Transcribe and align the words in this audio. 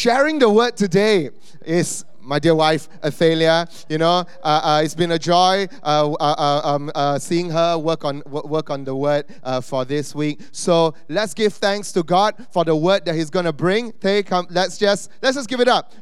sharing 0.00 0.38
the 0.38 0.48
word 0.48 0.78
today 0.78 1.28
is 1.62 2.06
my 2.22 2.38
dear 2.38 2.54
wife 2.54 2.88
Athalia. 3.02 3.68
You 3.90 3.98
know, 3.98 4.24
uh, 4.42 4.60
uh, 4.64 4.80
it's 4.82 4.94
been 4.94 5.10
a 5.10 5.18
joy 5.18 5.66
uh, 5.82 6.12
uh, 6.12 6.14
uh 6.18 6.60
um, 6.64 6.90
uh, 6.94 7.18
seeing 7.18 7.50
her 7.50 7.76
work 7.76 8.06
on 8.06 8.22
work 8.26 8.70
on 8.70 8.84
the 8.84 8.96
word 8.96 9.26
for 9.62 9.84
this 9.84 10.14
week. 10.14 10.40
So 10.52 10.94
let's 11.10 11.34
give 11.34 11.52
thanks 11.52 11.92
to 11.92 12.02
God 12.02 12.34
for 12.50 12.64
the 12.64 12.74
word 12.74 13.04
that 13.04 13.14
He's 13.14 13.28
going 13.28 13.44
to 13.44 13.52
bring. 13.52 13.92
Take, 14.00 14.28
come, 14.28 14.46
let's 14.48 14.78
just 14.78 15.10
let's 15.20 15.36
just 15.36 15.50
give 15.50 15.60
it 15.60 15.68
up 15.68 15.92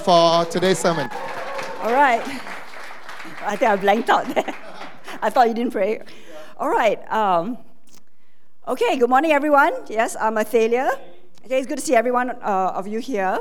for 0.00 0.44
today's 0.46 0.78
sermon. 0.78 1.10
All 1.82 1.92
right. 1.92 2.22
I 3.42 3.56
think 3.56 3.70
I 3.70 3.76
blanked 3.76 4.08
out 4.08 4.26
there. 4.34 4.54
I 5.22 5.28
thought 5.28 5.48
you 5.48 5.54
didn't 5.54 5.72
pray. 5.72 6.00
All 6.56 6.70
right. 6.70 6.98
Um, 7.12 7.58
okay. 8.66 8.96
Good 8.96 9.10
morning, 9.10 9.32
everyone. 9.32 9.74
Yes, 9.86 10.16
I'm 10.18 10.38
Athalia. 10.38 10.98
Okay, 11.48 11.60
it's 11.60 11.66
good 11.66 11.78
to 11.78 11.82
see 11.82 11.94
everyone 11.94 12.28
of 12.28 12.86
you 12.86 12.98
here. 12.98 13.40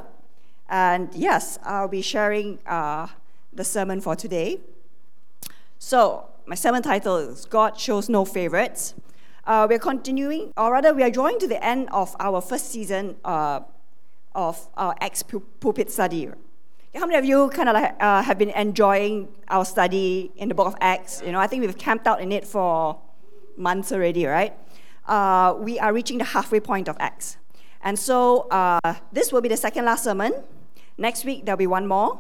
And 0.70 1.14
yes, 1.14 1.60
I'll 1.62 1.90
be 1.90 2.02
sharing 2.02 2.58
uh, 2.66 3.08
the 3.52 3.66
sermon 3.66 4.00
for 4.00 4.16
today. 4.16 4.62
So, 5.78 6.30
my 6.46 6.56
sermon 6.56 6.82
title 6.82 7.18
is 7.18 7.44
God 7.44 7.78
Shows 7.78 8.08
No 8.08 8.24
Favorites. 8.24 8.94
Uh, 9.46 9.68
we're 9.70 9.78
continuing, 9.78 10.54
or 10.56 10.72
rather, 10.72 10.94
we 10.94 11.04
are 11.04 11.10
drawing 11.10 11.38
to 11.40 11.50
the 11.50 11.62
end 11.62 11.90
of 11.92 12.16
our 12.22 12.40
first 12.40 12.72
season 12.72 13.18
uh, 13.26 13.60
of 14.34 14.70
our 14.78 14.96
Acts 15.02 15.22
pulpit 15.60 15.92
study. 15.92 16.30
How 16.96 17.08
many 17.08 17.18
of 17.18 17.26
you 17.26 17.50
kind 17.50 17.68
of 17.68 17.74
like, 17.74 17.94
uh, 18.00 18.22
have 18.22 18.38
been 18.38 18.52
enjoying 18.52 19.28
our 19.50 19.66
study 19.66 20.32
in 20.38 20.48
the 20.48 20.56
book 20.56 20.68
of 20.68 20.78
Acts? 20.80 21.22
You 21.26 21.34
know, 21.34 21.42
I 21.42 21.48
think 21.48 21.60
we've 21.60 21.78
camped 21.78 22.08
out 22.08 22.22
in 22.22 22.32
it 22.32 22.48
for 22.48 23.02
months 23.58 23.92
already, 23.92 24.26
right? 24.26 24.54
Uh, 25.06 25.56
we 25.60 25.78
are 25.78 25.92
reaching 25.92 26.20
the 26.20 26.24
halfway 26.24 26.62
point 26.62 26.88
of 26.88 26.96
Acts. 27.02 27.36
And 27.88 27.96
so 27.96 28.52
uh, 28.52 29.00
this 29.16 29.32
will 29.32 29.40
be 29.40 29.48
the 29.48 29.55
second 29.55 29.86
last 29.86 30.04
sermon 30.04 30.34
Next 30.98 31.26
week, 31.26 31.45
there'll 31.45 31.58
be 31.58 31.67
one 31.67 31.88
more. 31.88 32.20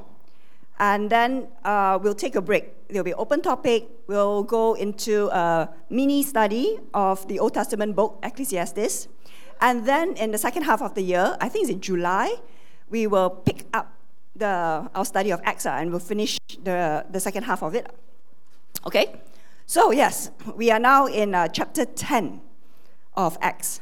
And 0.79 1.09
then 1.09 1.47
uh, 1.65 1.97
we'll 2.01 2.13
take 2.13 2.35
a 2.35 2.41
break. 2.41 2.87
There'll 2.89 3.03
be 3.03 3.13
open 3.15 3.41
topic. 3.41 3.89
We'll 4.05 4.43
go 4.43 4.75
into 4.75 5.29
a 5.29 5.69
mini 5.89 6.21
study 6.21 6.77
of 6.93 7.27
the 7.27 7.39
Old 7.39 7.55
Testament 7.55 7.95
book, 7.95 8.19
Ecclesiastes. 8.21 9.07
And 9.59 9.87
then 9.87 10.15
in 10.17 10.29
the 10.29 10.37
second 10.37 10.63
half 10.63 10.83
of 10.83 10.93
the 10.93 11.01
year, 11.01 11.35
I 11.41 11.49
think 11.49 11.63
it's 11.63 11.71
in 11.71 11.81
July, 11.81 12.35
we 12.91 13.07
will 13.07 13.31
pick 13.31 13.65
up 13.73 13.91
the, 14.35 14.87
our 14.93 15.05
study 15.05 15.31
of 15.31 15.41
Acts 15.43 15.65
and 15.65 15.89
we'll 15.89 15.99
finish 15.99 16.37
the, 16.63 17.03
the 17.09 17.19
second 17.19 17.43
half 17.43 17.63
of 17.63 17.73
it. 17.73 17.87
Okay? 18.85 19.19
So, 19.65 19.89
yes, 19.89 20.29
we 20.55 20.69
are 20.69 20.79
now 20.79 21.07
in 21.07 21.33
uh, 21.33 21.47
chapter 21.47 21.85
10 21.85 22.39
of 23.15 23.39
Acts. 23.41 23.81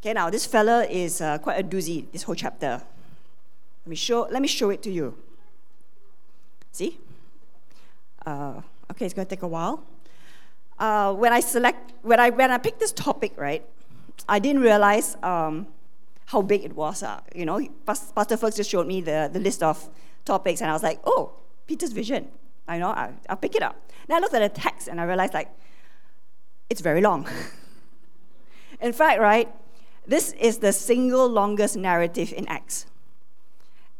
Okay, 0.00 0.14
now 0.14 0.30
this 0.30 0.46
fella 0.46 0.86
is 0.86 1.20
uh, 1.20 1.36
quite 1.36 1.60
a 1.60 1.62
doozy, 1.62 2.10
this 2.10 2.22
whole 2.22 2.34
chapter. 2.34 2.80
Let 3.84 3.86
me 3.86 3.96
show, 3.96 4.26
let 4.30 4.40
me 4.40 4.48
show 4.48 4.70
it 4.70 4.82
to 4.84 4.90
you. 4.90 5.14
See? 6.72 6.98
Uh, 8.24 8.62
okay, 8.90 9.04
it's 9.04 9.12
going 9.12 9.26
to 9.26 9.28
take 9.28 9.42
a 9.42 9.48
while. 9.48 9.84
Uh, 10.78 11.12
when 11.12 11.34
I 11.34 11.40
select, 11.40 11.92
when 12.00 12.18
I, 12.18 12.30
when 12.30 12.50
I 12.50 12.56
picked 12.56 12.80
this 12.80 12.92
topic, 12.92 13.34
right, 13.36 13.62
I 14.26 14.38
didn't 14.38 14.62
realize 14.62 15.18
um, 15.22 15.66
how 16.24 16.40
big 16.40 16.64
it 16.64 16.74
was. 16.74 17.02
Uh, 17.02 17.20
you 17.34 17.44
know, 17.44 17.60
Pastor 17.84 18.38
Fergus 18.38 18.56
just 18.56 18.70
showed 18.70 18.86
me 18.86 19.02
the, 19.02 19.28
the 19.30 19.38
list 19.38 19.62
of 19.62 19.86
topics, 20.24 20.62
and 20.62 20.70
I 20.70 20.72
was 20.72 20.82
like, 20.82 21.00
oh, 21.04 21.32
Peter's 21.66 21.92
vision. 21.92 22.28
I 22.66 22.78
know, 22.78 22.88
I, 22.88 23.12
I'll 23.28 23.36
pick 23.36 23.54
it 23.54 23.62
up. 23.62 23.76
Then 24.08 24.16
I 24.16 24.20
looked 24.20 24.32
at 24.32 24.54
the 24.54 24.60
text, 24.60 24.88
and 24.88 24.98
I 24.98 25.04
realized, 25.04 25.34
like, 25.34 25.50
it's 26.70 26.80
very 26.80 27.02
long. 27.02 27.28
in 28.80 28.94
fact, 28.94 29.20
right, 29.20 29.46
this 30.10 30.32
is 30.34 30.58
the 30.58 30.72
single 30.72 31.26
longest 31.28 31.76
narrative 31.76 32.32
in 32.36 32.46
Acts 32.48 32.86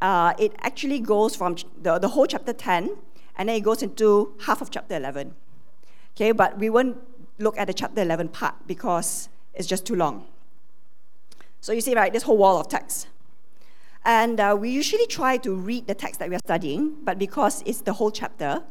uh, 0.00 0.33
it 0.39 0.52
actually 0.61 1.00
goes 1.00 1.36
from 1.36 1.56
the, 1.80 1.98
the 1.98 2.08
whole 2.08 2.27
chapter 2.27 2.52
10 2.52 2.97
and 3.36 3.48
then 3.48 3.56
it 3.56 3.61
goes 3.61 3.83
into 3.83 4.35
half 4.46 4.61
of 4.61 4.70
chapter 4.70 4.96
11. 4.96 5.35
Okay, 6.14 6.33
but 6.33 6.58
we 6.58 6.70
won't 6.70 6.96
look 7.39 7.58
at 7.58 7.67
the 7.67 7.74
chapter 7.74 8.02
11 8.02 8.29
part 8.29 8.55
because 8.67 9.29
it's 9.55 9.68
just 9.68 9.86
too 9.86 9.95
long. 9.95 10.27
So 11.61 11.73
you 11.73 11.80
see, 11.80 11.95
right, 11.95 12.12
this 12.12 12.23
whole 12.23 12.39
wall 12.39 12.58
of 12.58 12.68
text. 12.68 13.08
And 14.05 14.40
uh, 14.40 14.56
we 14.58 14.70
usually 14.70 15.06
try 15.06 15.36
to 15.39 15.55
read 15.55 15.86
the 15.86 15.95
text 15.95 16.20
that 16.20 16.30
we 16.30 16.35
are 16.35 16.40
studying, 16.40 16.96
but 17.02 17.18
because 17.18 17.62
it's 17.67 17.83
the 17.83 17.92
whole 17.92 18.11
chapter, 18.11 18.62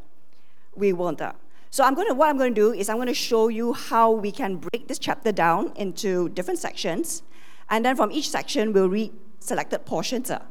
we 0.76 0.92
won't. 0.94 1.22
Uh. 1.22 1.34
So 1.72 1.84
I'm 1.84 1.94
going 1.94 2.08
to, 2.08 2.16
what 2.16 2.30
I'm 2.30 2.38
going 2.38 2.54
to 2.54 2.62
do 2.62 2.74
is 2.74 2.90
I'm 2.90 2.98
going 2.98 3.08
to 3.08 3.14
show 3.14 3.48
you 3.48 3.74
how 3.74 4.12
we 4.12 4.32
can 4.32 4.58
break 4.58 4.88
this 4.88 4.98
chapter 4.98 5.32
down 5.32 5.72
into 5.76 6.30
different 6.30 6.60
sections, 6.60 7.22
and 7.70 7.86
then 7.86 7.96
from 7.96 8.12
each 8.12 8.30
section 8.30 8.74
we'll 8.74 8.90
read 8.90 9.12
selected 9.40 9.86
portions. 9.86 10.32
Uh. 10.32 10.42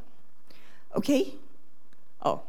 Okay? 0.95 1.35
Oh. 2.23 2.41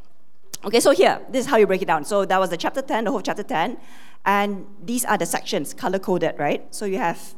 Okay, 0.64 0.78
so 0.78 0.90
here, 0.90 1.20
this 1.30 1.46
is 1.46 1.50
how 1.50 1.56
you 1.56 1.66
break 1.66 1.82
it 1.82 1.86
down. 1.86 2.04
So 2.04 2.24
that 2.24 2.38
was 2.38 2.50
the 2.50 2.56
chapter 2.56 2.82
10, 2.82 3.04
the 3.04 3.10
whole 3.10 3.22
chapter 3.22 3.42
10. 3.42 3.78
And 4.24 4.66
these 4.84 5.04
are 5.04 5.16
the 5.16 5.26
sections, 5.26 5.72
color 5.72 5.98
coded, 5.98 6.38
right? 6.38 6.72
So 6.74 6.84
you 6.84 6.98
have 6.98 7.34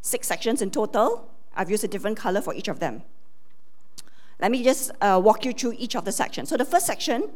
six 0.00 0.26
sections 0.26 0.62
in 0.62 0.70
total. 0.70 1.28
I've 1.54 1.70
used 1.70 1.84
a 1.84 1.88
different 1.88 2.16
color 2.16 2.40
for 2.40 2.54
each 2.54 2.68
of 2.68 2.80
them. 2.80 3.02
Let 4.40 4.50
me 4.50 4.64
just 4.64 4.90
uh, 5.00 5.20
walk 5.22 5.44
you 5.44 5.52
through 5.52 5.74
each 5.78 5.94
of 5.94 6.04
the 6.04 6.12
sections. 6.12 6.48
So 6.48 6.56
the 6.56 6.64
first 6.64 6.86
section 6.86 7.30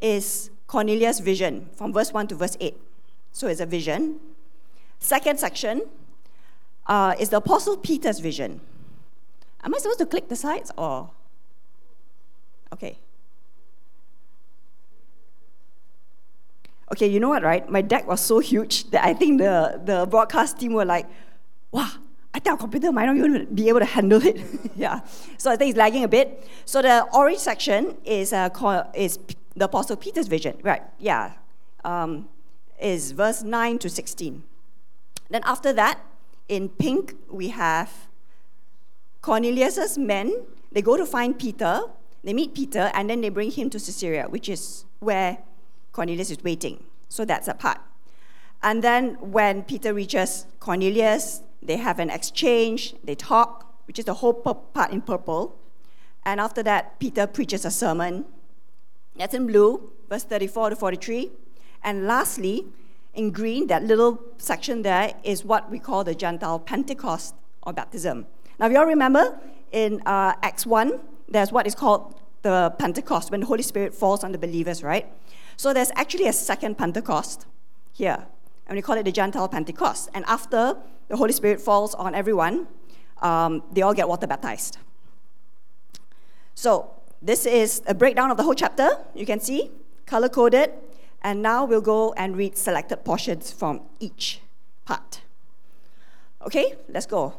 is 0.00 0.50
Cornelius' 0.66 1.20
vision 1.20 1.68
from 1.74 1.92
verse 1.92 2.12
1 2.12 2.28
to 2.28 2.34
verse 2.34 2.56
8. 2.60 2.76
So 3.32 3.48
it's 3.48 3.60
a 3.60 3.66
vision. 3.66 4.20
Second 4.98 5.38
section 5.38 5.82
uh, 6.86 7.14
is 7.18 7.28
the 7.30 7.38
Apostle 7.38 7.76
Peter's 7.76 8.20
vision. 8.20 8.60
Am 9.62 9.74
I 9.74 9.78
supposed 9.78 9.98
to 9.98 10.06
click 10.06 10.28
the 10.28 10.36
sides 10.36 10.70
or? 10.76 11.10
Okay. 12.72 12.98
Okay, 16.92 17.06
you 17.06 17.18
know 17.18 17.30
what, 17.30 17.42
right? 17.42 17.68
My 17.68 17.80
deck 17.80 18.06
was 18.06 18.20
so 18.20 18.38
huge 18.38 18.90
that 18.90 19.04
I 19.04 19.14
think 19.14 19.38
the, 19.40 19.80
the 19.84 20.06
broadcast 20.06 20.60
team 20.60 20.74
were 20.74 20.84
like, 20.84 21.06
wow, 21.72 21.90
I 22.34 22.38
think 22.40 22.52
our 22.52 22.58
computer 22.58 22.92
might 22.92 23.06
not 23.06 23.16
even 23.16 23.54
be 23.54 23.68
able 23.68 23.80
to 23.80 23.86
handle 23.86 24.24
it. 24.24 24.40
yeah. 24.76 25.00
So 25.38 25.50
I 25.50 25.56
think 25.56 25.70
it's 25.70 25.78
lagging 25.78 26.04
a 26.04 26.08
bit. 26.08 26.46
So 26.66 26.82
the 26.82 27.06
orange 27.12 27.38
section 27.38 27.96
is, 28.04 28.32
uh, 28.32 28.50
is 28.94 29.18
the 29.56 29.66
Apostle 29.66 29.96
Peter's 29.96 30.28
vision. 30.28 30.58
Right, 30.62 30.82
yeah. 30.98 31.32
Um, 31.84 32.28
is 32.80 33.12
verse 33.12 33.42
9 33.42 33.78
to 33.78 33.88
16. 33.88 34.42
Then 35.30 35.42
after 35.44 35.72
that, 35.72 36.00
in 36.48 36.68
pink, 36.68 37.14
we 37.30 37.48
have 37.48 38.08
Cornelius's 39.22 39.96
men. 39.96 40.44
They 40.72 40.82
go 40.82 40.96
to 40.96 41.06
find 41.06 41.38
Peter 41.38 41.82
they 42.24 42.32
meet 42.32 42.54
Peter 42.54 42.90
and 42.94 43.08
then 43.08 43.20
they 43.20 43.28
bring 43.28 43.50
him 43.50 43.68
to 43.70 43.78
Caesarea, 43.78 44.28
which 44.28 44.48
is 44.48 44.86
where 44.98 45.38
Cornelius 45.92 46.30
is 46.30 46.42
waiting. 46.42 46.82
So 47.10 47.24
that's 47.24 47.48
a 47.48 47.54
part. 47.54 47.78
And 48.62 48.82
then 48.82 49.16
when 49.20 49.62
Peter 49.62 49.92
reaches 49.92 50.46
Cornelius, 50.58 51.42
they 51.62 51.76
have 51.76 51.98
an 51.98 52.08
exchange, 52.08 52.94
they 53.04 53.14
talk, 53.14 53.74
which 53.86 53.98
is 53.98 54.06
the 54.06 54.14
whole 54.14 54.32
part 54.32 54.90
in 54.90 55.02
purple. 55.02 55.54
And 56.24 56.40
after 56.40 56.62
that, 56.62 56.98
Peter 56.98 57.26
preaches 57.26 57.66
a 57.66 57.70
sermon. 57.70 58.24
That's 59.16 59.34
in 59.34 59.46
blue, 59.46 59.90
verse 60.08 60.24
34 60.24 60.70
to 60.70 60.76
43. 60.76 61.30
And 61.82 62.06
lastly, 62.06 62.66
in 63.14 63.30
green, 63.30 63.68
that 63.68 63.84
little 63.84 64.20
section 64.38 64.82
there 64.82 65.14
is 65.22 65.44
what 65.44 65.70
we 65.70 65.78
call 65.78 66.02
the 66.04 66.14
Gentile 66.14 66.58
Pentecost 66.58 67.34
or 67.62 67.72
baptism. 67.72 68.26
Now, 68.58 68.66
if 68.66 68.72
you 68.72 68.78
all 68.78 68.86
remember 68.86 69.38
in 69.72 70.00
uh, 70.06 70.34
Acts 70.42 70.66
1, 70.66 71.00
there's 71.28 71.52
what 71.52 71.66
is 71.66 71.74
called 71.74 72.20
the 72.42 72.74
Pentecost, 72.78 73.30
when 73.30 73.40
the 73.40 73.46
Holy 73.46 73.62
Spirit 73.62 73.94
falls 73.94 74.22
on 74.22 74.32
the 74.32 74.38
believers, 74.38 74.82
right? 74.82 75.06
So 75.56 75.72
there's 75.72 75.90
actually 75.94 76.26
a 76.26 76.32
second 76.32 76.76
Pentecost 76.76 77.46
here, 77.92 78.26
and 78.66 78.76
we 78.76 78.82
call 78.82 78.96
it 78.96 79.04
the 79.04 79.12
Gentile 79.12 79.48
Pentecost. 79.48 80.10
And 80.12 80.24
after 80.26 80.76
the 81.08 81.16
Holy 81.16 81.32
Spirit 81.32 81.60
falls 81.60 81.94
on 81.94 82.14
everyone, 82.14 82.66
um, 83.22 83.62
they 83.72 83.82
all 83.82 83.94
get 83.94 84.08
water 84.08 84.26
baptized. 84.26 84.78
So 86.54 86.93
this 87.24 87.46
is 87.46 87.82
a 87.86 87.94
breakdown 87.94 88.30
of 88.30 88.36
the 88.36 88.44
whole 88.44 88.54
chapter. 88.54 88.88
You 89.14 89.26
can 89.26 89.40
see 89.40 89.72
color 90.06 90.28
coded, 90.28 90.70
and 91.22 91.42
now 91.42 91.64
we'll 91.64 91.80
go 91.80 92.12
and 92.12 92.36
read 92.36 92.56
selected 92.56 93.04
portions 93.04 93.50
from 93.50 93.80
each 93.98 94.40
part. 94.84 95.22
Okay, 96.46 96.74
let's 96.88 97.06
go 97.06 97.34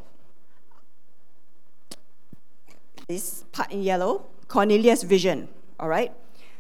this 3.07 3.45
part 3.51 3.71
in 3.71 3.81
yellow, 3.81 4.25
Cornelius' 4.47 5.03
vision. 5.03 5.47
All 5.79 5.89
right? 5.89 6.11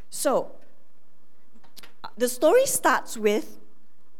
So, 0.09 0.51
the 2.17 2.29
story 2.29 2.65
starts 2.65 3.17
with 3.17 3.57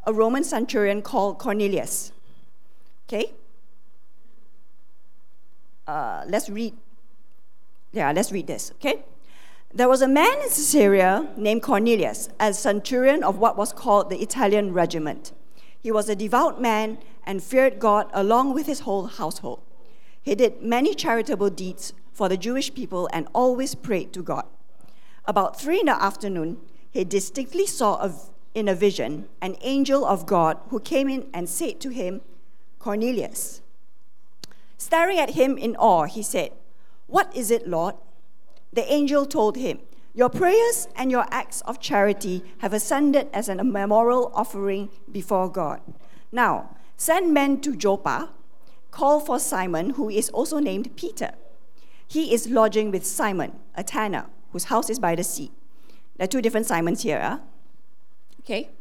a 0.06 0.14
Roman 0.14 0.44
centurion 0.44 1.02
called 1.02 1.40
Cornelius. 1.40 2.12
Okay? 3.08 3.34
Uh, 5.88 6.24
let's 6.28 6.50
read. 6.50 6.74
Yeah, 7.96 8.12
let's 8.12 8.32
read 8.34 8.48
this. 8.48 8.72
Okay? 8.74 9.06
There 9.74 9.88
was 9.88 10.02
a 10.02 10.08
man 10.08 10.34
in 10.42 10.50
Caesarea 10.50 11.30
named 11.38 11.64
Cornelius, 11.64 12.28
a 12.42 12.54
centurion 12.54 13.24
of 13.24 13.38
what 13.38 13.56
was 13.56 13.72
called 13.72 14.10
the 14.10 14.22
Italian 14.22 14.74
regiment. 14.74 15.32
He 15.82 15.92
was 15.92 16.10
a 16.10 16.16
devout 16.16 16.62
man 16.62 16.98
and 17.26 17.42
feared 17.42 17.80
God 17.80 18.10
along 18.14 18.54
with 18.54 18.68
his 18.68 18.82
whole 18.82 19.08
household. 19.08 19.62
He 20.22 20.36
did 20.36 20.62
many 20.62 20.94
charitable 20.94 21.52
deeds 21.52 21.94
for 22.12 22.28
the 22.28 22.36
Jewish 22.36 22.74
people 22.74 23.10
and 23.14 23.30
always 23.34 23.76
prayed 23.76 24.12
to 24.14 24.22
God. 24.22 24.46
About 25.24 25.60
three 25.60 25.80
in 25.80 25.86
the 25.86 26.04
afternoon, 26.04 26.58
he 26.92 27.06
distinctly 27.06 27.66
saw 27.66 27.96
a, 27.96 28.14
in 28.54 28.68
a 28.68 28.76
vision 28.76 29.30
an 29.42 29.56
angel 29.62 30.04
of 30.06 30.26
God 30.26 30.58
who 30.70 30.82
came 30.82 31.08
in 31.08 31.28
and 31.34 31.48
said 31.48 31.80
to 31.80 31.90
him, 31.90 32.22
Cornelius. 32.78 33.62
Staring 34.78 35.18
at 35.18 35.32
him 35.32 35.58
in 35.58 35.78
awe, 35.78 36.04
he 36.04 36.22
said, 36.22 36.52
What 37.16 37.34
is 37.34 37.50
it, 37.50 37.66
Lord? 37.66 37.96
The 38.74 38.92
angel 38.92 39.26
told 39.26 39.56
him, 39.56 39.80
Your 40.14 40.28
prayers 40.28 40.90
and 40.98 41.10
your 41.10 41.26
acts 41.32 41.62
of 41.62 41.80
charity 41.80 42.44
have 42.58 42.74
ascended 42.74 43.30
as 43.32 43.48
an 43.48 43.72
memorial 43.72 44.34
offering 44.36 44.90
before 45.10 45.50
God. 45.50 45.80
Now, 46.34 46.76
send 46.98 47.34
men 47.34 47.62
to 47.62 47.74
Joppa, 47.74 48.32
call 48.92 49.22
for 49.22 49.40
Simon, 49.40 49.92
who 49.92 50.10
is 50.10 50.30
also 50.32 50.60
named 50.60 50.98
Peter. 50.98 51.32
He 52.06 52.34
is 52.34 52.50
lodging 52.50 52.92
with 52.92 53.06
Simon, 53.06 53.54
a 53.76 53.84
tanner, 53.86 54.26
whose 54.52 54.66
house 54.66 54.90
is 54.90 55.00
by 55.00 55.16
the 55.16 55.24
sea. 55.24 55.54
There 56.18 56.26
are 56.26 56.28
two 56.28 56.42
different 56.42 56.66
Simons 56.66 57.04
here. 57.04 57.22
Huh? 57.22 57.38
Okay? 58.42 58.72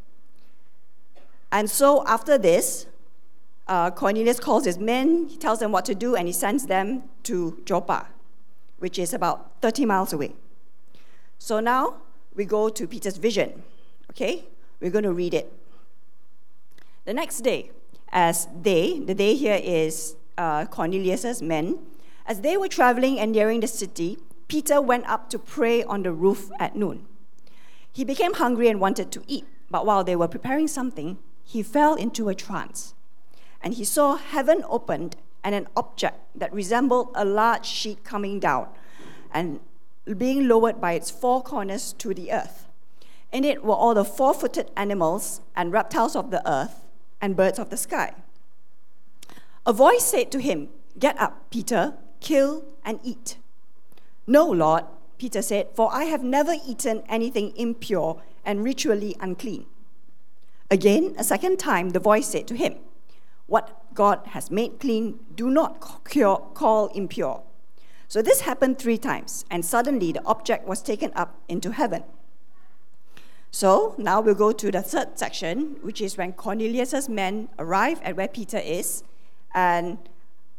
And 1.53 1.69
so 1.69 2.05
after 2.05 2.37
this, 2.37 2.87
uh, 3.69 3.91
Cornelius 3.91 4.41
calls 4.41 4.65
his 4.65 4.77
men, 4.77 5.29
he 5.29 5.37
tells 5.37 5.59
them 5.59 5.71
what 5.71 5.85
to 5.85 5.95
do, 5.95 6.17
and 6.17 6.27
he 6.27 6.33
sends 6.33 6.65
them 6.65 7.03
to 7.23 7.61
Joppa, 7.63 8.07
which 8.79 8.99
is 8.99 9.13
about 9.13 9.61
30 9.61 9.85
miles 9.85 10.13
away. 10.13 10.35
So 11.37 11.59
now 11.59 12.01
we 12.35 12.45
go 12.45 12.69
to 12.69 12.87
Peter's 12.87 13.17
vision. 13.17 13.63
Okay? 14.11 14.45
We're 14.79 14.91
going 14.91 15.03
to 15.03 15.13
read 15.13 15.33
it. 15.33 15.51
The 17.05 17.13
next 17.13 17.41
day, 17.41 17.71
as 18.11 18.47
they, 18.61 18.99
the 18.99 19.13
day 19.13 19.35
here 19.35 19.59
is 19.61 20.15
uh, 20.37 20.65
Cornelius's 20.65 21.41
men, 21.41 21.79
as 22.25 22.41
they 22.41 22.57
were 22.57 22.67
traveling 22.67 23.19
and 23.19 23.31
nearing 23.31 23.59
the 23.59 23.67
city, 23.67 24.17
Peter 24.47 24.81
went 24.81 25.07
up 25.07 25.29
to 25.29 25.39
pray 25.39 25.83
on 25.83 26.03
the 26.03 26.11
roof 26.11 26.51
at 26.59 26.75
noon. 26.75 27.05
He 27.91 28.03
became 28.03 28.33
hungry 28.33 28.67
and 28.67 28.79
wanted 28.79 29.11
to 29.11 29.23
eat, 29.27 29.45
but 29.69 29.85
while 29.85 30.03
they 30.03 30.15
were 30.15 30.27
preparing 30.27 30.67
something, 30.67 31.17
he 31.43 31.63
fell 31.63 31.95
into 31.95 32.29
a 32.29 32.35
trance. 32.35 32.93
And 33.61 33.75
he 33.75 33.83
saw 33.83 34.15
heaven 34.15 34.63
opened 34.67 35.15
and 35.45 35.53
an 35.53 35.67
object 35.77 36.17
that 36.35 36.51
resembled 36.51 37.11
a 37.13 37.23
large 37.23 37.65
sheet 37.65 38.03
coming 38.03 38.39
down 38.39 38.67
and 39.31 39.59
being 40.17 40.47
lowered 40.47 40.81
by 40.81 40.93
its 40.93 41.11
four 41.11 41.41
corners 41.41 41.93
to 41.93 42.13
the 42.13 42.31
earth. 42.31 42.67
In 43.31 43.43
it 43.43 43.63
were 43.63 43.75
all 43.75 43.93
the 43.93 44.03
four 44.03 44.33
footed 44.33 44.71
animals 44.75 45.41
and 45.55 45.71
reptiles 45.71 46.15
of 46.15 46.31
the 46.31 46.41
earth 46.49 46.83
and 47.21 47.35
birds 47.35 47.59
of 47.59 47.69
the 47.69 47.77
sky. 47.77 48.13
A 49.67 49.71
voice 49.71 50.03
said 50.03 50.31
to 50.31 50.39
him, 50.39 50.69
Get 50.97 51.19
up, 51.19 51.49
Peter, 51.51 51.93
kill 52.21 52.65
and 52.83 52.99
eat. 53.03 53.37
No, 54.25 54.49
Lord, 54.49 54.85
Peter 55.19 55.41
said, 55.41 55.67
for 55.75 55.93
I 55.93 56.05
have 56.05 56.23
never 56.23 56.55
eaten 56.65 57.03
anything 57.07 57.55
impure 57.55 58.21
and 58.43 58.63
ritually 58.63 59.15
unclean. 59.19 59.65
Again, 60.71 61.13
a 61.17 61.23
second 61.23 61.59
time, 61.59 61.91
the 61.91 61.99
voice 61.99 62.27
said 62.27 62.47
to 62.47 62.55
him, 62.55 62.75
What 63.45 63.84
God 63.95 64.19
has 64.27 64.51
made 64.51 64.79
clean, 64.79 65.19
do 65.33 65.49
not 65.49 65.79
call 65.79 66.87
impure. 66.87 67.41
So 68.07 68.21
this 68.21 68.41
happened 68.41 68.77
three 68.77 68.97
times, 68.97 69.45
and 69.49 69.65
suddenly 69.65 70.11
the 70.11 70.23
object 70.25 70.67
was 70.67 70.81
taken 70.81 71.11
up 71.15 71.39
into 71.47 71.71
heaven. 71.71 72.03
So 73.49 73.95
now 73.97 74.21
we'll 74.21 74.35
go 74.35 74.51
to 74.51 74.69
the 74.69 74.81
third 74.81 75.17
section, 75.17 75.77
which 75.81 76.01
is 76.01 76.17
when 76.17 76.33
Cornelius's 76.33 77.07
men 77.07 77.47
arrive 77.57 78.01
at 78.03 78.17
where 78.17 78.27
Peter 78.27 78.57
is 78.57 79.03
and 79.53 79.97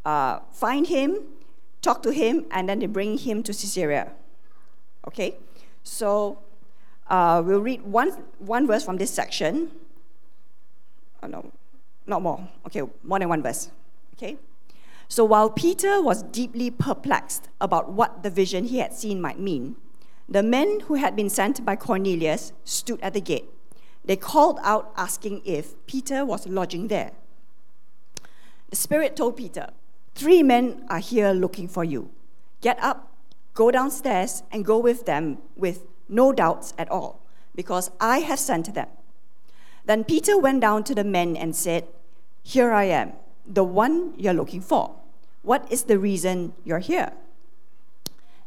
uh, 0.05 0.41
find 0.50 0.87
him, 0.87 1.19
talk 1.82 2.03
to 2.03 2.11
him, 2.11 2.47
and 2.50 2.69
then 2.69 2.79
they 2.79 2.87
bring 2.87 3.19
him 3.19 3.43
to 3.43 3.53
Caesarea. 3.53 4.12
Okay? 5.06 5.37
So 5.82 6.39
uh, 7.09 7.43
we'll 7.44 7.61
read 7.61 7.82
one, 7.82 8.11
one 8.39 8.67
verse 8.67 8.85
from 8.85 8.97
this 8.97 9.11
section. 9.11 9.71
Oh, 11.23 11.27
no, 11.27 11.53
not 12.06 12.23
more. 12.23 12.49
Okay, 12.67 12.82
more 13.03 13.19
than 13.19 13.29
one 13.29 13.43
verse. 13.43 13.70
Okay? 14.14 14.37
So 15.08 15.25
while 15.25 15.50
Peter 15.50 16.03
was 16.03 16.23
deeply 16.23 16.70
perplexed 16.70 17.49
about 17.61 17.93
what 17.93 18.23
the 18.23 18.31
vision 18.31 18.64
he 18.64 18.79
had 18.79 18.93
seen 18.93 19.20
might 19.20 19.38
mean, 19.38 19.76
the 20.29 20.43
men 20.43 20.81
who 20.81 20.94
had 20.94 21.14
been 21.14 21.31
sent 21.31 21.64
by 21.64 21.76
Cornelius 21.76 22.53
stood 22.64 23.00
at 23.00 23.14
the 23.14 23.20
gate. 23.20 23.49
They 24.05 24.17
called 24.17 24.58
out, 24.62 24.93
asking 24.97 25.43
if 25.44 25.75
Peter 25.87 26.25
was 26.25 26.47
lodging 26.49 26.88
there. 26.88 27.12
The 28.70 28.76
Spirit 28.76 29.17
told 29.17 29.37
Peter, 29.37 29.70
Three 30.14 30.43
men 30.43 30.85
are 30.88 30.99
here 30.99 31.32
looking 31.32 31.69
for 31.69 31.85
you. 31.85 32.11
Get 32.61 32.82
up, 32.82 33.12
go 33.55 33.70
downstairs, 33.70 34.43
and 34.50 34.64
go 34.64 34.79
with 34.79 35.06
them 35.06 35.38
with 35.56 35.87
no 36.08 36.32
doubts 36.32 36.73
at 36.79 36.91
all, 36.91 37.20
because 37.55 37.91
I 38.00 38.20
have 38.20 38.38
sent 38.38 38.75
them. 38.75 38.88
Then 39.85 40.03
Peter 40.03 40.38
went 40.38 40.62
down 40.62 40.82
to 40.85 40.94
the 40.94 41.05
men 41.05 41.37
and 41.37 41.55
said, 41.55 41.87
Here 42.48 42.70
I 42.70 42.84
am, 42.84 43.14
the 43.44 43.64
one 43.64 44.14
you're 44.16 44.32
looking 44.32 44.60
for. 44.60 44.94
What 45.43 45.66
is 45.69 45.82
the 45.82 45.98
reason 45.98 46.52
you're 46.62 46.78
here? 46.78 47.10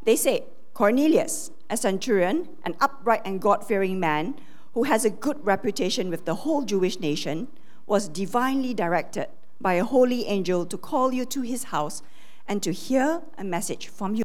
They 0.04 0.16
say, 0.16 0.46
Cornelius, 0.74 1.52
a 1.70 1.76
centurion, 1.76 2.48
an 2.64 2.78
upright 2.80 3.24
and 3.26 3.42
God 3.42 3.68
fearing 3.68 4.00
man 4.00 4.40
who 4.74 4.84
has 4.84 5.04
a 5.04 5.10
good 5.10 5.46
reputation 5.46 6.10
with 6.10 6.24
the 6.24 6.36
whole 6.36 6.62
Jewish 6.62 7.02
nation, 7.02 7.50
was 7.88 8.08
divinely 8.08 8.74
directed 8.74 9.28
by 9.60 9.74
a 9.74 9.84
holy 9.84 10.28
angel 10.28 10.66
to 10.68 10.78
call 10.78 11.12
you 11.12 11.26
to 11.26 11.42
his 11.42 11.66
house 11.66 12.02
and 12.48 12.64
to 12.64 12.72
hear 12.72 13.22
a 13.38 13.44
message 13.44 13.90
from 13.90 14.16
you. 14.16 14.24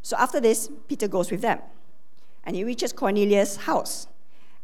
So 0.00 0.16
after 0.16 0.38
this, 0.38 0.70
Peter 0.86 1.08
goes 1.08 1.32
with 1.32 1.42
them. 1.42 1.58
And 2.44 2.54
he 2.54 2.62
reaches 2.62 2.92
Cornelius' 2.92 3.66
house. 3.66 4.06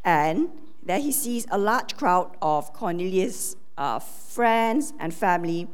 And 0.04 0.50
there 0.80 1.00
he 1.00 1.10
sees 1.10 1.44
a 1.50 1.58
large 1.58 1.96
crowd 1.96 2.36
of 2.40 2.72
Cornelius' 2.72 3.56
uh, 3.76 3.98
friends 3.98 4.92
and 4.98 5.12
family. 5.12 5.68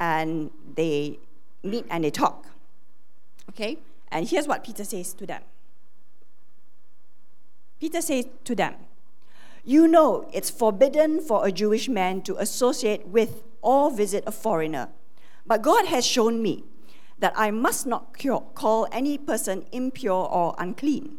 And 0.00 0.50
they 0.74 1.18
meet 1.62 1.86
and 1.90 2.04
they 2.04 2.10
talk. 2.10 2.46
Okay? 3.50 3.78
And 4.10 4.28
here's 4.28 4.46
what 4.46 4.64
Peter 4.64 4.84
says 4.84 5.12
to 5.14 5.26
them 5.26 5.42
Peter 7.80 8.00
says 8.00 8.26
to 8.44 8.54
them, 8.54 8.74
You 9.64 9.86
know 9.86 10.28
it's 10.32 10.50
forbidden 10.50 11.20
for 11.20 11.46
a 11.46 11.52
Jewish 11.52 11.88
man 11.88 12.22
to 12.22 12.36
associate 12.36 13.06
with 13.06 13.42
or 13.62 13.90
visit 13.90 14.24
a 14.26 14.32
foreigner. 14.32 14.88
But 15.46 15.62
God 15.62 15.86
has 15.86 16.04
shown 16.04 16.42
me 16.42 16.64
that 17.18 17.32
I 17.36 17.50
must 17.50 17.86
not 17.86 18.16
call 18.54 18.86
any 18.92 19.18
person 19.18 19.64
impure 19.72 20.28
or 20.28 20.54
unclean. 20.58 21.16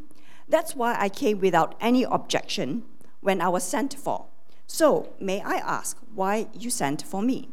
That's 0.47 0.75
why 0.75 0.95
I 0.97 1.09
came 1.09 1.39
without 1.39 1.75
any 1.79 2.03
objection 2.03 2.83
when 3.21 3.41
I 3.41 3.49
was 3.49 3.63
sent 3.63 3.93
for. 3.93 4.28
So, 4.71 5.09
may 5.19 5.41
I 5.41 5.55
ask 5.55 5.97
why 6.13 6.47
you 6.53 6.69
sent 6.69 7.01
for 7.01 7.23
me? 7.23 7.49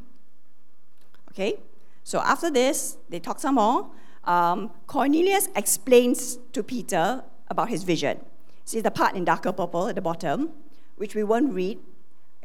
Okay, 1.32 1.58
so 2.04 2.20
after 2.20 2.50
this, 2.50 2.98
they 3.08 3.18
talk 3.18 3.40
some 3.40 3.54
more. 3.54 3.90
Um, 4.24 4.70
Cornelius 4.86 5.48
explains 5.56 6.38
to 6.52 6.62
Peter 6.62 7.24
about 7.48 7.70
his 7.70 7.84
vision. 7.84 8.20
See 8.66 8.82
the 8.82 8.90
part 8.90 9.16
in 9.16 9.24
darker 9.24 9.50
purple 9.50 9.88
at 9.88 9.94
the 9.94 10.02
bottom, 10.02 10.50
which 10.96 11.14
we 11.14 11.24
won't 11.24 11.54
read, 11.54 11.78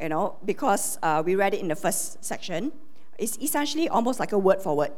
you 0.02 0.08
know, 0.08 0.38
because 0.46 0.98
uh, 1.04 1.22
we 1.24 1.36
read 1.36 1.54
it 1.54 1.60
in 1.60 1.68
the 1.68 1.76
first 1.76 2.24
section. 2.24 2.72
It's 3.18 3.38
essentially 3.40 3.90
almost 3.90 4.22
like 4.22 4.32
a 4.32 4.40
word 4.40 4.62
for 4.62 4.76
word. 4.78 4.94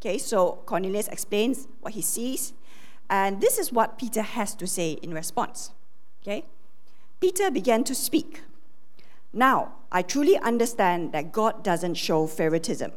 Okay, 0.00 0.16
so 0.16 0.62
Cornelius 0.64 1.08
explains 1.08 1.68
what 1.80 1.92
he 1.92 2.00
sees, 2.00 2.54
and 3.10 3.42
this 3.42 3.58
is 3.58 3.72
what 3.72 3.98
Peter 3.98 4.22
has 4.22 4.54
to 4.54 4.66
say 4.66 4.92
in 5.02 5.12
response. 5.12 5.70
Okay? 6.22 6.46
Peter 7.20 7.50
began 7.50 7.84
to 7.84 7.94
speak. 7.94 8.40
Now, 9.32 9.72
I 9.90 10.02
truly 10.02 10.36
understand 10.38 11.12
that 11.12 11.32
God 11.32 11.64
doesn't 11.64 11.94
show 11.94 12.26
favoritism. 12.26 12.92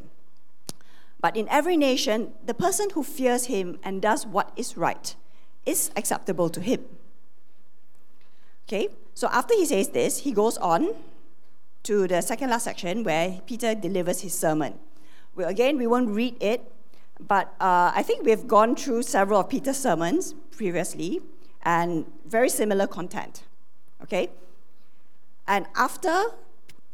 But 1.20 1.36
in 1.36 1.48
every 1.48 1.76
nation, 1.76 2.32
the 2.44 2.54
person 2.54 2.90
who 2.90 3.02
fears 3.02 3.46
him 3.46 3.78
and 3.82 4.02
does 4.02 4.26
what 4.26 4.52
is 4.56 4.76
right 4.76 5.14
is 5.64 5.90
acceptable 5.96 6.48
to 6.50 6.60
him. 6.60 6.84
Okay, 8.68 8.88
so 9.14 9.28
after 9.32 9.54
he 9.54 9.64
says 9.64 9.90
this, 9.90 10.18
he 10.18 10.32
goes 10.32 10.56
on 10.58 10.94
to 11.84 12.06
the 12.06 12.20
second 12.20 12.50
last 12.50 12.64
section 12.64 13.04
where 13.04 13.40
Peter 13.46 13.74
delivers 13.74 14.20
his 14.20 14.36
sermon. 14.36 14.74
Well, 15.34 15.48
again, 15.48 15.78
we 15.78 15.86
won't 15.86 16.10
read 16.10 16.36
it, 16.40 16.72
but 17.20 17.54
uh, 17.60 17.92
I 17.94 18.02
think 18.02 18.24
we've 18.24 18.46
gone 18.46 18.76
through 18.76 19.02
several 19.02 19.40
of 19.40 19.48
Peter's 19.48 19.76
sermons 19.78 20.34
previously 20.50 21.22
and 21.62 22.06
very 22.26 22.48
similar 22.48 22.86
content. 22.86 23.44
Okay? 24.02 24.30
And 25.48 25.66
after, 25.76 26.26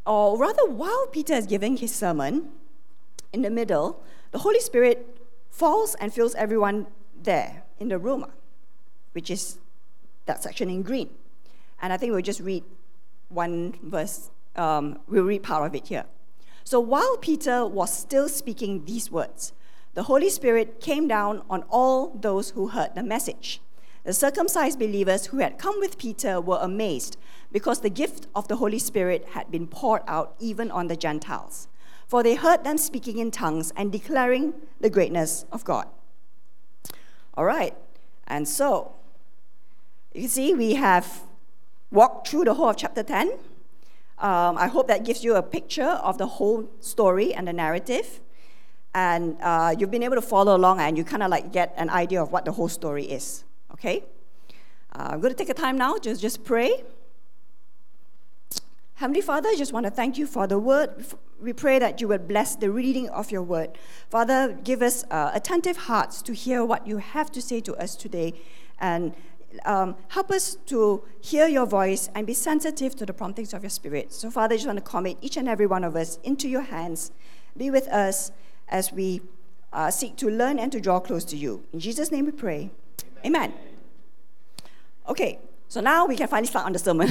or 0.06 0.38
rather 0.38 0.66
while 0.68 1.06
Peter 1.06 1.34
is 1.34 1.46
giving 1.46 1.78
his 1.78 1.94
sermon, 1.94 2.50
in 3.32 3.42
the 3.42 3.50
middle, 3.50 4.02
the 4.30 4.38
Holy 4.38 4.60
Spirit 4.60 5.18
falls 5.50 5.94
and 5.96 6.12
fills 6.12 6.34
everyone 6.34 6.86
there 7.22 7.62
in 7.78 7.88
the 7.88 7.98
room, 7.98 8.26
which 9.12 9.30
is 9.30 9.58
that 10.26 10.42
section 10.42 10.68
in 10.68 10.82
green. 10.82 11.10
And 11.80 11.92
I 11.92 11.96
think 11.96 12.12
we'll 12.12 12.22
just 12.22 12.40
read 12.40 12.64
one 13.28 13.74
verse, 13.82 14.30
um, 14.56 14.98
we'll 15.08 15.24
read 15.24 15.42
part 15.42 15.66
of 15.66 15.74
it 15.74 15.88
here. 15.88 16.04
So 16.64 16.78
while 16.78 17.16
Peter 17.16 17.66
was 17.66 17.92
still 17.92 18.28
speaking 18.28 18.84
these 18.84 19.10
words, 19.10 19.52
the 19.94 20.04
Holy 20.04 20.30
Spirit 20.30 20.80
came 20.80 21.08
down 21.08 21.42
on 21.50 21.64
all 21.68 22.16
those 22.20 22.50
who 22.50 22.68
heard 22.68 22.94
the 22.94 23.02
message. 23.02 23.60
The 24.04 24.12
circumcised 24.12 24.78
believers 24.78 25.26
who 25.26 25.38
had 25.38 25.58
come 25.58 25.78
with 25.78 25.98
Peter 25.98 26.40
were 26.40 26.58
amazed 26.60 27.16
because 27.52 27.80
the 27.80 27.90
gift 27.90 28.26
of 28.34 28.48
the 28.48 28.56
Holy 28.56 28.78
Spirit 28.78 29.28
had 29.30 29.50
been 29.50 29.66
poured 29.66 30.02
out 30.08 30.34
even 30.40 30.70
on 30.70 30.88
the 30.88 30.96
Gentiles. 30.96 31.68
For 32.08 32.22
they 32.22 32.34
heard 32.34 32.64
them 32.64 32.78
speaking 32.78 33.18
in 33.18 33.30
tongues 33.30 33.72
and 33.76 33.92
declaring 33.92 34.54
the 34.80 34.90
greatness 34.90 35.44
of 35.52 35.64
God. 35.64 35.86
All 37.34 37.44
right, 37.44 37.74
and 38.26 38.48
so 38.48 38.92
you 40.14 40.28
see, 40.28 40.52
we 40.52 40.74
have 40.74 41.22
walked 41.90 42.28
through 42.28 42.44
the 42.44 42.54
whole 42.54 42.68
of 42.68 42.76
chapter 42.76 43.02
10. 43.02 43.30
Um, 44.18 44.58
I 44.58 44.68
hope 44.68 44.88
that 44.88 45.04
gives 45.04 45.24
you 45.24 45.36
a 45.36 45.42
picture 45.42 45.98
of 46.04 46.18
the 46.18 46.26
whole 46.26 46.68
story 46.80 47.32
and 47.32 47.48
the 47.48 47.52
narrative. 47.52 48.20
And 48.94 49.38
uh, 49.40 49.74
you've 49.78 49.90
been 49.90 50.02
able 50.02 50.16
to 50.16 50.22
follow 50.22 50.54
along 50.54 50.80
and 50.80 50.98
you 50.98 51.04
kind 51.04 51.22
of 51.22 51.30
like 51.30 51.50
get 51.50 51.72
an 51.78 51.88
idea 51.88 52.22
of 52.22 52.30
what 52.30 52.44
the 52.44 52.52
whole 52.52 52.68
story 52.68 53.04
is. 53.04 53.44
Okay? 53.72 54.04
Uh, 54.94 55.12
I'm 55.12 55.20
going 55.20 55.32
to 55.32 55.38
take 55.38 55.48
a 55.48 55.54
time 55.54 55.78
now, 55.78 55.96
just, 55.96 56.20
just 56.20 56.44
pray. 56.44 56.84
Heavenly 58.94 59.20
Father, 59.20 59.48
I 59.48 59.56
just 59.56 59.72
want 59.72 59.84
to 59.86 59.90
thank 59.90 60.16
you 60.18 60.26
for 60.26 60.46
the 60.46 60.58
word. 60.58 61.04
We 61.40 61.52
pray 61.52 61.78
that 61.78 62.00
you 62.00 62.08
would 62.08 62.28
bless 62.28 62.54
the 62.54 62.70
reading 62.70 63.08
of 63.08 63.32
your 63.32 63.42
word. 63.42 63.70
Father, 64.08 64.56
give 64.62 64.80
us 64.80 65.04
uh, 65.10 65.32
attentive 65.34 65.76
hearts 65.76 66.22
to 66.22 66.32
hear 66.32 66.64
what 66.64 66.86
you 66.86 66.98
have 66.98 67.32
to 67.32 67.42
say 67.42 67.60
to 67.62 67.74
us 67.76 67.96
today. 67.96 68.34
And 68.78 69.14
um, 69.64 69.96
help 70.08 70.30
us 70.30 70.56
to 70.66 71.02
hear 71.20 71.48
your 71.48 71.66
voice 71.66 72.10
and 72.14 72.26
be 72.26 72.34
sensitive 72.34 72.94
to 72.96 73.06
the 73.06 73.12
promptings 73.12 73.52
of 73.52 73.62
your 73.62 73.70
spirit. 73.70 74.12
So, 74.12 74.30
Father, 74.30 74.54
I 74.54 74.56
just 74.56 74.66
want 74.66 74.78
to 74.78 74.84
commit 74.84 75.18
each 75.20 75.36
and 75.36 75.48
every 75.48 75.66
one 75.66 75.84
of 75.84 75.96
us 75.96 76.18
into 76.22 76.48
your 76.48 76.62
hands. 76.62 77.10
Be 77.56 77.70
with 77.70 77.88
us 77.88 78.30
as 78.68 78.92
we 78.92 79.20
uh, 79.72 79.90
seek 79.90 80.16
to 80.16 80.30
learn 80.30 80.58
and 80.58 80.70
to 80.72 80.80
draw 80.80 81.00
close 81.00 81.24
to 81.24 81.36
you. 81.36 81.64
In 81.72 81.80
Jesus' 81.80 82.10
name 82.10 82.26
we 82.26 82.32
pray. 82.32 82.70
Amen. 83.24 83.50
Amen. 83.50 83.54
Okay, 85.08 85.38
so 85.68 85.80
now 85.80 86.06
we 86.06 86.16
can 86.16 86.28
finally 86.28 86.46
start 86.46 86.66
on 86.66 86.72
the 86.72 86.78
sermon. 86.78 87.10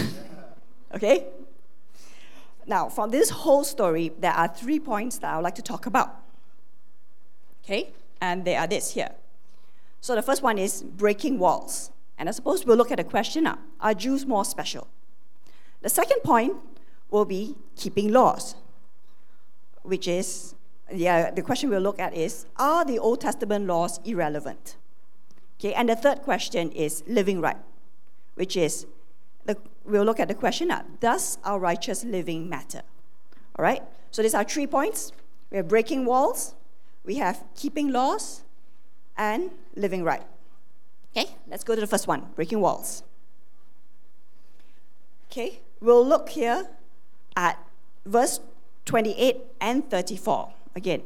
okay? 0.96 1.28
Now, 2.68 2.89
from 2.89 3.10
this 3.12 3.30
whole 3.30 3.63
story, 3.63 4.12
there 4.20 4.34
are 4.34 4.48
three 4.48 4.80
points 4.80 5.18
that 5.20 5.34
I 5.34 5.36
would 5.38 5.44
like 5.44 5.56
to 5.56 5.62
talk 5.62 5.86
about. 5.86 6.15
Okay? 7.63 7.94
And 8.20 8.46
they 8.46 8.56
are 8.56 8.68
this 8.68 8.94
here. 8.94 9.12
So 10.00 10.15
the 10.15 10.22
first 10.22 10.41
one 10.41 10.58
is 10.58 10.84
breaking 10.84 11.39
walls. 11.39 11.91
And 12.18 12.30
I 12.30 12.32
suppose 12.32 12.65
we'll 12.65 12.77
look 12.77 12.91
at 12.91 12.98
the 12.98 13.03
question 13.03 13.46
now 13.46 13.58
Are 13.80 13.94
Jews 13.94 14.25
more 14.25 14.46
special? 14.46 14.88
The 15.82 15.89
second 15.89 16.22
point 16.24 16.56
will 17.10 17.25
be 17.25 17.56
keeping 17.75 18.12
laws, 18.12 18.56
which 19.82 20.08
is 20.08 20.56
yeah, 20.94 21.32
the 21.32 21.41
question 21.41 21.70
we'll 21.70 21.82
look 21.82 22.00
at 22.00 22.13
is 22.13 22.46
Are 22.58 22.86
the 22.86 23.00
Old 23.00 23.22
Testament 23.22 23.65
laws 23.65 24.00
irrelevant? 24.06 24.77
Okay, 25.60 25.74
and 25.74 25.89
the 25.89 25.96
third 25.96 26.22
question 26.24 26.72
is 26.72 27.03
living 27.08 27.39
right, 27.39 27.58
which 28.36 28.58
is 28.58 28.88
the, 29.46 29.58
we'll 29.86 30.04
look 30.04 30.20
at 30.20 30.28
the 30.28 30.36
question 30.36 30.70
now 30.70 30.84
Does 31.00 31.38
our 31.44 31.60
righteous 31.60 32.04
living 32.04 32.50
matter? 32.50 32.82
All 33.56 33.64
right, 33.64 33.84
so 34.12 34.22
these 34.22 34.34
are 34.34 34.44
three 34.44 34.68
points. 34.68 35.12
We 35.50 35.58
have 35.58 35.68
breaking 35.68 36.06
walls, 36.06 36.56
we 37.04 37.16
have 37.16 37.44
keeping 37.56 37.92
laws, 37.92 38.44
and 39.18 39.52
living 39.76 40.04
right. 40.04 40.24
Okay, 41.16 41.36
let's 41.48 41.64
go 41.64 41.76
to 41.76 41.82
the 41.82 41.88
first 41.88 42.08
one 42.08 42.28
breaking 42.36 42.62
walls. 42.62 43.04
Okay, 45.30 45.60
we'll 45.80 46.06
look 46.06 46.30
here 46.30 46.68
at 47.36 47.58
verse 48.06 48.40
28 48.86 49.38
and 49.60 49.90
34 49.90 50.54
again. 50.76 51.04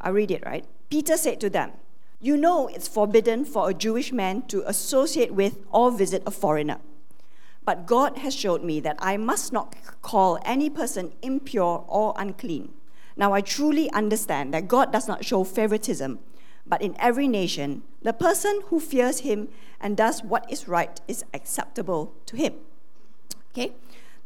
I'll 0.00 0.12
read 0.12 0.30
it, 0.30 0.42
right? 0.44 0.64
Peter 0.90 1.16
said 1.16 1.40
to 1.40 1.50
them, 1.50 1.72
You 2.20 2.36
know 2.36 2.68
it's 2.68 2.88
forbidden 2.88 3.44
for 3.44 3.70
a 3.70 3.74
Jewish 3.74 4.12
man 4.12 4.42
to 4.48 4.68
associate 4.68 5.32
with 5.32 5.58
or 5.70 5.90
visit 5.90 6.22
a 6.26 6.30
foreigner. 6.30 6.78
But 7.64 7.86
God 7.86 8.18
has 8.18 8.34
showed 8.34 8.64
me 8.64 8.80
that 8.80 8.96
I 8.98 9.16
must 9.16 9.52
not 9.52 9.76
call 10.02 10.38
any 10.44 10.68
person 10.68 11.12
impure 11.22 11.84
or 11.86 12.14
unclean. 12.16 12.72
Now 13.16 13.32
I 13.32 13.40
truly 13.40 13.90
understand 13.92 14.52
that 14.54 14.68
God 14.68 14.92
does 14.92 15.06
not 15.06 15.24
show 15.24 15.44
favoritism 15.44 16.18
but 16.66 16.80
in 16.80 16.94
every 16.98 17.26
nation, 17.28 17.82
the 18.02 18.12
person 18.12 18.62
who 18.66 18.78
fears 18.78 19.20
him 19.20 19.48
and 19.80 19.96
does 19.96 20.22
what 20.22 20.50
is 20.50 20.68
right 20.68 21.00
is 21.08 21.24
acceptable 21.34 22.14
to 22.26 22.36
him. 22.36 22.54
Okay? 23.52 23.72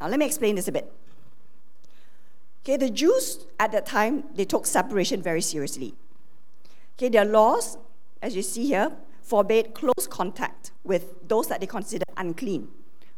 Now 0.00 0.08
let 0.08 0.18
me 0.18 0.26
explain 0.26 0.56
this 0.56 0.68
a 0.68 0.72
bit. 0.72 0.92
Okay, 2.62 2.76
the 2.76 2.90
Jews 2.90 3.46
at 3.60 3.72
that 3.72 3.86
time, 3.86 4.24
they 4.34 4.44
took 4.44 4.66
separation 4.66 5.22
very 5.22 5.40
seriously. 5.40 5.94
Okay, 6.98 7.08
their 7.08 7.24
laws, 7.24 7.78
as 8.20 8.34
you 8.34 8.42
see 8.42 8.66
here, 8.66 8.92
forbade 9.22 9.72
close 9.72 10.06
contact 10.08 10.72
with 10.84 11.28
those 11.28 11.46
that 11.48 11.60
they 11.60 11.66
considered 11.66 12.08
unclean 12.16 12.68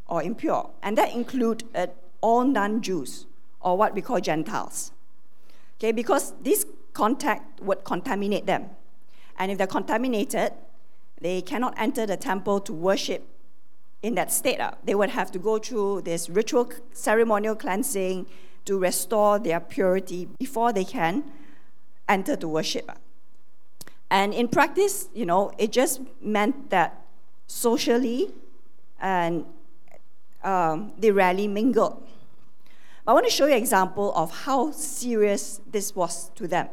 or 0.09 0.23
impure, 0.23 0.71
and 0.83 0.97
that 0.97 1.13
included 1.15 1.69
uh, 1.75 1.87
all 2.21 2.45
non-Jews 2.45 3.27
or 3.61 3.77
what 3.77 3.95
we 3.95 4.01
call 4.01 4.21
Gentiles. 4.21 4.93
Okay, 5.79 5.93
because 5.93 6.35
this 6.43 6.67
contact 6.93 7.61
would 7.61 7.85
contaminate 7.85 8.47
them. 8.47 8.71
And 9.39 9.53
if 9.53 9.59
they're 9.59 9.67
contaminated, 9.67 10.53
they 11.21 11.43
cannot 11.43 11.75
enter 11.77 12.07
the 12.07 12.17
temple 12.17 12.61
to 12.61 12.73
worship 12.73 13.23
in 14.03 14.15
that 14.15 14.33
state. 14.33 14.61
Uh. 14.61 14.73
They 14.85 14.95
would 14.95 15.11
have 15.11 15.31
to 15.33 15.39
go 15.39 15.59
through 15.59 16.03
this 16.03 16.29
ritual 16.29 16.71
ceremonial 16.93 17.55
cleansing 17.55 18.27
to 18.65 18.79
restore 18.79 19.39
their 19.39 19.61
purity 19.61 20.29
before 20.39 20.73
they 20.73 20.85
can 20.85 21.25
enter 22.09 22.37
to 22.37 22.49
worship. 22.49 22.87
Uh. 22.89 22.95
And 24.11 24.33
in 24.33 24.49
practice, 24.49 25.09
you 25.15 25.27
know, 25.27 25.53
it 25.59 25.71
just 25.71 26.01
meant 26.21 26.71
that 26.71 27.05
socially 27.47 28.33
and 29.01 29.45
um, 30.43 30.93
they 30.99 31.11
rarely 31.11 31.49
mingled. 31.49 32.07
I 33.07 33.13
want 33.13 33.25
to 33.27 33.33
show 33.33 33.47
you 33.47 33.53
an 33.53 33.59
example 33.59 34.13
of 34.15 34.45
how 34.45 34.71
serious 34.73 35.61
this 35.71 35.97
was 35.97 36.31
to 36.35 36.47
them. 36.47 36.69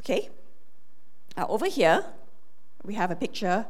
Okay? 0.00 0.28
Now, 1.36 1.46
over 1.48 1.66
here, 1.66 2.04
we 2.84 2.94
have 2.94 3.10
a 3.10 3.16
picture 3.16 3.66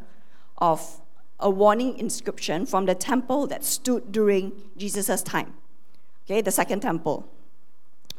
of 0.58 1.00
a 1.38 1.48
warning 1.48 1.96
inscription 1.98 2.66
from 2.66 2.86
the 2.86 2.94
temple 2.94 3.46
that 3.46 3.64
stood 3.64 4.12
during 4.12 4.52
Jesus' 4.76 5.22
time. 5.22 5.54
Okay, 6.26 6.40
the 6.40 6.50
second 6.50 6.80
temple. 6.80 7.28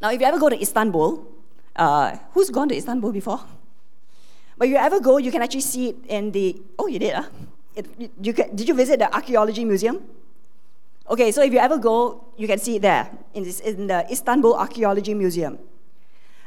Now, 0.01 0.11
if 0.11 0.19
you 0.19 0.25
ever 0.25 0.39
go 0.39 0.49
to 0.49 0.59
Istanbul, 0.59 1.27
uh, 1.75 2.17
who's 2.33 2.49
gone 2.49 2.69
to 2.69 2.75
Istanbul 2.75 3.11
before? 3.11 3.41
But 4.57 4.69
you 4.69 4.75
ever 4.75 4.99
go, 4.99 5.17
you 5.17 5.31
can 5.31 5.41
actually 5.41 5.61
see 5.61 5.89
it 5.89 5.97
in 6.07 6.31
the. 6.31 6.61
Oh, 6.77 6.87
you 6.87 6.99
did, 6.99 7.13
huh? 7.13 7.29
It, 7.75 8.11
you 8.21 8.33
can, 8.33 8.55
did 8.55 8.67
you 8.67 8.73
visit 8.73 8.99
the 8.99 9.13
archaeology 9.13 9.63
museum? 9.65 10.01
Okay, 11.09 11.31
so 11.31 11.41
if 11.41 11.51
you 11.51 11.59
ever 11.59 11.77
go, 11.77 12.25
you 12.37 12.47
can 12.47 12.59
see 12.59 12.77
it 12.77 12.83
there 12.83 13.09
in, 13.33 13.43
this, 13.43 13.59
in 13.59 13.87
the 13.87 14.09
Istanbul 14.11 14.55
Archaeology 14.55 15.13
Museum. 15.13 15.57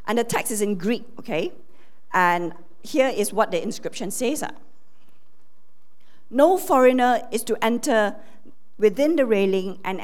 And 0.06 0.18
the 0.18 0.24
text 0.24 0.52
is 0.52 0.62
in 0.62 0.76
Greek, 0.76 1.04
okay? 1.18 1.52
And 2.12 2.52
here 2.82 3.08
is 3.08 3.32
what 3.32 3.50
the 3.50 3.62
inscription 3.62 4.10
says. 4.10 4.42
Ah. 4.42 4.52
No 6.30 6.56
foreigner 6.56 7.26
is 7.30 7.42
to 7.44 7.64
enter 7.64 8.16
within 8.78 9.16
the 9.16 9.26
railing 9.26 9.78
and, 9.84 10.00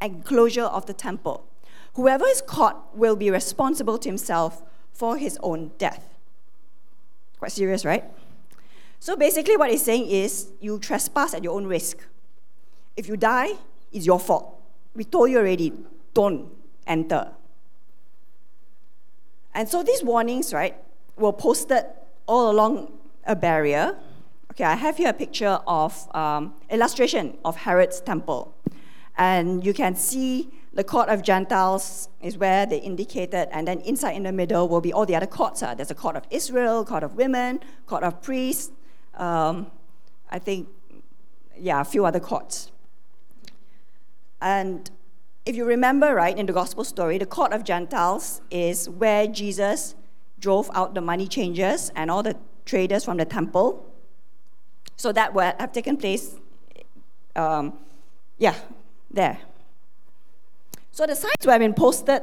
enclosure 0.00 0.64
of 0.64 0.86
the 0.86 0.92
temple. 0.92 1.46
Whoever 1.94 2.26
is 2.26 2.42
caught 2.42 2.96
will 2.96 3.14
be 3.14 3.30
responsible 3.30 3.98
to 3.98 4.08
himself 4.08 4.62
for 4.92 5.16
his 5.16 5.38
own 5.42 5.70
death. 5.78 6.08
Quite 7.38 7.52
serious, 7.52 7.84
right? 7.84 8.04
So 8.98 9.16
basically, 9.16 9.56
what 9.56 9.70
he's 9.70 9.84
saying 9.84 10.08
is 10.08 10.48
you 10.60 10.78
trespass 10.78 11.34
at 11.34 11.44
your 11.44 11.54
own 11.54 11.66
risk. 11.66 11.98
If 12.96 13.08
you 13.08 13.16
die, 13.16 13.52
it's 13.92 14.06
your 14.06 14.20
fault. 14.20 14.60
We 14.94 15.04
told 15.04 15.30
you 15.30 15.38
already, 15.38 15.72
don't 16.14 16.48
enter. 16.86 17.32
And 19.54 19.68
so 19.68 19.82
these 19.82 20.02
warnings, 20.02 20.52
right, 20.52 20.76
were 21.16 21.32
posted 21.32 21.84
all 22.26 22.50
along 22.50 22.92
a 23.26 23.36
barrier. 23.36 23.96
Okay, 24.50 24.64
I 24.64 24.74
have 24.74 24.96
here 24.96 25.10
a 25.10 25.14
picture 25.14 25.60
of 25.66 26.14
um, 26.14 26.54
illustration 26.70 27.38
of 27.44 27.56
Herod's 27.56 28.00
temple. 28.00 28.54
And 29.16 29.64
you 29.64 29.74
can 29.74 29.94
see 29.94 30.50
the 30.74 30.84
court 30.84 31.10
of 31.10 31.22
Gentiles 31.22 32.08
is 32.22 32.38
where 32.38 32.64
they 32.64 32.78
indicated, 32.78 33.48
and 33.52 33.68
then 33.68 33.80
inside 33.80 34.12
in 34.12 34.22
the 34.22 34.32
middle 34.32 34.68
will 34.68 34.80
be 34.80 34.92
all 34.92 35.04
the 35.04 35.14
other 35.14 35.26
courts. 35.26 35.62
Uh. 35.62 35.74
There's 35.74 35.90
a 35.90 35.94
court 35.94 36.16
of 36.16 36.24
Israel, 36.30 36.84
court 36.84 37.02
of 37.02 37.14
women, 37.14 37.60
court 37.86 38.04
of 38.04 38.22
priests, 38.22 38.72
um, 39.14 39.70
I 40.30 40.38
think, 40.38 40.68
yeah, 41.58 41.82
a 41.82 41.84
few 41.84 42.06
other 42.06 42.20
courts. 42.20 42.71
And 44.42 44.90
if 45.46 45.54
you 45.56 45.64
remember, 45.64 46.14
right, 46.14 46.36
in 46.36 46.46
the 46.46 46.52
gospel 46.52 46.84
story, 46.84 47.16
the 47.16 47.26
court 47.26 47.52
of 47.52 47.64
Gentiles 47.64 48.42
is 48.50 48.90
where 48.90 49.26
Jesus 49.26 49.94
drove 50.38 50.68
out 50.74 50.94
the 50.94 51.00
money 51.00 51.28
changers 51.28 51.90
and 51.94 52.10
all 52.10 52.22
the 52.22 52.36
traders 52.66 53.04
from 53.04 53.16
the 53.16 53.24
temple. 53.24 53.88
So 54.96 55.12
that 55.12 55.32
would 55.32 55.54
have 55.58 55.72
taken 55.72 55.96
place, 55.96 56.36
um, 57.36 57.78
yeah, 58.38 58.56
there. 59.10 59.38
So 60.90 61.06
the 61.06 61.14
signs 61.14 61.46
were 61.46 61.58
been 61.58 61.74
posted 61.74 62.22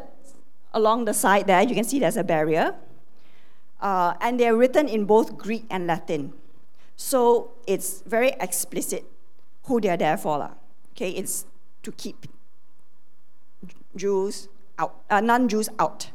along 0.74 1.06
the 1.06 1.14
side 1.14 1.48
there. 1.48 1.64
You 1.64 1.74
can 1.74 1.86
see 1.86 2.00
there's 2.00 2.18
a 2.18 2.24
barrier. 2.24 2.76
Uh, 3.82 4.14
and 4.20 4.40
they're 4.40 4.56
written 4.56 4.88
in 4.90 5.06
both 5.06 5.38
Greek 5.38 5.66
and 5.70 5.88
Latin. 5.88 6.34
So 6.98 7.52
it's 7.66 8.02
very 8.02 8.34
explicit 8.42 9.06
who 9.64 9.80
they're 9.80 9.98
there 9.98 10.18
for. 10.18 10.52
Okay, 10.92 11.12
it's 11.12 11.46
to 11.84 11.92
keep 11.92 12.28
Jews 13.96 14.48
out, 14.78 14.96
uh, 15.10 15.22
non 15.22 15.48
Jews 15.48 15.70
out. 15.80 16.12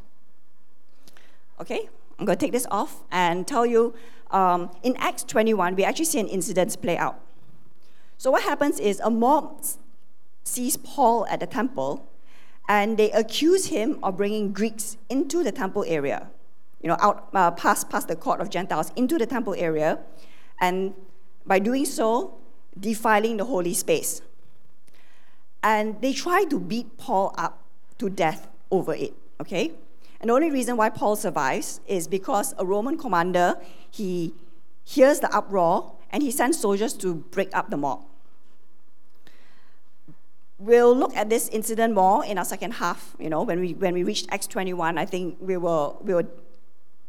Okay, 1.60 1.88
I'm 2.18 2.26
going 2.26 2.38
to 2.38 2.44
take 2.44 2.52
this 2.52 2.66
off 2.70 3.02
and 3.10 3.46
tell 3.46 3.64
you 3.64 3.94
um, 4.30 4.70
in 4.82 4.96
Acts 4.96 5.22
21, 5.24 5.76
we 5.76 5.84
actually 5.84 6.06
see 6.06 6.18
an 6.18 6.28
incident 6.28 6.80
play 6.82 6.96
out. 6.96 7.20
So, 8.18 8.30
what 8.30 8.42
happens 8.42 8.80
is 8.80 9.00
a 9.00 9.10
mob 9.10 9.64
sees 10.42 10.76
Paul 10.76 11.26
at 11.28 11.40
the 11.40 11.46
temple 11.46 12.10
and 12.68 12.96
they 12.96 13.10
accuse 13.12 13.66
him 13.66 13.98
of 14.02 14.16
bringing 14.16 14.52
Greeks 14.52 14.96
into 15.08 15.42
the 15.42 15.52
temple 15.52 15.84
area, 15.86 16.30
you 16.82 16.88
know, 16.88 16.96
out 17.00 17.28
uh, 17.34 17.50
past, 17.52 17.90
past 17.90 18.08
the 18.08 18.16
court 18.16 18.40
of 18.40 18.50
Gentiles 18.50 18.90
into 18.96 19.18
the 19.18 19.26
temple 19.26 19.54
area, 19.56 19.98
and 20.60 20.94
by 21.46 21.58
doing 21.58 21.84
so, 21.84 22.38
defiling 22.78 23.36
the 23.36 23.44
holy 23.44 23.74
space. 23.74 24.22
And 25.64 25.98
they 26.02 26.12
try 26.12 26.44
to 26.44 26.60
beat 26.60 26.98
Paul 26.98 27.34
up 27.38 27.64
to 27.96 28.10
death 28.10 28.48
over 28.70 28.92
it, 28.92 29.14
okay? 29.40 29.72
And 30.20 30.28
the 30.28 30.34
only 30.34 30.50
reason 30.50 30.76
why 30.76 30.90
Paul 30.90 31.16
survives 31.16 31.80
is 31.86 32.06
because 32.06 32.54
a 32.58 32.66
Roman 32.66 32.98
commander, 32.98 33.56
he 33.90 34.34
hears 34.84 35.20
the 35.20 35.34
uproar 35.34 35.92
and 36.10 36.22
he 36.22 36.30
sends 36.30 36.60
soldiers 36.60 36.92
to 36.98 37.14
break 37.14 37.48
up 37.56 37.70
the 37.70 37.78
mob. 37.78 38.04
We'll 40.58 40.94
look 40.94 41.16
at 41.16 41.30
this 41.30 41.48
incident 41.48 41.94
more 41.94 42.22
in 42.26 42.36
our 42.36 42.44
second 42.44 42.72
half, 42.72 43.16
you 43.18 43.30
know, 43.30 43.42
when 43.42 43.58
we, 43.58 43.72
when 43.72 43.94
we 43.94 44.04
reach 44.04 44.26
Acts 44.30 44.46
21, 44.46 44.98
I 44.98 45.06
think 45.06 45.38
we 45.40 45.56
will, 45.56 45.98
we 46.02 46.12
will, 46.12 46.28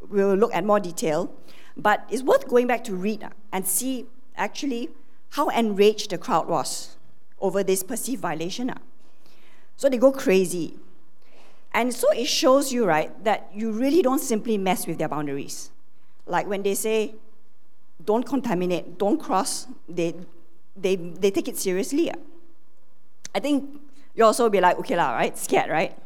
we 0.09 0.23
will 0.23 0.35
look 0.35 0.53
at 0.53 0.63
more 0.63 0.79
detail. 0.79 1.29
But 1.75 2.05
it's 2.09 2.23
worth 2.23 2.47
going 2.47 2.67
back 2.67 2.85
to 2.85 2.95
read 2.95 3.27
and 3.51 3.67
see 3.67 4.05
actually 4.37 4.91
how 5.31 5.49
enraged 5.49 6.11
the 6.11 6.17
crowd 6.17 6.47
was 6.47 6.94
over 7.39 7.63
this 7.63 7.83
perceived 7.83 8.21
violation. 8.21 8.69
Ah. 8.69 8.77
So 9.77 9.89
they 9.89 9.97
go 9.97 10.11
crazy. 10.11 10.75
And 11.73 11.93
so 11.93 12.09
it 12.11 12.27
shows 12.27 12.71
you, 12.71 12.85
right, 12.85 13.11
that 13.23 13.49
you 13.53 13.71
really 13.71 14.01
don't 14.01 14.19
simply 14.19 14.57
mess 14.57 14.87
with 14.87 14.97
their 14.97 15.09
boundaries. 15.09 15.71
Like 16.25 16.47
when 16.47 16.63
they 16.63 16.73
say, 16.73 17.15
don't 18.03 18.25
contaminate, 18.25 18.97
don't 18.97 19.19
cross, 19.19 19.67
they, 19.87 20.15
they, 20.75 20.95
they 20.95 21.31
take 21.31 21.47
it 21.47 21.57
seriously. 21.57 22.11
Ah. 22.11 22.17
I 23.35 23.39
think 23.39 23.81
you 24.15 24.23
also 24.23 24.49
be 24.49 24.61
like, 24.61 24.79
okay, 24.79 24.95
lah, 24.95 25.13
right? 25.13 25.37
Scared, 25.37 25.69
right? 25.69 25.97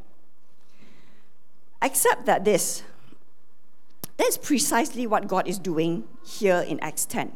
Except 1.82 2.26
that 2.26 2.44
this, 2.44 2.84
that's 4.18 4.38
precisely 4.38 5.06
what 5.06 5.28
God 5.28 5.48
is 5.48 5.60
doing 5.60 6.04
here 6.26 6.66
in 6.68 6.80
Acts 6.82 7.06
10. 7.06 7.32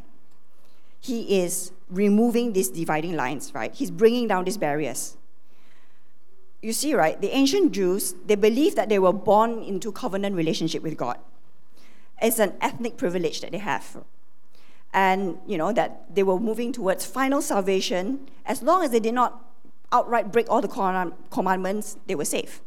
He 1.00 1.40
is 1.40 1.72
removing 1.94 2.54
these 2.54 2.70
dividing 2.70 3.16
lines, 3.16 3.54
right? 3.54 3.74
He's 3.74 3.92
bringing 3.92 4.28
down 4.28 4.46
these 4.46 4.58
barriers 4.58 5.18
you 6.64 6.72
see, 6.72 6.96
right, 6.96 7.20
the 7.20 7.30
ancient 7.36 7.74
Jews, 7.74 8.16
they 8.26 8.36
believed 8.36 8.78
that 8.78 8.88
they 8.88 8.98
were 8.98 9.12
born 9.12 9.62
into 9.62 9.92
covenant 9.92 10.36
relationship 10.38 10.82
with 10.82 10.96
God. 10.96 11.20
It's 12.22 12.40
an 12.40 12.54
ethnic 12.62 12.96
privilege 12.96 13.42
that 13.42 13.52
they 13.52 13.58
have. 13.58 13.98
And, 14.94 15.40
you 15.46 15.58
know, 15.58 15.74
that 15.74 16.16
they 16.16 16.24
were 16.24 16.40
moving 16.40 16.72
towards 16.72 17.06
final 17.06 17.42
salvation. 17.42 18.30
As 18.46 18.64
long 18.64 18.82
as 18.82 18.92
they 18.92 19.02
did 19.02 19.14
not 19.14 19.44
outright 19.92 20.32
break 20.32 20.50
all 20.50 20.62
the 20.62 21.14
commandments, 21.30 21.98
they 22.08 22.16
were 22.16 22.26
safe. 22.26 22.62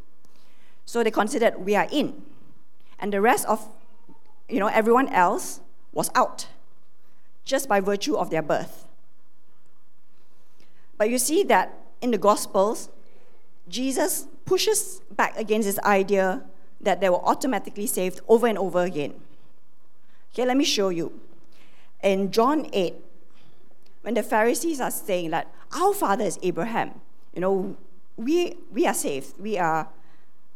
So 0.85 1.03
they 1.03 1.09
considered 1.09 1.57
we 1.57 1.75
are 1.75 1.87
in. 1.91 2.21
And 2.99 3.11
the 3.11 3.19
rest 3.19 3.47
of, 3.47 3.67
you 4.47 4.59
know, 4.59 4.67
everyone 4.67 5.07
else 5.07 5.61
was 5.91 6.11
out, 6.13 6.47
just 7.45 7.67
by 7.67 7.79
virtue 7.79 8.15
of 8.15 8.29
their 8.29 8.43
birth. 8.43 8.86
But 10.97 11.09
you 11.09 11.17
see 11.17 11.43
that 11.43 11.73
in 12.01 12.11
the 12.11 12.17
Gospels, 12.17 12.89
Jesus 13.67 14.27
pushes 14.45 15.01
back 15.11 15.37
against 15.37 15.67
this 15.67 15.79
idea 15.79 16.43
that 16.81 17.01
they 17.01 17.09
were 17.09 17.23
automatically 17.25 17.87
saved 17.87 18.21
over 18.27 18.47
and 18.47 18.57
over 18.57 18.83
again. 18.83 19.15
Okay, 20.33 20.45
let 20.45 20.57
me 20.57 20.63
show 20.63 20.89
you. 20.89 21.19
In 22.03 22.31
John 22.31 22.69
8, 22.71 22.95
when 24.01 24.13
the 24.13 24.23
Pharisees 24.23 24.79
are 24.79 24.91
saying 24.91 25.31
that 25.31 25.51
our 25.75 25.93
father 25.93 26.23
is 26.23 26.39
Abraham, 26.43 27.01
you 27.33 27.41
know, 27.41 27.75
we, 28.15 28.55
we 28.71 28.85
are 28.87 28.93
saved, 28.93 29.39
we 29.39 29.57
are 29.57 29.87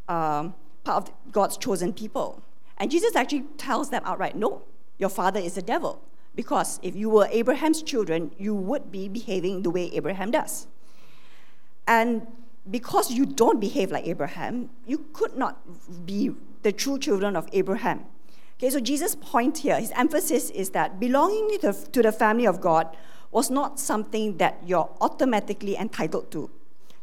um, 0.08 0.56
part 0.84 1.10
of 1.10 1.32
God's 1.32 1.58
chosen 1.58 1.94
people. 1.94 2.42
And 2.78 2.90
Jesus 2.90 3.16
actually 3.16 3.44
tells 3.58 3.90
them 3.90 4.02
outright, 4.06 4.36
no, 4.36 4.64
your 4.98 5.10
father 5.10 5.40
is 5.40 5.56
the 5.56 5.62
devil. 5.62 6.02
Because 6.36 6.80
if 6.82 6.96
you 6.96 7.10
were 7.10 7.28
Abraham's 7.32 7.84
children, 7.84 8.32
you 8.38 8.56
would 8.56 8.92
be 8.92 9.10
behaving 9.10 9.64
the 9.64 9.70
way 9.70 9.92
Abraham 9.94 10.32
does. 10.32 10.68
And 11.88 12.28
because 12.70 13.12
you 13.12 13.26
don't 13.26 13.60
behave 13.60 13.92
like 13.92 14.08
Abraham, 14.08 14.70
you 14.86 15.06
could 15.14 15.36
not 15.36 16.06
be 16.06 16.32
the 16.62 16.72
true 16.72 16.98
children 16.98 17.36
of 17.36 17.50
Abraham. 17.52 18.06
Okay, 18.58 18.70
so 18.70 18.80
Jesus' 18.80 19.16
point 19.16 19.60
here, 19.60 19.80
his 19.80 19.92
emphasis 19.96 20.52
is 20.52 20.70
that 20.70 21.00
belonging 21.00 21.58
to 21.60 21.72
the, 21.72 21.74
to 21.92 22.02
the 22.02 22.12
family 22.12 22.46
of 22.46 22.62
God 22.62 22.96
was 23.32 23.50
not 23.50 23.80
something 23.80 24.38
that 24.38 24.60
you're 24.66 24.90
automatically 25.02 25.76
entitled 25.76 26.32
to 26.32 26.50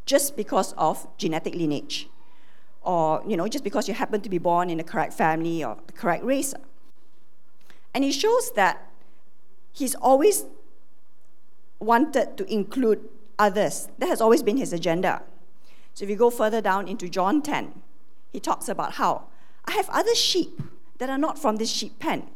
just 0.07 0.37
because 0.37 0.73
of 0.75 1.07
genetic 1.19 1.55
lineage 1.55 2.09
or 2.83 3.23
you 3.27 3.37
know 3.37 3.49
just 3.49 3.65
because 3.65 3.89
you 3.89 3.95
happen 3.95 4.21
to 4.21 4.31
be 4.31 4.39
born 4.39 4.71
in 4.71 4.79
the 4.79 4.85
correct 4.85 5.13
family 5.13 5.63
or 5.65 5.77
the 5.87 5.93
correct 5.93 6.25
race 6.25 6.55
and 7.95 8.05
he 8.05 8.13
shows 8.13 8.53
that 8.53 8.88
he's 9.79 9.95
always 9.97 10.45
wanted 11.79 12.37
to 12.37 12.53
include 12.53 13.09
others 13.39 13.89
that 13.99 14.09
has 14.09 14.21
always 14.21 14.43
been 14.43 14.57
his 14.57 14.73
agenda 14.73 15.23
so 15.99 16.05
if 16.05 16.11
you 16.11 16.15
go 16.15 16.31
further 16.31 16.61
down 16.61 16.87
into 16.87 17.09
John 17.09 17.43
10, 17.43 17.75
he 18.33 18.39
talks 18.39 18.69
about 18.69 18.93
how 19.03 19.25
I 19.65 19.73
have 19.73 19.89
other 19.91 20.15
sheep 20.15 20.63
that 20.99 21.11
are 21.11 21.19
not 21.19 21.41
from 21.41 21.57
this 21.57 21.69
sheep 21.69 21.99
pen, 21.99 22.31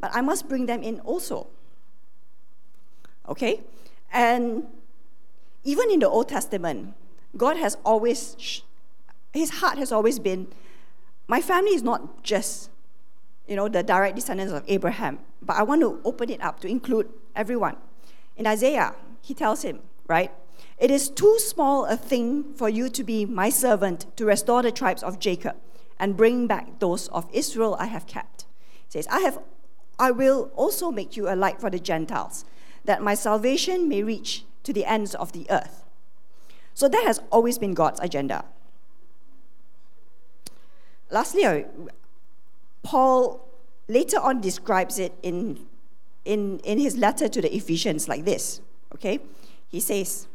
but 0.00 0.10
I 0.14 0.22
must 0.22 0.48
bring 0.48 0.64
them 0.64 0.82
in 0.82 0.98
also. 1.00 1.48
Okay? 3.28 3.60
And 4.10 4.66
even 5.62 5.90
in 5.90 5.98
the 5.98 6.08
Old 6.08 6.30
Testament, 6.30 6.94
God 7.36 7.58
has 7.58 7.76
always, 7.84 8.62
his 9.34 9.60
heart 9.60 9.76
has 9.76 9.92
always 9.92 10.18
been, 10.18 10.48
my 11.28 11.42
family 11.42 11.72
is 11.72 11.82
not 11.82 12.22
just, 12.22 12.70
you 13.46 13.56
know, 13.56 13.68
the 13.68 13.82
direct 13.82 14.16
descendants 14.16 14.52
of 14.52 14.64
Abraham, 14.68 15.18
but 15.40 15.56
I 15.56 15.62
want 15.62 15.80
to 15.82 16.00
open 16.04 16.30
it 16.30 16.42
up 16.42 16.60
to 16.60 16.68
include 16.68 17.08
everyone. 17.34 17.76
In 18.36 18.46
Isaiah, 18.46 18.94
he 19.20 19.34
tells 19.34 19.62
him, 19.62 19.80
right? 20.06 20.30
It 20.78 20.90
is 20.90 21.10
too 21.10 21.38
small 21.38 21.84
a 21.84 21.96
thing 21.96 22.54
for 22.54 22.68
you 22.68 22.88
to 22.88 23.04
be 23.04 23.24
my 23.24 23.50
servant 23.50 24.06
to 24.16 24.24
restore 24.24 24.62
the 24.62 24.72
tribes 24.72 25.02
of 25.02 25.18
Jacob 25.18 25.56
and 25.98 26.16
bring 26.16 26.46
back 26.46 26.78
those 26.80 27.08
of 27.08 27.28
Israel 27.32 27.76
I 27.78 27.86
have 27.86 28.06
kept. 28.06 28.46
He 28.86 28.90
says, 28.90 29.06
I 29.08 29.20
have 29.20 29.38
I 29.98 30.10
will 30.10 30.50
also 30.56 30.90
make 30.90 31.16
you 31.16 31.28
a 31.28 31.36
light 31.36 31.60
for 31.60 31.70
the 31.70 31.78
Gentiles, 31.78 32.44
that 32.84 33.02
my 33.02 33.14
salvation 33.14 33.88
may 33.88 34.02
reach 34.02 34.44
to 34.64 34.72
the 34.72 34.84
ends 34.84 35.14
of 35.14 35.30
the 35.32 35.46
earth. 35.48 35.84
So 36.74 36.88
that 36.88 37.04
has 37.04 37.20
always 37.30 37.58
been 37.58 37.74
God's 37.74 38.00
agenda. 38.00 38.44
Lastly, 41.10 41.44
uh, 41.44 41.62
Paul 42.82 43.46
later 43.88 44.18
on 44.18 44.40
describes 44.40 44.98
it 44.98 45.12
in, 45.22 45.66
in, 46.24 46.58
in 46.60 46.78
his 46.78 46.96
letter 46.96 47.28
to 47.28 47.40
the 47.40 47.54
Ephesians 47.54 48.08
like 48.08 48.24
this. 48.24 48.60
Okay? 48.94 49.20
He 49.68 49.80
says, 49.80 50.28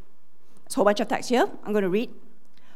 a 0.70 0.74
whole 0.76 0.86
bunch 0.86 1.00
of 1.00 1.08
text 1.08 1.30
here. 1.30 1.50
I'm 1.64 1.72
going 1.72 1.84
to 1.84 1.90
read. 1.90 2.10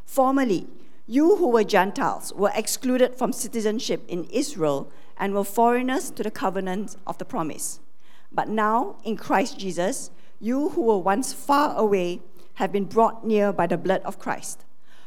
Formerly, 0.05 0.67
you 1.07 1.35
who 1.35 1.49
were 1.49 1.63
Gentiles 1.63 2.31
were 2.33 2.51
excluded 2.55 3.15
from 3.15 3.33
citizenship 3.33 4.03
in 4.07 4.25
Israel 4.25 4.89
and 5.17 5.33
were 5.33 5.43
foreigners 5.43 6.09
to 6.11 6.23
the 6.23 6.31
covenant 6.31 6.95
of 7.05 7.17
the 7.17 7.25
promise. 7.25 7.79
But 8.31 8.47
now, 8.47 8.95
in 9.03 9.17
Christ 9.17 9.59
Jesus, 9.59 10.09
you 10.39 10.69
who 10.69 10.81
were 10.81 10.97
once 10.97 11.33
far 11.33 11.75
away 11.77 12.21
have 12.55 12.71
been 12.71 12.85
brought 12.85 13.25
near 13.25 13.51
by 13.51 13.67
the 13.67 13.77
blood 13.77 14.01
of 14.03 14.19
Christ. 14.19 14.63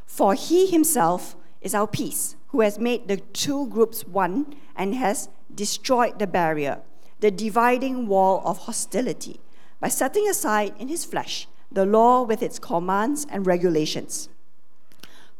For 0.06 0.34
he 0.34 0.66
himself 0.66 1.36
is 1.64 1.74
our 1.74 1.88
peace, 1.88 2.36
who 2.48 2.60
has 2.60 2.78
made 2.78 3.08
the 3.08 3.16
two 3.16 3.66
groups 3.68 4.06
one 4.06 4.54
and 4.76 4.94
has 4.94 5.28
destroyed 5.52 6.20
the 6.20 6.26
barrier, 6.26 6.82
the 7.18 7.30
dividing 7.30 8.06
wall 8.06 8.42
of 8.44 8.58
hostility, 8.58 9.40
by 9.80 9.88
setting 9.88 10.28
aside 10.28 10.74
in 10.78 10.86
his 10.88 11.04
flesh 11.04 11.48
the 11.72 11.84
law 11.84 12.22
with 12.22 12.42
its 12.42 12.60
commands 12.60 13.26
and 13.30 13.46
regulations. 13.46 14.28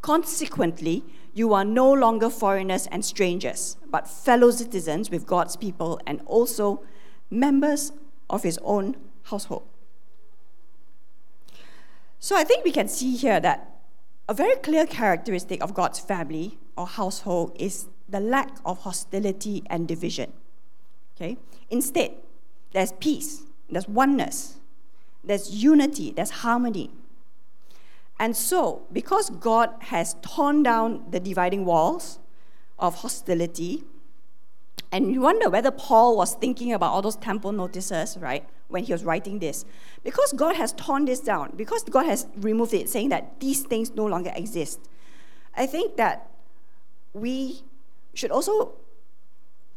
Consequently, 0.03 1.05
you 1.33 1.53
are 1.53 1.65
no 1.65 1.93
longer 1.93 2.31
foreigners 2.31 2.87
and 2.89 3.05
strangers, 3.05 3.77
but 3.91 4.09
fellow 4.09 4.51
citizens 4.51 5.11
with 5.11 5.27
God's 5.27 5.57
people 5.57 6.01
and 6.07 6.21
also 6.27 6.83
members 7.31 7.93
of 8.29 8.43
his 8.43 8.59
own 8.63 8.97
household. 9.25 9.65
So 12.19 12.37
I 12.37 12.45
think 12.45 12.65
we 12.65 12.73
can 12.73 12.89
see 12.89 13.17
here 13.17 13.41
that 13.41 13.74
a 14.29 14.35
very 14.35 14.57
clear 14.57 14.87
characteristic 14.87 15.63
of 15.63 15.75
God's 15.75 16.01
family 16.01 16.59
or 16.77 16.87
household 16.87 17.57
is 17.59 17.87
the 18.09 18.21
lack 18.21 18.57
of 18.65 18.79
hostility 18.81 19.63
and 19.67 19.87
division. 19.87 20.33
Okay? 21.17 21.37
Instead, 21.71 22.13
there's 22.73 22.93
peace, 22.93 23.43
there's 23.71 23.89
oneness, 23.89 24.57
there's 25.23 25.51
unity, 25.51 26.13
there's 26.13 26.31
harmony. 26.31 26.91
And 28.19 28.37
so, 28.37 28.83
because 28.93 29.31
God 29.31 29.71
has 29.81 30.17
torn 30.23 30.63
down 30.63 31.05
the 31.11 31.21
dividing 31.21 31.65
walls 31.65 32.19
of 32.79 32.97
hostility, 32.97 33.85
and 34.95 35.13
you 35.13 35.21
wonder 35.21 35.51
whether 35.51 35.73
Paul 35.73 36.17
was 36.17 36.35
thinking 36.35 36.73
about 36.73 36.93
all 36.93 37.03
those 37.03 37.17
temple 37.17 37.51
notices, 37.51 38.17
right, 38.21 38.47
when 38.69 38.85
he 38.85 38.93
was 38.93 39.05
writing 39.05 39.41
this. 39.41 39.65
Because 40.05 40.33
God 40.33 40.55
has 40.55 40.73
torn 40.73 41.05
this 41.05 41.19
down, 41.19 41.53
because 41.57 41.83
God 41.83 42.07
has 42.07 42.29
removed 42.37 42.75
it, 42.75 42.89
saying 42.89 43.09
that 43.09 43.41
these 43.41 43.63
things 43.63 43.91
no 43.95 44.07
longer 44.07 44.33
exist, 44.37 44.81
I 45.57 45.67
think 45.67 45.97
that 45.97 46.31
we 47.13 47.63
should 48.15 48.31
also 48.31 48.75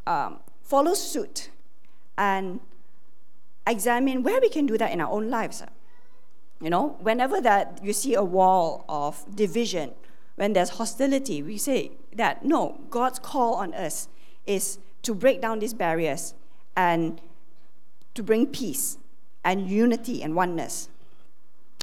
um, 0.05 0.39
follow 0.61 0.93
suit 0.93 1.49
and 2.17 2.59
examine 3.65 4.23
where 4.23 4.39
we 4.39 4.49
can 4.49 4.65
do 4.65 4.77
that 4.77 4.91
in 4.91 5.01
our 5.01 5.11
own 5.11 5.29
lives. 5.29 5.63
You 6.61 6.69
know, 6.69 6.97
whenever 6.99 7.41
that 7.41 7.79
you 7.83 7.93
see 7.93 8.13
a 8.13 8.23
wall 8.23 8.85
of 8.87 9.25
division, 9.35 9.93
when 10.35 10.53
there's 10.53 10.69
hostility, 10.69 11.41
we 11.41 11.57
say 11.57 11.91
that 12.15 12.45
no, 12.45 12.81
God's 12.89 13.17
call 13.17 13.55
on 13.55 13.73
us 13.73 14.07
is 14.47 14.79
to 15.03 15.13
break 15.13 15.41
down 15.41 15.59
these 15.59 15.73
barriers 15.73 16.33
and 16.75 17.21
to 18.15 18.23
bring 18.23 18.47
peace 18.47 18.97
and 19.43 19.69
unity 19.69 20.23
and 20.23 20.35
oneness. 20.35 20.89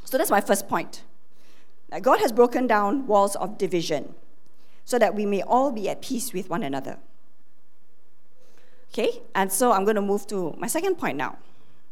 So 0.05 0.18
that's 0.18 0.31
my 0.31 0.40
first 0.40 0.68
point. 0.68 1.03
That 1.90 2.03
God 2.03 2.18
has 2.20 2.33
broken 2.33 2.66
down 2.66 3.07
walls 3.07 3.37
of 3.37 3.57
division 3.57 4.14
so 4.85 4.98
that 4.98 5.14
we 5.14 5.24
may 5.24 5.42
all 5.42 5.70
be 5.72 5.88
at 5.88 6.03
peace 6.03 6.33
with 6.33 6.50
one 6.50 6.62
another. 6.62 6.98
Okay, 8.90 9.22
and 9.35 9.53
so 9.53 9.72
I'm 9.72 9.85
going 9.85 9.96
to 9.96 10.03
move 10.03 10.27
to 10.29 10.55
my 10.59 10.66
second 10.66 10.96
point 10.96 11.16
now, 11.16 11.38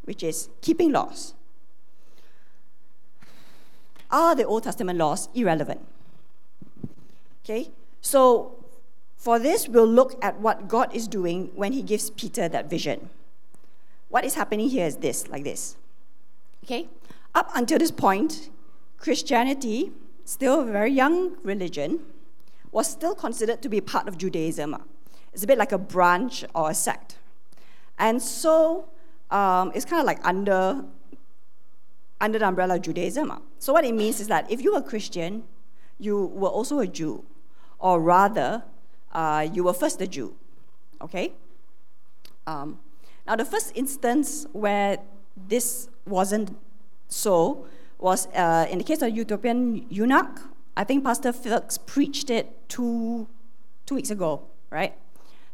which 0.04 0.22
is 0.22 0.48
keeping 0.61 0.92
laws. 0.92 1.35
Are 4.11 4.35
the 4.37 4.44
Old 4.44 4.64
Testament 4.64 4.98
laws 4.98 5.28
irrelevant? 5.35 5.80
Okay, 7.44 7.70
so 8.00 8.62
for 9.22 9.38
this, 9.38 9.68
we'll 9.68 9.87
look 9.87 10.18
at 10.20 10.40
what 10.40 10.66
God 10.66 10.92
is 10.92 11.06
doing 11.06 11.52
when 11.54 11.72
He 11.72 11.80
gives 11.80 12.11
Peter 12.11 12.48
that 12.48 12.68
vision. 12.68 13.08
What 14.08 14.24
is 14.24 14.35
happening 14.35 14.68
here 14.68 14.85
is 14.85 14.96
this, 14.96 15.28
like 15.28 15.44
this. 15.44 15.76
Okay, 16.64 16.88
up 17.32 17.48
until 17.54 17.78
this 17.78 17.92
point, 17.92 18.50
Christianity, 18.98 19.92
still 20.24 20.62
a 20.62 20.64
very 20.64 20.90
young 20.90 21.37
religion, 21.44 22.00
was 22.72 22.90
still 22.90 23.14
considered 23.14 23.62
to 23.62 23.68
be 23.68 23.80
part 23.80 24.08
of 24.08 24.18
Judaism. 24.18 24.74
It's 25.32 25.44
a 25.44 25.46
bit 25.46 25.56
like 25.56 25.70
a 25.70 25.78
branch 25.78 26.44
or 26.52 26.70
a 26.70 26.74
sect. 26.74 27.14
And 28.00 28.20
so 28.20 28.88
um, 29.30 29.70
it's 29.72 29.85
kind 29.85 30.00
of 30.00 30.06
like 30.06 30.18
under, 30.26 30.85
under 32.20 32.40
the 32.40 32.48
umbrella 32.48 32.74
of 32.74 32.82
Judaism. 32.82 33.32
So 33.61 33.72
what 33.72 33.85
it 33.85 33.94
means 33.94 34.18
is 34.18 34.26
that 34.26 34.50
if 34.50 34.64
you 34.64 34.72
were 34.72 34.82
Christian, 34.82 35.44
you 36.00 36.26
were 36.26 36.48
also 36.48 36.80
a 36.80 36.88
Jew, 36.88 37.24
or 37.78 38.00
rather, 38.00 38.64
uh, 39.12 39.48
you 39.53 39.64
were 39.64 39.72
first 39.72 40.01
a 40.01 40.07
Jew. 40.07 40.35
Okay? 41.01 41.33
Um, 42.46 42.79
now, 43.27 43.37
the 43.37 43.44
first 43.44 43.72
instance 43.75 44.46
where 44.53 44.98
this 45.48 45.88
wasn't 46.07 46.57
so 47.09 47.66
was 47.98 48.27
uh, 48.35 48.66
in 48.68 48.79
the 48.79 48.85
case 48.85 49.01
of 49.03 49.16
Ethiopian 49.16 49.87
eunuch. 49.88 50.40
I 50.77 50.85
think 50.85 51.05
Pastor 51.05 51.33
Felix 51.33 51.79
preached 51.79 52.31
it 52.31 52.68
two, 52.68 53.29
two 53.87 53.94
weeks 53.94 54.11
ago, 54.11 54.42
right? 54.70 54.94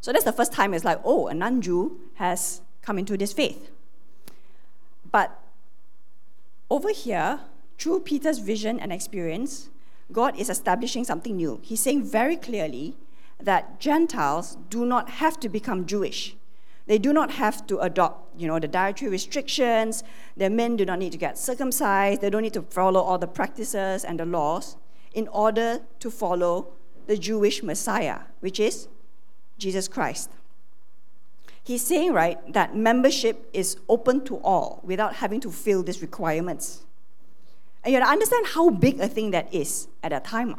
So 0.01 0.12
that's 0.12 0.25
the 0.25 0.33
first 0.33 0.53
time 0.53 0.73
it's 0.73 0.85
like, 0.85 1.01
oh, 1.05 1.27
a 1.27 1.35
non 1.35 1.61
Jew 1.61 1.99
has 2.14 2.62
come 2.83 2.99
into 2.99 3.16
this 3.16 3.33
faith. 3.33 3.71
But 5.11 5.38
over 6.71 6.90
here, 6.90 7.40
through 7.79 8.01
Peter's 8.01 8.38
vision 8.38 8.79
and 8.79 8.92
experience, 8.92 9.68
God 10.12 10.38
is 10.38 10.49
establishing 10.49 11.05
something 11.05 11.37
new. 11.37 11.61
He's 11.62 11.81
saying 11.81 12.05
very 12.05 12.37
clearly 12.37 12.97
that 13.40 13.81
Gentiles 13.81 14.57
do 14.68 14.85
not 14.85 15.11
have 15.11 15.38
to 15.40 15.48
become 15.48 15.87
Jewish. 15.87 16.37
They 16.87 16.98
do 16.98 17.12
not 17.12 17.33
have 17.33 17.66
to 17.66 17.79
adopt, 17.81 18.40
you 18.40 18.48
know, 18.48 18.59
the 18.59 18.66
dietary 18.66 19.11
restrictions. 19.11 20.03
Their 20.37 20.51
men 20.51 20.77
do 20.77 20.87
not 20.87 20.98
need 20.98 21.12
to 21.12 21.18
get 21.18 21.37
circumcised. 21.37 22.22
They 22.22 22.31
don't 22.31 22.42
need 22.42 22.55
to 22.55 22.62
follow 22.62 23.01
all 23.01 23.18
the 23.18 23.27
practices 23.27 24.05
and 24.05 24.18
the 24.18 24.24
laws 24.24 24.77
in 25.12 25.29
order 25.29 25.81
to 26.01 26.11
follow 26.11 26.68
the 27.07 27.16
Jewish 27.16 27.62
Messiah, 27.62 28.20
which 28.40 28.59
is 28.59 28.88
Jesus 29.59 29.87
Christ. 29.87 30.31
He's 31.62 31.83
saying, 31.83 32.14
right, 32.14 32.38
that 32.55 32.74
membership 32.74 33.51
is 33.53 33.77
open 33.90 34.24
to 34.24 34.38
all 34.38 34.81
without 34.83 35.16
having 35.16 35.40
to 35.40 35.51
fill 35.51 35.83
these 35.83 36.01
requirements. 36.01 36.87
And 37.85 37.92
you 37.92 38.01
have 38.01 38.09
to 38.09 38.12
understand 38.12 38.46
how 38.46 38.70
big 38.70 38.98
a 39.01 39.09
thing 39.09 39.33
that 39.33 39.53
is 39.53 39.88
at 40.03 40.11
that 40.11 40.24
time. 40.24 40.57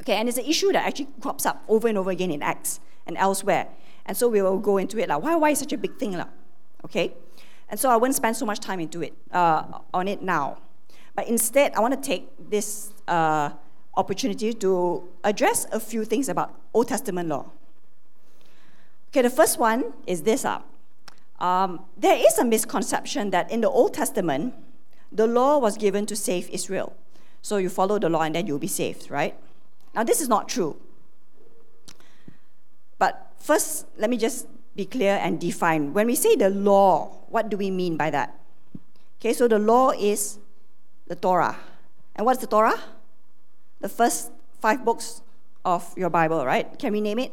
Okay, 0.00 0.14
and 0.14 0.28
it's 0.28 0.38
an 0.38 0.46
issue 0.46 0.72
that 0.72 0.86
actually 0.86 1.08
crops 1.20 1.44
up 1.44 1.62
over 1.68 1.88
and 1.88 1.98
over 1.98 2.10
again 2.10 2.30
in 2.30 2.42
Acts 2.42 2.80
and 3.06 3.16
elsewhere. 3.18 3.68
And 4.06 4.16
so 4.16 4.28
we 4.28 4.40
will 4.40 4.58
go 4.58 4.78
into 4.78 4.98
it 4.98 5.08
like, 5.08 5.22
why, 5.22 5.36
why 5.36 5.50
is 5.50 5.58
such 5.58 5.72
a 5.72 5.78
big 5.78 5.98
thing? 5.98 6.16
Like? 6.16 6.28
Okay? 6.84 7.12
And 7.68 7.78
so 7.78 7.90
I 7.90 7.96
won't 7.96 8.14
spend 8.14 8.36
so 8.36 8.46
much 8.46 8.60
time 8.60 8.80
into 8.80 9.02
it, 9.02 9.12
uh, 9.30 9.64
on 9.92 10.08
it 10.08 10.22
now. 10.22 10.58
But 11.14 11.28
instead, 11.28 11.74
I 11.74 11.80
want 11.80 11.94
to 11.94 12.00
take 12.00 12.28
this 12.50 12.92
uh, 13.06 13.50
opportunity 13.96 14.54
to 14.54 15.08
address 15.22 15.66
a 15.70 15.78
few 15.78 16.04
things 16.04 16.28
about 16.28 16.54
Old 16.72 16.88
Testament 16.88 17.28
law. 17.28 17.50
Okay, 19.10 19.22
the 19.22 19.30
first 19.30 19.58
one 19.58 19.92
is 20.06 20.22
this 20.22 20.44
up. 20.44 20.66
Uh, 21.38 21.44
um, 21.44 21.84
there 21.96 22.16
is 22.16 22.38
a 22.38 22.44
misconception 22.44 23.30
that 23.30 23.50
in 23.50 23.60
the 23.60 23.68
Old 23.68 23.94
Testament, 23.94 24.54
the 25.10 25.26
law 25.26 25.58
was 25.58 25.76
given 25.76 26.06
to 26.06 26.14
save 26.14 26.48
Israel. 26.50 26.94
So 27.42 27.56
you 27.56 27.68
follow 27.70 27.98
the 27.98 28.08
law 28.08 28.22
and 28.22 28.34
then 28.34 28.46
you'll 28.46 28.58
be 28.58 28.68
saved, 28.68 29.10
right? 29.10 29.34
Now, 29.94 30.04
this 30.04 30.20
is 30.20 30.28
not 30.28 30.48
true. 30.48 30.76
But 32.98 33.32
first, 33.38 33.86
let 33.96 34.10
me 34.10 34.16
just 34.16 34.46
be 34.76 34.84
clear 34.84 35.18
and 35.20 35.40
define. 35.40 35.92
When 35.92 36.06
we 36.06 36.14
say 36.14 36.36
the 36.36 36.50
law, 36.50 37.24
what 37.28 37.48
do 37.48 37.56
we 37.56 37.70
mean 37.70 37.96
by 37.96 38.10
that? 38.10 38.38
Okay, 39.18 39.32
so 39.32 39.48
the 39.48 39.58
law 39.58 39.90
is 39.90 40.38
the 41.06 41.16
Torah. 41.16 41.56
And 42.14 42.24
what's 42.24 42.40
the 42.40 42.46
Torah? 42.46 42.78
The 43.80 43.88
first 43.88 44.30
five 44.60 44.84
books 44.84 45.22
of 45.64 45.92
your 45.96 46.10
Bible, 46.10 46.44
right? 46.44 46.78
Can 46.78 46.92
we 46.92 47.00
name 47.00 47.18
it? 47.18 47.32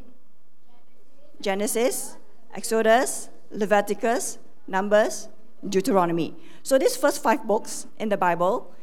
Genesis, 1.42 2.18
Exodus, 2.56 3.30
Leviticus, 3.52 4.40
Numbers, 4.68 5.30
Deuteronomy. 5.68 6.36
So 6.64 6.78
these 6.78 6.98
first 6.98 7.22
five 7.22 7.46
books 7.46 7.88
in 8.00 8.10
the 8.10 8.18
Bible 8.18 8.74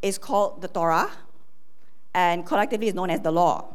is 0.00 0.18
called 0.18 0.62
the 0.62 0.68
Torah, 0.68 1.10
and 2.14 2.44
collectively 2.46 2.88
is 2.88 2.94
known 2.94 3.10
as 3.10 3.20
the 3.20 3.32
law. 3.32 3.72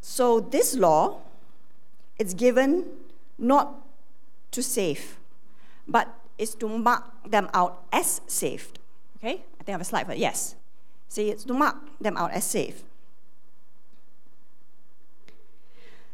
So 0.00 0.40
this 0.40 0.74
law, 0.74 1.20
it's 2.18 2.34
given 2.34 2.86
not 3.38 3.74
to 4.50 4.62
save, 4.62 5.18
but 5.86 6.08
is 6.38 6.54
to 6.56 6.68
mark 6.68 7.04
them 7.24 7.48
out 7.54 7.84
as 7.92 8.20
saved. 8.26 8.78
Okay? 9.18 9.44
I 9.60 9.62
think 9.62 9.68
I 9.68 9.72
have 9.72 9.80
a 9.80 9.84
slide 9.84 10.06
for 10.06 10.12
it. 10.12 10.18
Yes. 10.18 10.56
See, 11.08 11.30
it's 11.30 11.44
to 11.44 11.54
mark 11.54 11.76
them 12.00 12.16
out 12.16 12.32
as 12.32 12.44
saved. 12.44 12.82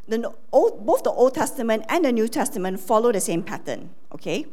The 0.09 0.33
old, 0.53 0.87
both 0.87 1.03
the 1.03 1.11
Old 1.11 1.35
Testament 1.35 1.85
and 1.89 2.05
the 2.05 2.13
New 2.13 2.29
Testament 2.29 2.81
follow 2.81 3.11
the 3.11 3.21
same 3.21 3.43
pattern. 3.43 3.91
Okay? 4.13 4.47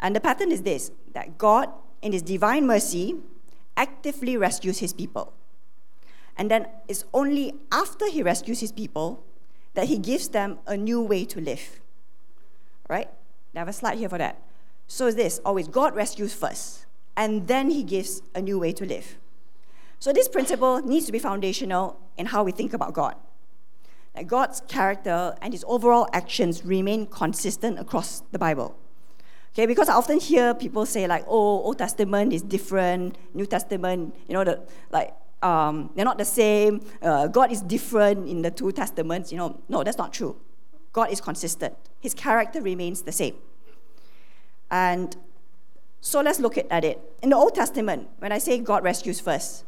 And 0.00 0.14
the 0.14 0.20
pattern 0.20 0.52
is 0.52 0.62
this 0.62 0.90
that 1.12 1.38
God, 1.38 1.70
in 2.02 2.12
His 2.12 2.22
divine 2.22 2.66
mercy, 2.66 3.16
actively 3.76 4.36
rescues 4.36 4.78
his 4.78 4.92
people. 4.92 5.32
And 6.36 6.50
then 6.50 6.66
it's 6.88 7.04
only 7.12 7.54
after 7.70 8.08
he 8.08 8.22
rescues 8.22 8.60
his 8.60 8.72
people 8.72 9.24
that 9.74 9.86
he 9.86 9.98
gives 9.98 10.28
them 10.28 10.58
a 10.66 10.76
new 10.76 11.00
way 11.00 11.24
to 11.26 11.40
live. 11.40 11.80
Right? 12.88 13.08
I 13.54 13.58
have 13.58 13.68
a 13.68 13.72
slide 13.72 13.98
here 13.98 14.08
for 14.08 14.18
that. 14.18 14.40
So 14.86 15.10
this 15.10 15.40
always 15.44 15.68
God 15.68 15.94
rescues 15.94 16.34
first, 16.34 16.86
and 17.16 17.48
then 17.48 17.70
he 17.70 17.82
gives 17.82 18.22
a 18.34 18.42
new 18.42 18.58
way 18.58 18.72
to 18.72 18.84
live. 18.84 19.16
So 19.98 20.12
this 20.12 20.28
principle 20.28 20.82
needs 20.82 21.06
to 21.06 21.12
be 21.12 21.18
foundational 21.18 21.98
in 22.18 22.26
how 22.26 22.44
we 22.44 22.52
think 22.52 22.74
about 22.74 22.92
God. 22.92 23.16
That 24.14 24.26
God's 24.26 24.60
character 24.68 25.34
and 25.40 25.54
his 25.54 25.64
overall 25.66 26.08
actions 26.12 26.64
remain 26.64 27.06
consistent 27.06 27.78
across 27.78 28.22
the 28.30 28.38
Bible. 28.38 28.76
Okay, 29.54 29.66
because 29.66 29.88
I 29.88 29.94
often 29.94 30.18
hear 30.18 30.52
people 30.52 30.84
say 30.84 31.06
like, 31.06 31.24
oh, 31.28 31.62
Old 31.62 31.78
Testament 31.78 32.32
is 32.32 32.42
different, 32.42 33.16
New 33.34 33.46
Testament, 33.46 34.12
you 34.26 34.34
know, 34.34 34.42
the, 34.42 34.60
like 34.90 35.14
um, 35.44 35.90
they're 35.94 36.04
not 36.04 36.18
the 36.18 36.24
same. 36.24 36.80
Uh, 37.00 37.28
God 37.28 37.52
is 37.52 37.62
different 37.62 38.28
in 38.28 38.42
the 38.42 38.50
two 38.50 38.72
testaments. 38.72 39.30
You 39.30 39.38
know, 39.38 39.60
no, 39.68 39.84
that's 39.84 39.98
not 39.98 40.12
true. 40.12 40.36
God 40.92 41.12
is 41.12 41.20
consistent. 41.20 41.76
His 42.00 42.14
character 42.14 42.60
remains 42.60 43.02
the 43.02 43.12
same. 43.12 43.34
And 44.70 45.16
so 46.00 46.20
let's 46.20 46.40
look 46.40 46.58
at 46.58 46.84
it. 46.84 47.00
In 47.22 47.30
the 47.30 47.36
Old 47.36 47.54
Testament, 47.54 48.08
when 48.18 48.32
I 48.32 48.38
say 48.38 48.58
God 48.58 48.82
rescues 48.82 49.20
first, 49.20 49.64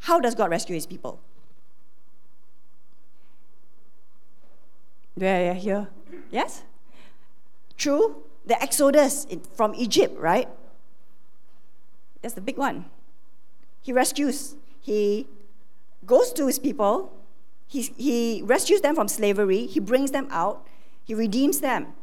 How 0.00 0.20
does 0.20 0.34
God 0.34 0.50
rescue 0.50 0.74
his 0.74 0.86
people? 0.86 1.18
Yeah, 5.16 5.52
yeah, 5.52 5.54
here. 5.54 5.88
Yes? 6.30 6.62
True. 7.76 8.22
The 8.46 8.60
Exodus 8.62 9.26
from 9.54 9.74
Egypt, 9.74 10.18
right? 10.18 10.48
That's 12.22 12.34
the 12.34 12.40
big 12.40 12.58
one. 12.58 12.86
He 13.80 13.92
rescues. 13.92 14.56
He 14.80 15.26
goes 16.06 16.32
to 16.34 16.46
his 16.46 16.58
people. 16.58 17.12
He, 17.66 17.82
he 17.96 18.42
rescues 18.44 18.80
them 18.80 18.94
from 18.94 19.08
slavery. 19.08 19.66
He 19.66 19.80
brings 19.80 20.10
them 20.10 20.28
out. 20.30 20.66
He 21.04 21.14
redeems 21.14 21.60
them. 21.60 21.94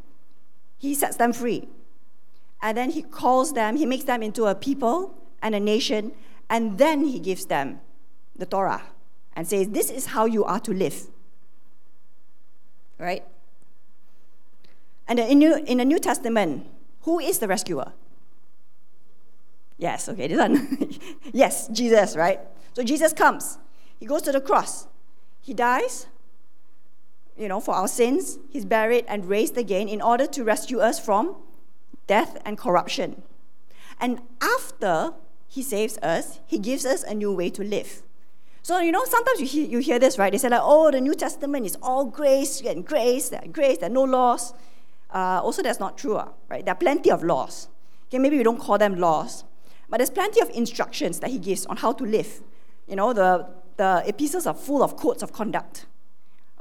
He 0.77 0.93
sets 0.95 1.17
them 1.17 1.33
free. 1.33 1.69
And 2.61 2.77
then 2.77 2.91
he 2.91 3.01
calls 3.01 3.53
them, 3.53 3.75
he 3.75 3.85
makes 3.85 4.03
them 4.03 4.21
into 4.21 4.45
a 4.45 4.53
people 4.53 5.15
and 5.41 5.55
a 5.55 5.59
nation. 5.59 6.11
And 6.49 6.77
then 6.77 7.05
he 7.05 7.19
gives 7.19 7.45
them 7.45 7.81
the 8.35 8.45
Torah 8.45 8.83
and 9.35 9.47
says, 9.47 9.69
This 9.69 9.89
is 9.89 10.07
how 10.07 10.25
you 10.25 10.43
are 10.43 10.59
to 10.59 10.73
live 10.73 11.07
right? 13.01 13.23
And 15.11 15.19
in, 15.19 15.39
New, 15.39 15.55
in 15.65 15.79
the 15.79 15.83
New 15.83 15.99
Testament, 15.99 16.67
who 17.01 17.19
is 17.19 17.39
the 17.39 17.47
rescuer? 17.49 17.91
Yes, 19.77 20.07
okay, 20.07 20.25
this 20.25 20.37
one. 20.37 20.89
yes, 21.33 21.67
Jesus, 21.67 22.15
right? 22.15 22.39
So 22.71 22.81
Jesus 22.81 23.11
comes. 23.11 23.57
He 23.99 24.05
goes 24.05 24.21
to 24.21 24.31
the 24.31 24.39
cross. 24.39 24.87
He 25.41 25.53
dies, 25.53 26.07
you 27.37 27.49
know, 27.49 27.59
for 27.59 27.75
our 27.75 27.89
sins. 27.89 28.39
He's 28.51 28.63
buried 28.63 29.03
and 29.09 29.27
raised 29.27 29.57
again 29.57 29.89
in 29.89 30.01
order 30.01 30.27
to 30.27 30.45
rescue 30.45 30.79
us 30.79 30.97
from 30.97 31.35
death 32.07 32.41
and 32.45 32.57
corruption. 32.57 33.21
And 33.99 34.21
after 34.39 35.11
he 35.45 35.61
saves 35.61 35.97
us, 35.97 36.39
he 36.47 36.57
gives 36.57 36.85
us 36.85 37.03
a 37.03 37.13
new 37.13 37.33
way 37.33 37.49
to 37.49 37.65
live. 37.65 38.01
So, 38.61 38.79
you 38.79 38.93
know, 38.93 39.03
sometimes 39.03 39.41
you 39.41 39.45
hear, 39.45 39.67
you 39.67 39.79
hear 39.79 39.99
this, 39.99 40.17
right? 40.17 40.31
They 40.31 40.37
say, 40.37 40.47
like, 40.47 40.61
oh, 40.63 40.89
the 40.89 41.01
New 41.01 41.15
Testament 41.15 41.65
is 41.65 41.77
all 41.81 42.05
grace 42.05 42.61
and 42.61 42.87
grace, 42.87 43.27
there 43.27 43.43
grace, 43.51 43.79
there 43.79 43.89
are 43.89 43.93
no 43.93 44.05
laws. 44.05 44.53
Uh, 45.13 45.41
also, 45.43 45.61
that's 45.61 45.79
not 45.79 45.97
true, 45.97 46.15
uh, 46.15 46.29
right? 46.49 46.63
There 46.63 46.73
are 46.73 46.77
plenty 46.77 47.11
of 47.11 47.23
laws. 47.23 47.67
Okay, 48.07 48.17
maybe 48.17 48.37
we 48.37 48.43
don't 48.43 48.59
call 48.59 48.77
them 48.77 48.95
laws, 48.95 49.43
but 49.89 49.97
there's 49.97 50.09
plenty 50.09 50.41
of 50.41 50.49
instructions 50.49 51.19
that 51.19 51.29
he 51.29 51.37
gives 51.37 51.65
on 51.65 51.77
how 51.77 51.91
to 51.93 52.03
live. 52.03 52.41
You 52.87 52.95
know, 52.95 53.13
the, 53.13 53.47
the 53.77 54.03
epistles 54.05 54.47
are 54.47 54.53
full 54.53 54.83
of 54.83 54.95
codes 54.95 55.23
of 55.23 55.33
conduct. 55.33 55.85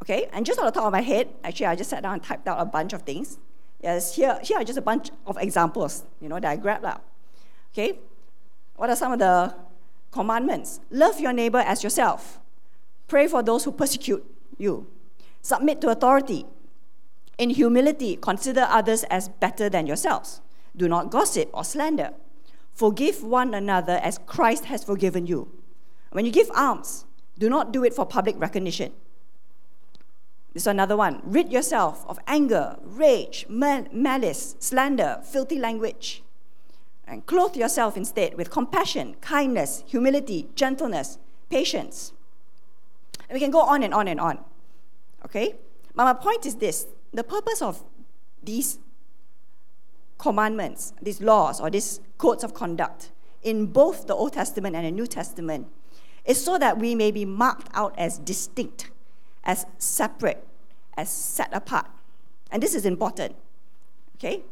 Okay, 0.02 0.28
and 0.32 0.46
just 0.46 0.58
on 0.58 0.66
the 0.66 0.72
top 0.72 0.84
of 0.84 0.92
my 0.92 1.02
head, 1.02 1.28
actually, 1.44 1.66
I 1.66 1.76
just 1.76 1.90
sat 1.90 2.02
down 2.02 2.14
and 2.14 2.22
typed 2.22 2.48
out 2.48 2.60
a 2.60 2.64
bunch 2.64 2.92
of 2.92 3.02
things. 3.02 3.38
Yes, 3.82 4.16
here, 4.16 4.38
here 4.42 4.58
are 4.58 4.64
just 4.64 4.78
a 4.78 4.82
bunch 4.82 5.10
of 5.26 5.36
examples, 5.38 6.04
you 6.20 6.28
know, 6.28 6.40
that 6.40 6.50
I 6.50 6.56
grabbed 6.56 6.84
out. 6.84 7.02
Okay, 7.72 7.98
what 8.76 8.90
are 8.90 8.96
some 8.96 9.12
of 9.12 9.18
the 9.18 9.54
commandments 10.10 10.80
love 10.90 11.20
your 11.20 11.32
neighbor 11.32 11.58
as 11.58 11.82
yourself, 11.82 12.40
pray 13.08 13.26
for 13.26 13.42
those 13.42 13.64
who 13.64 13.72
persecute 13.72 14.24
you, 14.58 14.86
submit 15.40 15.80
to 15.80 15.88
authority. 15.88 16.46
In 17.38 17.50
humility, 17.50 18.16
consider 18.16 18.66
others 18.68 19.04
as 19.04 19.28
better 19.28 19.68
than 19.68 19.86
yourselves. 19.86 20.40
Do 20.76 20.88
not 20.88 21.10
gossip 21.10 21.50
or 21.52 21.64
slander. 21.64 22.10
Forgive 22.74 23.22
one 23.22 23.54
another 23.54 23.98
as 24.02 24.18
Christ 24.26 24.66
has 24.66 24.84
forgiven 24.84 25.26
you. 25.26 25.50
When 26.12 26.24
you 26.24 26.32
give 26.32 26.50
alms, 26.54 27.04
do 27.38 27.48
not 27.48 27.72
do 27.72 27.84
it 27.84 27.94
for 27.94 28.06
public 28.06 28.38
recognition. 28.38 28.92
This 30.52 30.64
is 30.64 30.66
another 30.66 30.96
one. 30.96 31.20
Rid 31.24 31.52
yourself 31.52 32.04
of 32.08 32.18
anger, 32.26 32.76
rage, 32.82 33.46
malice, 33.48 34.56
slander, 34.58 35.20
filthy 35.24 35.58
language. 35.58 36.22
And 37.06 37.24
clothe 37.26 37.56
yourself 37.56 37.96
instead 37.96 38.34
with 38.36 38.50
compassion, 38.50 39.16
kindness, 39.20 39.84
humility, 39.86 40.48
gentleness, 40.54 41.18
patience. 41.48 42.12
And 43.28 43.34
we 43.34 43.40
can 43.40 43.50
go 43.50 43.60
on 43.60 43.82
and 43.82 43.94
on 43.94 44.08
and 44.08 44.20
on. 44.20 44.38
Okay? 45.24 45.54
But 45.94 46.04
my 46.04 46.14
point 46.14 46.46
is 46.46 46.56
this 46.56 46.86
the 47.12 47.24
purpose 47.24 47.62
of 47.62 47.82
these 48.42 48.78
commandments, 50.18 50.92
these 51.00 51.20
laws, 51.20 51.60
or 51.60 51.70
these 51.70 52.00
codes 52.18 52.44
of 52.44 52.54
conduct 52.54 53.10
in 53.42 53.66
both 53.66 54.06
the 54.06 54.14
Old 54.14 54.32
Testament 54.32 54.76
and 54.76 54.86
the 54.86 54.90
New 54.90 55.06
Testament 55.06 55.66
is 56.24 56.42
so 56.42 56.58
that 56.58 56.78
we 56.78 56.94
may 56.94 57.10
be 57.10 57.24
marked 57.24 57.68
out 57.72 57.94
as 57.98 58.18
distinct, 58.18 58.90
as 59.44 59.64
separate, 59.78 60.46
as 60.96 61.10
set 61.10 61.48
apart. 61.52 61.86
And 62.50 62.62
this 62.62 62.74
is 62.74 62.84
important. 62.84 63.34
Okay? 64.16 64.42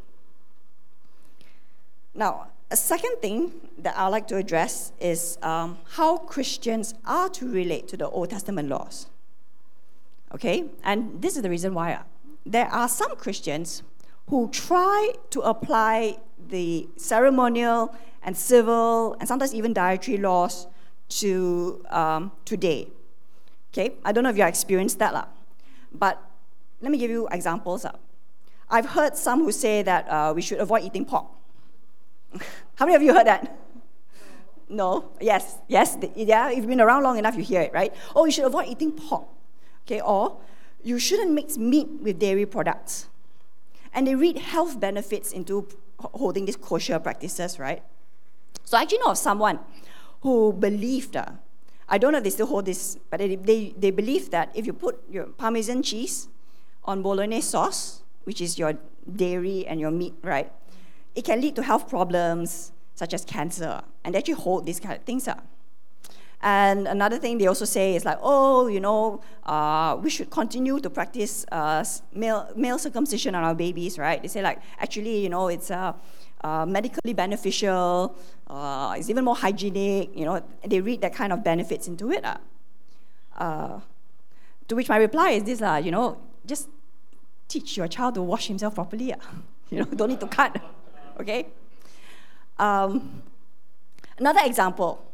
Now, 2.14 2.48
a 2.70 2.76
second 2.76 3.16
thing 3.20 3.52
that 3.78 3.96
I'd 3.96 4.08
like 4.08 4.26
to 4.28 4.36
address 4.36 4.92
is 4.98 5.38
um, 5.42 5.78
how 5.92 6.18
Christians 6.18 6.94
are 7.04 7.28
to 7.30 7.50
relate 7.50 7.88
to 7.88 7.96
the 7.96 8.08
Old 8.08 8.30
Testament 8.30 8.68
laws. 8.68 9.06
Okay? 10.34 10.64
And 10.82 11.20
this 11.20 11.36
is 11.36 11.42
the 11.42 11.50
reason 11.50 11.74
why. 11.74 12.00
There 12.48 12.66
are 12.68 12.88
some 12.88 13.14
Christians 13.16 13.82
who 14.28 14.48
try 14.48 15.12
to 15.30 15.40
apply 15.42 16.16
the 16.48 16.88
ceremonial 16.96 17.94
and 18.22 18.34
civil 18.34 19.16
and 19.20 19.28
sometimes 19.28 19.54
even 19.54 19.74
dietary 19.74 20.16
laws 20.16 20.66
to 21.20 21.84
um, 21.90 22.32
today. 22.46 22.88
Okay? 23.70 23.92
I 24.02 24.12
don't 24.12 24.24
know 24.24 24.30
if 24.30 24.38
you 24.38 24.44
experienced 24.44 24.98
that, 24.98 25.12
lah. 25.12 25.26
but 25.92 26.22
let 26.80 26.90
me 26.90 26.96
give 26.96 27.10
you 27.10 27.28
examples. 27.30 27.84
I've 28.70 28.86
heard 28.86 29.14
some 29.14 29.40
who 29.44 29.52
say 29.52 29.82
that 29.82 30.08
uh, 30.08 30.32
we 30.34 30.40
should 30.40 30.58
avoid 30.58 30.84
eating 30.84 31.04
pork. 31.04 31.26
How 32.76 32.86
many 32.86 32.96
of 32.96 33.02
you 33.02 33.12
heard 33.12 33.26
that? 33.26 33.58
No? 34.70 35.10
Yes, 35.20 35.56
yes, 35.68 35.98
yeah. 36.16 36.48
If 36.48 36.58
you've 36.58 36.66
been 36.66 36.80
around 36.80 37.02
long 37.02 37.18
enough, 37.18 37.36
you 37.36 37.42
hear 37.42 37.60
it, 37.60 37.74
right? 37.74 37.92
Oh, 38.16 38.24
you 38.24 38.32
should 38.32 38.44
avoid 38.44 38.68
eating 38.68 38.92
pork. 38.92 39.24
Okay, 39.84 40.00
or 40.00 40.38
you 40.82 40.98
shouldn't 40.98 41.32
mix 41.32 41.58
meat 41.58 41.88
with 42.02 42.18
dairy 42.18 42.46
products. 42.46 43.08
And 43.92 44.06
they 44.06 44.14
read 44.14 44.38
health 44.38 44.78
benefits 44.78 45.32
into 45.32 45.68
holding 45.98 46.44
these 46.44 46.56
kosher 46.56 46.98
practices, 46.98 47.58
right? 47.58 47.82
So 48.64 48.76
I 48.76 48.82
actually 48.82 48.98
know 48.98 49.10
of 49.12 49.18
someone 49.18 49.58
who 50.20 50.52
believed, 50.52 51.16
uh, 51.16 51.26
I 51.88 51.98
don't 51.98 52.12
know 52.12 52.18
if 52.18 52.24
they 52.24 52.30
still 52.30 52.46
hold 52.46 52.66
this, 52.66 52.98
but 53.10 53.18
they, 53.18 53.34
they, 53.36 53.74
they 53.76 53.90
believe 53.90 54.30
that 54.30 54.50
if 54.54 54.66
you 54.66 54.72
put 54.72 55.00
your 55.10 55.24
Parmesan 55.24 55.82
cheese 55.82 56.28
on 56.84 57.02
bolognese 57.02 57.48
sauce, 57.48 58.02
which 58.24 58.40
is 58.40 58.58
your 58.58 58.74
dairy 59.16 59.66
and 59.66 59.80
your 59.80 59.90
meat, 59.90 60.14
right? 60.22 60.52
it 61.18 61.24
can 61.24 61.40
lead 61.40 61.56
to 61.56 61.62
health 61.64 61.88
problems 61.88 62.70
such 62.94 63.12
as 63.12 63.24
cancer, 63.24 63.82
and 64.04 64.14
they 64.14 64.18
actually 64.18 64.34
hold 64.34 64.64
these 64.66 64.78
kind 64.78 64.94
of 64.94 65.02
things 65.02 65.26
up. 65.26 65.44
And 66.40 66.86
another 66.86 67.18
thing 67.18 67.38
they 67.38 67.46
also 67.46 67.64
say 67.64 67.96
is 67.96 68.04
like, 68.04 68.18
oh, 68.22 68.68
you 68.68 68.78
know, 68.80 69.20
uh, 69.44 69.98
we 70.00 70.08
should 70.08 70.30
continue 70.30 70.78
to 70.78 70.88
practice 70.88 71.44
uh, 71.50 71.84
male, 72.14 72.48
male 72.54 72.78
circumcision 72.78 73.34
on 73.34 73.42
our 73.42 73.54
babies, 73.54 73.98
right? 73.98 74.22
They 74.22 74.28
say 74.28 74.42
like, 74.42 74.60
actually, 74.78 75.18
you 75.18 75.28
know, 75.28 75.48
it's 75.48 75.70
uh, 75.70 75.92
uh 76.44 76.64
medically 76.64 77.14
beneficial, 77.14 78.14
uh, 78.46 78.94
it's 78.96 79.10
even 79.10 79.24
more 79.24 79.34
hygienic, 79.34 80.16
you 80.16 80.24
know, 80.24 80.40
they 80.64 80.80
read 80.80 81.00
that 81.00 81.12
kind 81.12 81.32
of 81.32 81.42
benefits 81.42 81.88
into 81.88 82.12
it. 82.12 82.24
Uh. 83.36 83.80
to 84.68 84.74
which 84.76 84.88
my 84.88 84.96
reply 84.96 85.30
is 85.30 85.44
this, 85.44 85.60
uh, 85.62 85.80
you 85.82 85.90
know, 85.90 86.18
just 86.46 86.68
teach 87.48 87.76
your 87.76 87.88
child 87.88 88.14
to 88.14 88.22
wash 88.22 88.46
himself 88.46 88.74
properly. 88.76 89.12
you 89.70 89.78
know, 89.78 89.84
don't 89.84 90.10
need 90.10 90.20
to 90.20 90.28
cut 90.28 90.60
okay? 91.20 91.46
Um, 92.58 93.22
another 94.18 94.40
example 94.44 95.04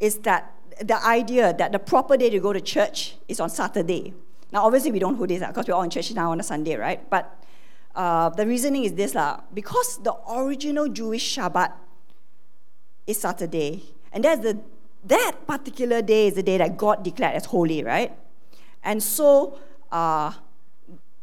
is 0.00 0.18
that 0.18 0.54
the 0.80 1.04
idea 1.04 1.52
that 1.52 1.72
the 1.72 1.78
proper 1.78 2.16
day 2.16 2.30
to 2.30 2.40
go 2.40 2.52
to 2.52 2.60
church 2.60 3.16
is 3.28 3.40
on 3.40 3.50
Saturday. 3.50 4.14
Now, 4.52 4.64
obviously, 4.64 4.92
we 4.92 4.98
don't 4.98 5.18
do 5.18 5.26
this 5.26 5.46
because 5.46 5.66
we're 5.66 5.74
all 5.74 5.82
in 5.82 5.90
church 5.90 6.12
now 6.12 6.32
on 6.32 6.40
a 6.40 6.42
Sunday, 6.42 6.76
right? 6.76 7.08
But 7.10 7.44
uh, 7.94 8.30
the 8.30 8.46
reasoning 8.46 8.84
is 8.84 8.94
this 8.94 9.14
lah, 9.14 9.40
because 9.52 9.98
the 10.02 10.14
original 10.30 10.88
Jewish 10.88 11.36
Shabbat 11.36 11.72
is 13.06 13.20
Saturday, 13.20 13.82
and 14.12 14.24
that's 14.24 14.40
the 14.42 14.58
that 15.04 15.46
particular 15.46 16.02
day 16.02 16.26
is 16.26 16.34
the 16.34 16.42
day 16.42 16.58
that 16.58 16.76
God 16.76 17.02
declared 17.02 17.34
as 17.34 17.46
holy, 17.46 17.82
right? 17.82 18.12
And 18.82 19.02
so 19.02 19.58
uh, 19.92 20.32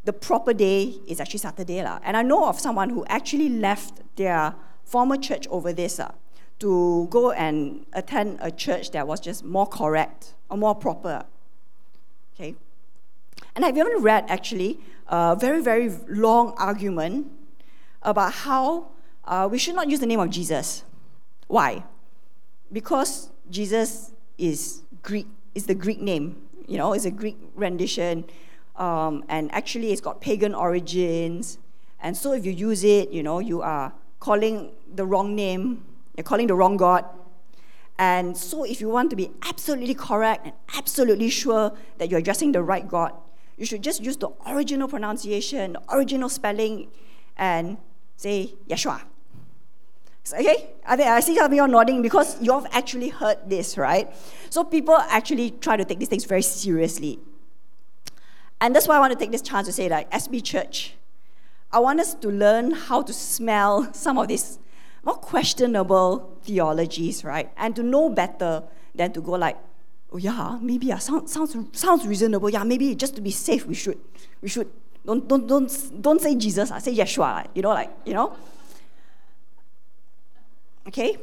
the 0.04 0.14
proper 0.14 0.54
day 0.54 0.96
is 1.08 1.20
actually 1.20 1.40
Saturday. 1.40 1.84
La. 1.84 2.00
And 2.04 2.16
I 2.16 2.22
know 2.22 2.46
of 2.46 2.60
someone 2.60 2.90
who 2.90 3.06
actually 3.08 3.50
left 3.50 4.02
their 4.16 4.56
former 4.84 5.18
church 5.18 5.48
over 5.50 5.74
this 5.74 6.00
uh, 6.00 6.12
to 6.60 7.08
go 7.10 7.32
and 7.32 7.86
attend 7.94 8.40
a 8.42 8.52
church 8.52 8.92
that 8.92 9.08
was 9.08 9.20
just 9.20 9.44
more 9.44 9.68
correct 9.68 10.34
or 10.50 10.58
more 10.58 10.76
proper. 10.76 11.26
Okay? 12.36 12.56
And 13.56 13.66
I've 13.66 13.78
even 13.78 14.02
read 14.02 14.26
actually 14.28 14.80
a 15.08 15.36
very, 15.36 15.62
very 15.62 15.90
long 16.08 16.54
argument 16.58 17.32
about 18.02 18.34
how 18.34 18.88
uh, 19.26 19.48
we 19.52 19.58
should 19.58 19.76
not 19.76 19.90
use 19.90 20.00
the 20.00 20.06
name 20.06 20.20
of 20.20 20.30
Jesus. 20.30 20.84
Why? 21.48 21.84
Because 22.72 23.30
Jesus 23.50 24.12
is 24.38 24.82
Greek, 25.02 25.28
is 25.54 25.66
the 25.66 25.76
Greek 25.76 26.02
name, 26.02 26.42
you 26.68 26.78
know, 26.78 26.94
it's 26.94 27.06
a 27.06 27.12
Greek 27.12 27.38
rendition 27.56 28.26
um, 28.76 29.24
and 29.30 29.54
actually 29.54 29.92
it's 29.92 30.02
got 30.02 30.22
pagan 30.22 30.54
origins. 30.54 31.58
And 32.02 32.16
so 32.16 32.34
if 32.34 32.46
you 32.46 32.52
use 32.52 32.84
it, 32.84 33.12
you 33.12 33.24
know, 33.24 33.40
you 33.40 33.62
are 33.62 33.94
calling 34.20 34.72
the 34.94 35.06
wrong 35.06 35.36
name, 35.36 35.86
you're 36.16 36.24
calling 36.24 36.48
the 36.48 36.56
wrong 36.56 36.78
God. 36.78 37.06
And 37.98 38.36
so, 38.36 38.66
if 38.66 38.82
you 38.82 38.90
want 38.90 39.10
to 39.12 39.16
be 39.16 39.32
absolutely 39.44 39.94
correct 39.94 40.46
and 40.46 40.54
absolutely 40.76 41.30
sure 41.30 41.72
that 41.98 42.10
you're 42.10 42.20
addressing 42.20 42.52
the 42.52 42.62
right 42.62 42.86
God, 42.86 43.14
you 43.58 43.66
should 43.66 43.82
just 43.82 44.04
use 44.04 44.18
the 44.18 44.30
original 44.48 44.88
pronunciation, 44.88 45.74
the 45.74 45.96
original 45.96 46.28
spelling, 46.28 46.90
and 47.38 47.78
say 48.18 48.54
Yeshua. 48.68 49.02
Okay? 50.34 50.72
I, 50.86 50.96
think, 50.96 51.08
I 51.08 51.20
see 51.20 51.36
some 51.36 51.46
of 51.46 51.54
you 51.54 51.62
are 51.62 51.68
nodding 51.68 52.02
because 52.02 52.42
you've 52.42 52.66
actually 52.72 53.10
heard 53.10 53.38
this, 53.48 53.78
right? 53.78 54.12
So 54.50 54.64
people 54.64 54.96
actually 54.96 55.52
try 55.52 55.78
to 55.78 55.86
take 55.86 56.00
these 56.00 56.10
things 56.10 56.26
very 56.26 56.42
seriously. 56.42 57.20
And 58.60 58.76
that's 58.76 58.88
why 58.88 58.98
I 58.98 59.00
want 59.00 59.14
to 59.14 59.20
take 59.20 59.32
this 59.32 59.42
chance 59.42 59.68
to 59.68 59.74
say 59.74 59.88
that 59.88 60.10
SB 60.12 60.44
Church, 60.44 60.96
I 61.72 61.80
want 61.80 62.00
us 62.00 62.14
to 62.16 62.30
learn 62.30 62.72
how 62.72 63.04
to 63.04 63.14
smell 63.14 63.94
some 63.94 64.18
of 64.18 64.28
these 64.28 64.60
more 65.06 65.16
questionable 65.16 66.38
theologies, 66.44 67.24
right? 67.24 67.52
And 67.58 67.76
to 67.76 67.84
know 67.84 68.10
better 68.10 68.64
than 68.96 69.14
to 69.14 69.22
go 69.22 69.34
like, 69.34 69.58
oh 70.12 70.18
yeah, 70.18 70.58
maybe 70.62 70.88
yeah, 70.88 70.98
sound, 70.98 71.30
sounds 71.30 71.56
sounds 71.74 72.06
reasonable. 72.08 72.50
Yeah, 72.50 72.64
maybe 72.64 72.96
just 72.96 73.16
to 73.16 73.22
be 73.22 73.32
safe, 73.32 73.66
we 73.66 73.76
should 73.76 74.00
we 74.42 74.50
should 74.50 74.70
don't 75.06 75.28
don't 75.28 75.48
don't 75.48 76.02
don't 76.02 76.22
say 76.22 76.36
Jesus, 76.36 76.72
I 76.72 76.80
say 76.80 76.96
Yeshua. 76.96 77.48
You 77.54 77.62
know, 77.62 77.70
like 77.70 77.92
you 78.06 78.14
know. 78.14 78.36
Okay? 80.88 81.18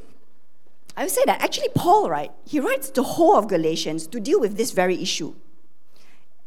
I 0.96 1.04
would 1.04 1.10
say 1.10 1.22
that 1.26 1.40
actually 1.40 1.68
Paul, 1.74 2.10
right, 2.10 2.30
he 2.44 2.60
writes 2.60 2.90
the 2.90 3.02
whole 3.02 3.36
of 3.36 3.48
Galatians 3.48 4.06
to 4.08 4.20
deal 4.20 4.38
with 4.38 4.56
this 4.56 4.72
very 4.72 5.00
issue. 5.00 5.34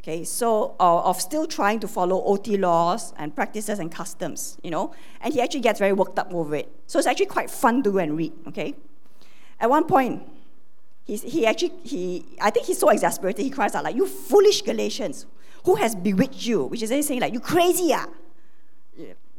Okay, 0.06 0.24
so 0.24 0.76
uh, 0.80 1.02
of 1.02 1.20
still 1.20 1.48
trying 1.48 1.80
to 1.80 1.88
follow 1.88 2.24
OT 2.26 2.58
laws 2.58 3.12
and 3.18 3.36
practices 3.36 3.80
and 3.80 3.92
customs, 3.92 4.60
you 4.62 4.70
know, 4.70 4.94
and 5.22 5.34
he 5.34 5.42
actually 5.42 5.62
gets 5.62 5.80
very 5.80 5.94
worked 5.94 6.20
up 6.20 6.32
over 6.32 6.54
it. 6.54 6.72
So 6.86 7.00
it's 7.00 7.08
actually 7.08 7.26
quite 7.26 7.50
fun 7.50 7.82
to 7.82 7.92
go 7.92 7.98
and 7.98 8.16
read. 8.16 8.32
Okay, 8.50 8.76
at 9.60 9.68
one 9.68 9.86
point, 9.86 10.22
he, 11.06 11.18
he 11.18 11.48
actually 11.48 11.74
he 11.84 12.24
I 12.40 12.52
think 12.52 12.68
he's 12.68 12.78
so 12.78 12.90
exasperated 12.90 13.44
he 13.44 13.50
cries 13.50 13.74
out 13.74 13.84
like, 13.84 13.96
"You 13.96 14.06
foolish 14.06 14.62
Galatians, 14.62 15.26
who 15.64 15.74
has 15.74 15.96
bewitched 15.96 16.46
you?" 16.46 16.66
Which 16.66 16.84
is 16.84 17.08
saying 17.08 17.22
like, 17.22 17.34
"You 17.34 17.40
crazy 17.40 17.92
ah." 17.92 18.06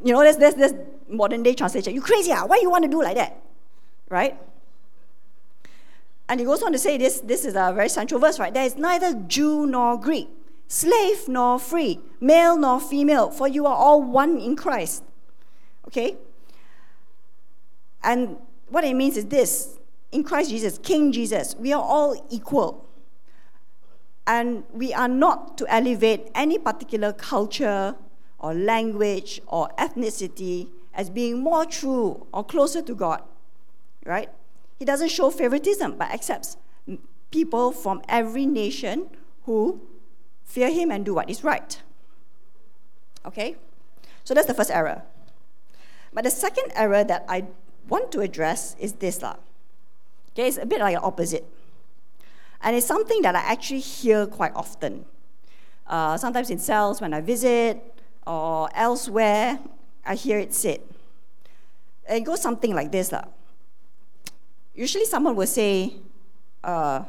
You 0.04 0.12
know, 0.12 0.20
there's, 0.20 0.36
there's, 0.36 0.54
there's 0.54 0.74
modern 1.08 1.42
day 1.42 1.54
translation. 1.54 1.94
You 1.94 2.02
crazy 2.02 2.32
ah? 2.32 2.44
Why 2.44 2.58
you 2.60 2.70
want 2.70 2.84
to 2.84 2.90
do 2.90 3.02
like 3.02 3.16
that? 3.16 3.40
right? 4.08 4.38
And 6.28 6.40
he 6.40 6.46
goes 6.46 6.62
on 6.62 6.72
to 6.72 6.78
say 6.78 6.98
this, 6.98 7.20
this 7.20 7.44
is 7.44 7.54
a 7.54 7.72
very 7.72 7.88
central 7.88 8.20
verse, 8.20 8.38
right? 8.38 8.52
There 8.52 8.64
is 8.64 8.76
neither 8.76 9.14
Jew 9.26 9.66
nor 9.66 9.98
Greek, 9.98 10.28
slave 10.68 11.28
nor 11.28 11.58
free, 11.58 12.00
male 12.20 12.56
nor 12.56 12.80
female, 12.80 13.30
for 13.30 13.48
you 13.48 13.66
are 13.66 13.74
all 13.74 14.02
one 14.02 14.38
in 14.38 14.56
Christ. 14.56 15.02
Okay? 15.86 16.16
And 18.02 18.36
what 18.68 18.84
it 18.84 18.94
means 18.94 19.16
is 19.16 19.26
this 19.26 19.78
in 20.12 20.22
Christ 20.24 20.50
Jesus, 20.50 20.78
King 20.78 21.12
Jesus, 21.12 21.54
we 21.56 21.72
are 21.72 21.82
all 21.82 22.26
equal. 22.30 22.88
And 24.26 24.64
we 24.72 24.92
are 24.92 25.08
not 25.08 25.56
to 25.58 25.72
elevate 25.72 26.30
any 26.34 26.58
particular 26.58 27.12
culture 27.12 27.94
or 28.38 28.54
language 28.54 29.40
or 29.46 29.68
ethnicity 29.78 30.68
as 30.94 31.10
being 31.10 31.38
more 31.38 31.64
true 31.64 32.26
or 32.32 32.44
closer 32.44 32.82
to 32.82 32.94
God 32.94 33.22
right? 34.06 34.30
He 34.78 34.84
doesn't 34.84 35.10
show 35.10 35.30
favoritism, 35.30 35.96
but 35.98 36.10
accepts 36.10 36.56
people 37.30 37.72
from 37.72 38.00
every 38.08 38.46
nation 38.46 39.08
who 39.44 39.80
fear 40.46 40.70
him 40.70 40.90
and 40.90 41.04
do 41.04 41.12
what 41.12 41.28
is 41.28 41.44
right. 41.44 41.82
Okay? 43.26 43.56
So 44.24 44.32
that's 44.32 44.46
the 44.46 44.54
first 44.54 44.70
error. 44.70 45.02
But 46.14 46.24
the 46.24 46.30
second 46.30 46.72
error 46.74 47.04
that 47.04 47.26
I 47.28 47.44
want 47.88 48.10
to 48.12 48.20
address 48.20 48.74
is 48.80 48.94
this. 48.94 49.20
Lah. 49.20 49.36
Okay, 50.32 50.48
it's 50.48 50.56
a 50.56 50.64
bit 50.64 50.80
like 50.80 50.96
an 50.96 51.02
opposite. 51.02 51.44
And 52.62 52.74
it's 52.74 52.86
something 52.86 53.20
that 53.22 53.36
I 53.36 53.40
actually 53.40 53.80
hear 53.80 54.26
quite 54.26 54.54
often. 54.54 55.04
Uh, 55.86 56.16
sometimes 56.16 56.48
in 56.48 56.58
cells 56.58 57.00
when 57.00 57.12
I 57.12 57.20
visit 57.20 57.82
or 58.26 58.70
elsewhere, 58.74 59.60
I 60.06 60.14
hear 60.14 60.38
it 60.38 60.54
said. 60.54 60.80
It 62.08 62.24
goes 62.24 62.40
something 62.40 62.74
like 62.74 62.90
this. 62.90 63.12
Lah 63.12 63.24
usually 64.76 65.06
someone 65.06 65.34
will 65.34 65.46
say, 65.46 65.94
uh, 66.62 67.02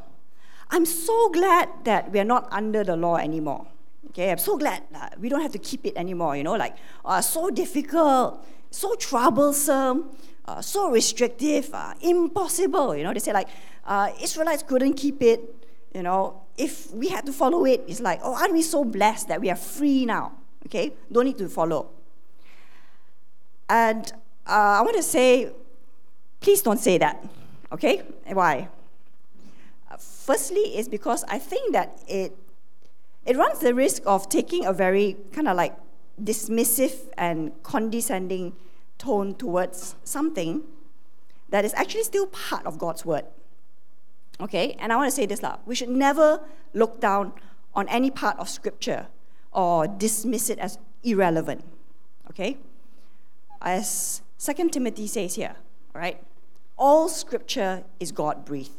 I'm 0.70 0.86
so 0.86 1.30
glad 1.30 1.70
that 1.86 2.12
we're 2.12 2.26
not 2.26 2.48
under 2.52 2.84
the 2.84 2.96
law 2.96 3.16
anymore. 3.18 3.68
Okay, 4.10 4.32
I'm 4.32 4.38
so 4.38 4.58
glad 4.58 4.84
that 4.92 5.20
we 5.20 5.30
don't 5.30 5.42
have 5.42 5.52
to 5.52 5.60
keep 5.60 5.86
it 5.86 5.96
anymore, 5.96 6.36
you 6.36 6.44
know, 6.44 6.56
like, 6.56 6.76
uh, 7.06 7.22
so 7.22 7.50
difficult, 7.50 8.44
so 8.72 8.96
troublesome, 8.96 10.10
uh, 10.46 10.62
so 10.62 10.90
restrictive, 10.90 11.70
uh, 11.74 11.94
impossible, 12.02 12.96
you 12.96 13.04
know. 13.04 13.14
They 13.14 13.20
say, 13.20 13.34
like, 13.34 13.50
uh, 13.86 14.12
Israelites 14.22 14.64
couldn't 14.64 14.96
keep 14.96 15.22
it, 15.22 15.42
you 15.94 16.04
know. 16.04 16.42
If 16.58 16.92
we 16.92 17.10
had 17.10 17.26
to 17.28 17.34
follow 17.34 17.66
it, 17.66 17.84
it's 17.88 18.00
like, 18.00 18.20
oh, 18.24 18.34
aren't 18.34 18.54
we 18.54 18.64
so 18.64 18.84
blessed 18.84 19.28
that 19.28 19.40
we 19.40 19.50
are 19.50 19.56
free 19.56 20.06
now? 20.06 20.32
Okay, 20.66 20.94
don't 21.12 21.26
need 21.26 21.38
to 21.38 21.48
follow. 21.48 21.90
And 23.70 24.12
uh, 24.48 24.80
I 24.80 24.82
want 24.82 24.96
to 24.96 25.04
say, 25.04 25.52
please 26.40 26.62
don't 26.62 26.80
say 26.80 26.98
that. 26.98 27.24
Okay? 27.72 28.02
Why? 28.32 28.70
Firstly, 30.28 30.76
is 30.76 30.90
because 30.90 31.24
I 31.30 31.40
think 31.40 31.72
that 31.72 32.02
it, 32.06 32.36
it 33.26 33.38
runs 33.38 33.60
the 33.60 33.74
risk 33.74 34.04
of 34.06 34.28
taking 34.28 34.66
a 34.66 34.74
very 34.74 35.16
kind 35.32 35.48
of 35.48 35.56
like 35.56 35.74
dismissive 36.22 37.08
and 37.18 37.54
condescending 37.64 38.52
tone 38.98 39.36
towards 39.36 39.96
something 40.04 40.64
that 41.48 41.64
is 41.64 41.74
actually 41.76 42.04
still 42.04 42.28
part 42.28 42.66
of 42.66 42.78
God's 42.78 43.06
word. 43.06 43.24
Okay? 44.42 44.76
And 44.80 44.92
I 44.92 44.98
want 44.98 45.08
to 45.08 45.16
say 45.16 45.26
this 45.26 45.42
lah. 45.42 45.60
We 45.66 45.76
should 45.76 45.88
never 45.88 46.42
look 46.74 47.00
down 47.00 47.32
on 47.74 47.88
any 47.88 48.12
part 48.12 48.38
of 48.38 48.50
scripture 48.50 49.08
or 49.54 49.88
dismiss 49.88 50.50
it 50.50 50.60
as 50.60 50.78
irrelevant. 51.06 51.64
Okay? 52.32 52.58
As 53.62 54.22
2 54.40 54.72
Timothy 54.72 55.08
says 55.08 55.36
here, 55.36 55.56
right? 55.94 56.22
All 56.78 57.08
scripture 57.08 57.86
is 58.02 58.12
God 58.12 58.44
breathed 58.44 58.72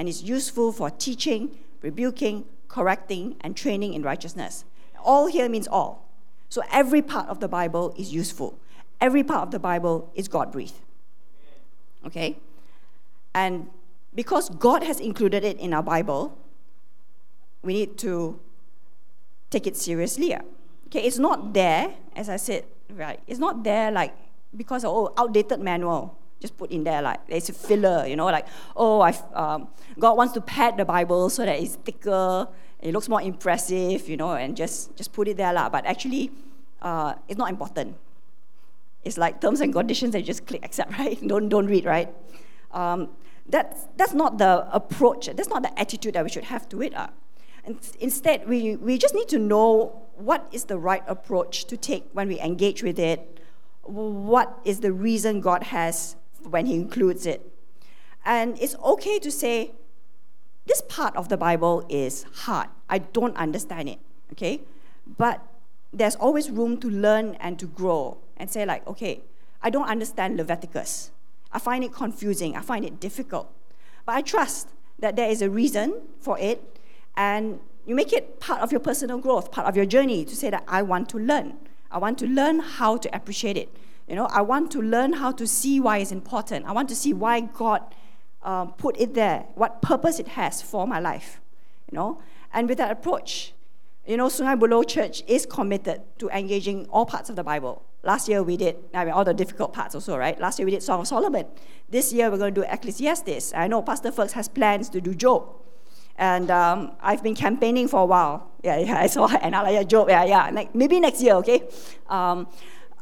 and 0.00 0.08
is 0.08 0.22
useful 0.22 0.72
for 0.72 0.88
teaching, 0.88 1.58
rebuking, 1.82 2.46
correcting, 2.68 3.36
and 3.42 3.54
training 3.54 3.92
in 3.92 4.00
righteousness. 4.00 4.64
All 5.04 5.26
here 5.26 5.46
means 5.46 5.68
all. 5.68 6.08
So 6.48 6.62
every 6.72 7.02
part 7.02 7.28
of 7.28 7.40
the 7.40 7.48
Bible 7.48 7.94
is 7.98 8.10
useful. 8.10 8.58
Every 8.98 9.22
part 9.22 9.42
of 9.42 9.50
the 9.50 9.58
Bible 9.58 10.10
is 10.14 10.26
God 10.26 10.52
breathed. 10.52 10.80
Okay? 12.06 12.38
And 13.34 13.68
because 14.14 14.48
God 14.48 14.82
has 14.84 15.00
included 15.00 15.44
it 15.44 15.60
in 15.60 15.74
our 15.74 15.82
Bible, 15.82 16.34
we 17.62 17.74
need 17.74 17.98
to 17.98 18.40
take 19.50 19.66
it 19.66 19.76
seriously. 19.76 20.34
Okay, 20.86 21.02
it's 21.02 21.18
not 21.18 21.52
there, 21.52 21.92
as 22.16 22.30
I 22.30 22.36
said, 22.36 22.64
right? 22.88 23.20
It's 23.26 23.38
not 23.38 23.64
there 23.64 23.92
like 23.92 24.14
because 24.56 24.82
of 24.82 24.92
oh 24.92 25.12
outdated 25.18 25.60
manual 25.60 26.16
just 26.40 26.56
put 26.56 26.70
in 26.70 26.84
there 26.84 27.02
like 27.02 27.20
it's 27.28 27.48
a 27.48 27.52
filler, 27.52 28.06
you 28.06 28.16
know, 28.16 28.26
like 28.26 28.46
oh, 28.76 29.00
i 29.00 29.10
um, 29.34 29.68
God 29.98 30.16
wants 30.16 30.32
to 30.34 30.40
pad 30.40 30.76
the 30.76 30.84
Bible 30.84 31.28
so 31.30 31.44
that 31.44 31.58
it's 31.60 31.76
thicker, 31.76 32.48
it 32.80 32.92
looks 32.92 33.08
more 33.08 33.22
impressive, 33.22 34.08
you 34.08 34.16
know, 34.16 34.32
and 34.32 34.56
just 34.56 34.96
just 34.96 35.12
put 35.12 35.28
it 35.28 35.36
there 35.36 35.52
lah. 35.52 35.68
But 35.68 35.86
actually, 35.86 36.30
uh, 36.80 37.14
it's 37.28 37.38
not 37.38 37.50
important. 37.50 37.96
It's 39.04 39.16
like 39.16 39.40
terms 39.40 39.60
and 39.60 39.72
conditions 39.72 40.12
that 40.12 40.20
you 40.20 40.26
just 40.26 40.46
click 40.46 40.64
accept, 40.64 40.92
right? 40.98 41.16
don't 41.26 41.48
don't 41.48 41.66
read, 41.66 41.84
right? 41.84 42.08
Um, 42.72 43.10
that's 43.48 43.88
that's 43.96 44.14
not 44.14 44.38
the 44.38 44.66
approach. 44.72 45.26
That's 45.26 45.48
not 45.48 45.62
the 45.62 45.78
attitude 45.78 46.14
that 46.14 46.24
we 46.24 46.30
should 46.30 46.44
have 46.44 46.68
to 46.70 46.82
it. 46.82 46.94
Uh. 46.94 47.08
And 47.64 47.76
instead, 48.00 48.48
we 48.48 48.76
we 48.76 48.96
just 48.96 49.14
need 49.14 49.28
to 49.28 49.38
know 49.38 50.06
what 50.16 50.48
is 50.52 50.64
the 50.64 50.78
right 50.78 51.02
approach 51.06 51.66
to 51.66 51.76
take 51.76 52.08
when 52.12 52.28
we 52.28 52.40
engage 52.40 52.82
with 52.82 52.98
it. 52.98 53.40
What 53.82 54.58
is 54.64 54.80
the 54.80 54.92
reason 54.92 55.40
God 55.40 55.64
has 55.64 56.16
when 56.44 56.66
he 56.66 56.74
includes 56.74 57.26
it. 57.26 57.52
And 58.24 58.58
it's 58.60 58.76
okay 58.76 59.18
to 59.18 59.30
say, 59.30 59.72
this 60.66 60.82
part 60.82 61.16
of 61.16 61.28
the 61.28 61.36
Bible 61.36 61.84
is 61.88 62.24
hard. 62.32 62.68
I 62.88 62.98
don't 62.98 63.36
understand 63.36 63.88
it, 63.88 63.98
okay? 64.32 64.60
But 65.18 65.42
there's 65.92 66.16
always 66.16 66.50
room 66.50 66.78
to 66.78 66.88
learn 66.88 67.34
and 67.40 67.58
to 67.58 67.66
grow 67.66 68.18
and 68.36 68.50
say, 68.50 68.64
like, 68.64 68.86
okay, 68.86 69.20
I 69.62 69.70
don't 69.70 69.88
understand 69.88 70.36
Leviticus. 70.36 71.10
I 71.52 71.58
find 71.58 71.82
it 71.82 71.92
confusing. 71.92 72.56
I 72.56 72.60
find 72.60 72.84
it 72.84 73.00
difficult. 73.00 73.50
But 74.06 74.14
I 74.14 74.22
trust 74.22 74.68
that 74.98 75.16
there 75.16 75.28
is 75.28 75.42
a 75.42 75.50
reason 75.50 76.02
for 76.20 76.38
it, 76.38 76.78
and 77.16 77.58
you 77.86 77.94
make 77.94 78.12
it 78.12 78.38
part 78.38 78.60
of 78.60 78.70
your 78.70 78.80
personal 78.80 79.18
growth, 79.18 79.50
part 79.50 79.66
of 79.66 79.76
your 79.76 79.86
journey 79.86 80.24
to 80.24 80.36
say 80.36 80.50
that 80.50 80.62
I 80.68 80.82
want 80.82 81.08
to 81.10 81.18
learn. 81.18 81.54
I 81.90 81.98
want 81.98 82.18
to 82.18 82.26
learn 82.26 82.60
how 82.60 82.96
to 82.98 83.14
appreciate 83.14 83.56
it. 83.56 83.68
You 84.10 84.16
know, 84.16 84.26
I 84.26 84.40
want 84.40 84.72
to 84.72 84.82
learn 84.82 85.12
how 85.12 85.30
to 85.30 85.46
see 85.46 85.78
why 85.78 85.98
it's 85.98 86.10
important. 86.10 86.66
I 86.66 86.72
want 86.72 86.88
to 86.88 86.96
see 86.96 87.12
why 87.12 87.42
God 87.42 87.82
um, 88.42 88.72
put 88.72 88.98
it 88.98 89.14
there, 89.14 89.46
what 89.54 89.80
purpose 89.82 90.18
it 90.18 90.26
has 90.28 90.60
for 90.60 90.84
my 90.84 90.98
life. 90.98 91.40
You 91.90 91.96
know, 91.96 92.20
and 92.52 92.68
with 92.68 92.78
that 92.78 92.90
approach, 92.90 93.52
you 94.04 94.16
know, 94.16 94.26
Sungai 94.26 94.58
Buloh 94.58 94.86
Church 94.86 95.22
is 95.28 95.46
committed 95.46 96.02
to 96.18 96.28
engaging 96.30 96.86
all 96.86 97.06
parts 97.06 97.30
of 97.30 97.36
the 97.36 97.44
Bible. 97.44 97.84
Last 98.02 98.28
year 98.28 98.42
we 98.42 98.56
did, 98.56 98.78
I 98.92 99.04
mean, 99.04 99.14
all 99.14 99.24
the 99.24 99.32
difficult 99.32 99.72
parts 99.72 99.94
also, 99.94 100.16
right? 100.16 100.40
Last 100.40 100.58
year 100.58 100.66
we 100.66 100.72
did 100.72 100.82
Song 100.82 101.00
of 101.00 101.06
Solomon. 101.06 101.46
This 101.88 102.12
year 102.12 102.32
we're 102.32 102.38
going 102.38 102.52
to 102.52 102.60
do 102.62 102.66
Ecclesiastes. 102.68 103.54
I 103.54 103.68
know 103.68 103.80
Pastor 103.80 104.10
Felix 104.10 104.32
has 104.32 104.48
plans 104.48 104.88
to 104.88 105.00
do 105.00 105.14
Job. 105.14 105.48
And 106.16 106.50
um, 106.50 106.96
I've 107.00 107.22
been 107.22 107.36
campaigning 107.36 107.86
for 107.86 108.00
a 108.00 108.06
while. 108.06 108.50
Yeah, 108.64 108.78
yeah 108.80 108.98
I 108.98 109.06
saw 109.06 109.28
Analaya 109.28 109.86
Job. 109.86 110.08
Yeah, 110.08 110.24
yeah. 110.24 110.50
Like, 110.50 110.74
maybe 110.74 110.98
next 110.98 111.22
year, 111.22 111.34
okay? 111.34 111.62
Um, 112.08 112.48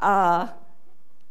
uh, 0.03 0.49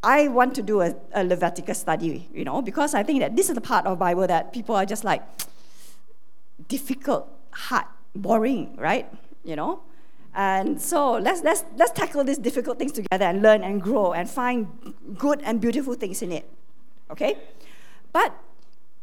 I 0.08 0.30
want 0.30 0.56
to 0.56 0.62
do 0.62 0.80
a, 0.80 0.96
a 1.12 1.22
Leviticus 1.22 1.80
study, 1.80 2.30
you 2.34 2.46
know, 2.46 2.62
because 2.62 2.96
I 2.96 3.04
think 3.04 3.20
that 3.20 3.36
this 3.36 3.50
is 3.50 3.56
the 3.56 3.62
part 3.62 3.86
of 3.86 4.00
Bible 4.00 4.26
that 4.26 4.54
people 4.54 4.74
are 4.74 4.86
just 4.86 5.04
like 5.04 5.22
difficult, 6.70 7.28
hard, 7.52 7.84
boring, 8.16 8.78
right? 8.78 9.06
You 9.44 9.58
know? 9.58 9.82
And 10.34 10.82
so 10.82 11.18
let's, 11.18 11.44
let's, 11.44 11.66
let's 11.76 11.92
tackle 11.92 12.24
these 12.24 12.38
difficult 12.38 12.80
things 12.80 12.94
together 12.94 13.26
and 13.26 13.42
learn 13.42 13.64
and 13.64 13.82
grow 13.82 14.14
and 14.14 14.30
find 14.30 14.94
good 15.18 15.42
and 15.44 15.60
beautiful 15.60 15.94
things 15.94 16.22
in 16.22 16.32
it. 16.32 16.50
Okay? 17.12 17.38
But 18.14 18.34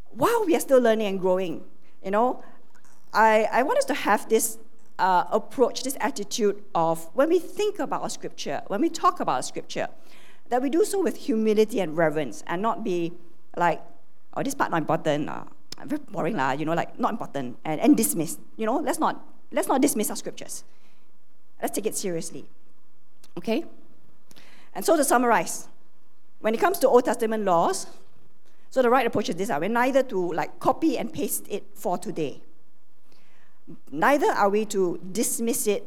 while 0.09 0.47
we 0.47 0.57
are 0.57 0.61
still 0.61 0.81
learning 0.81 1.09
and 1.09 1.21
growing, 1.21 1.65
you 2.03 2.13
know, 2.13 2.43
I, 3.13 3.47
I 3.53 3.63
want 3.63 3.77
us 3.77 3.85
to 3.87 3.95
have 3.95 4.27
this 4.31 4.57
uh, 4.99 5.25
approach, 5.31 5.83
this 5.83 5.99
attitude 6.01 6.65
of 6.75 7.11
when 7.13 7.29
we 7.29 7.41
think 7.41 7.79
about 7.79 8.07
a 8.07 8.09
scripture, 8.09 8.63
when 8.69 8.81
we 8.81 8.89
talk 8.89 9.21
about 9.21 9.41
a 9.41 9.43
scripture, 9.43 9.89
that 10.49 10.63
we 10.63 10.71
do 10.71 10.85
so 10.85 11.03
with 11.03 11.17
humility 11.17 11.81
and 11.81 11.97
reverence 11.97 12.45
and 12.47 12.61
not 12.63 12.85
be 12.85 13.13
like, 13.57 13.81
oh, 14.37 14.43
this 14.43 14.55
part 14.55 14.71
not 14.71 14.79
important, 14.79 15.29
uh, 15.29 15.45
very 15.85 16.01
boring, 16.11 16.37
lah, 16.37 16.53
you 16.53 16.65
know, 16.65 16.75
like 16.75 16.99
not 16.99 17.13
important, 17.13 17.57
and, 17.65 17.81
and 17.81 17.97
dismiss. 17.97 18.39
You 18.57 18.67
know, 18.67 18.77
let's 18.77 18.99
not, 18.99 19.25
let's 19.53 19.69
not 19.69 19.81
dismiss 19.81 20.11
our 20.11 20.17
scriptures. 20.17 20.65
Let's 21.61 21.75
take 21.75 21.87
it 21.87 21.97
seriously. 21.97 22.47
Okay? 23.39 23.65
And 24.75 24.85
so 24.85 24.97
to 24.97 25.05
summarize, 25.05 25.69
when 26.41 26.55
it 26.55 26.61
comes 26.61 26.79
to 26.81 26.89
Old 26.89 27.05
Testament 27.05 27.45
laws, 27.45 27.87
so 28.71 28.83
the 28.83 28.91
right 28.91 29.07
approach 29.07 29.29
is 29.29 29.37
this: 29.37 29.51
we're 29.51 29.69
neither 29.69 30.03
to 30.03 30.33
like 30.33 30.59
copy 30.59 30.99
and 30.99 31.13
paste 31.13 31.47
it 31.49 31.65
for 31.75 31.97
today. 31.97 32.43
Neither 33.91 34.27
are 34.27 34.49
we 34.49 34.67
to 34.67 35.01
dismiss 35.13 35.67
it 35.67 35.87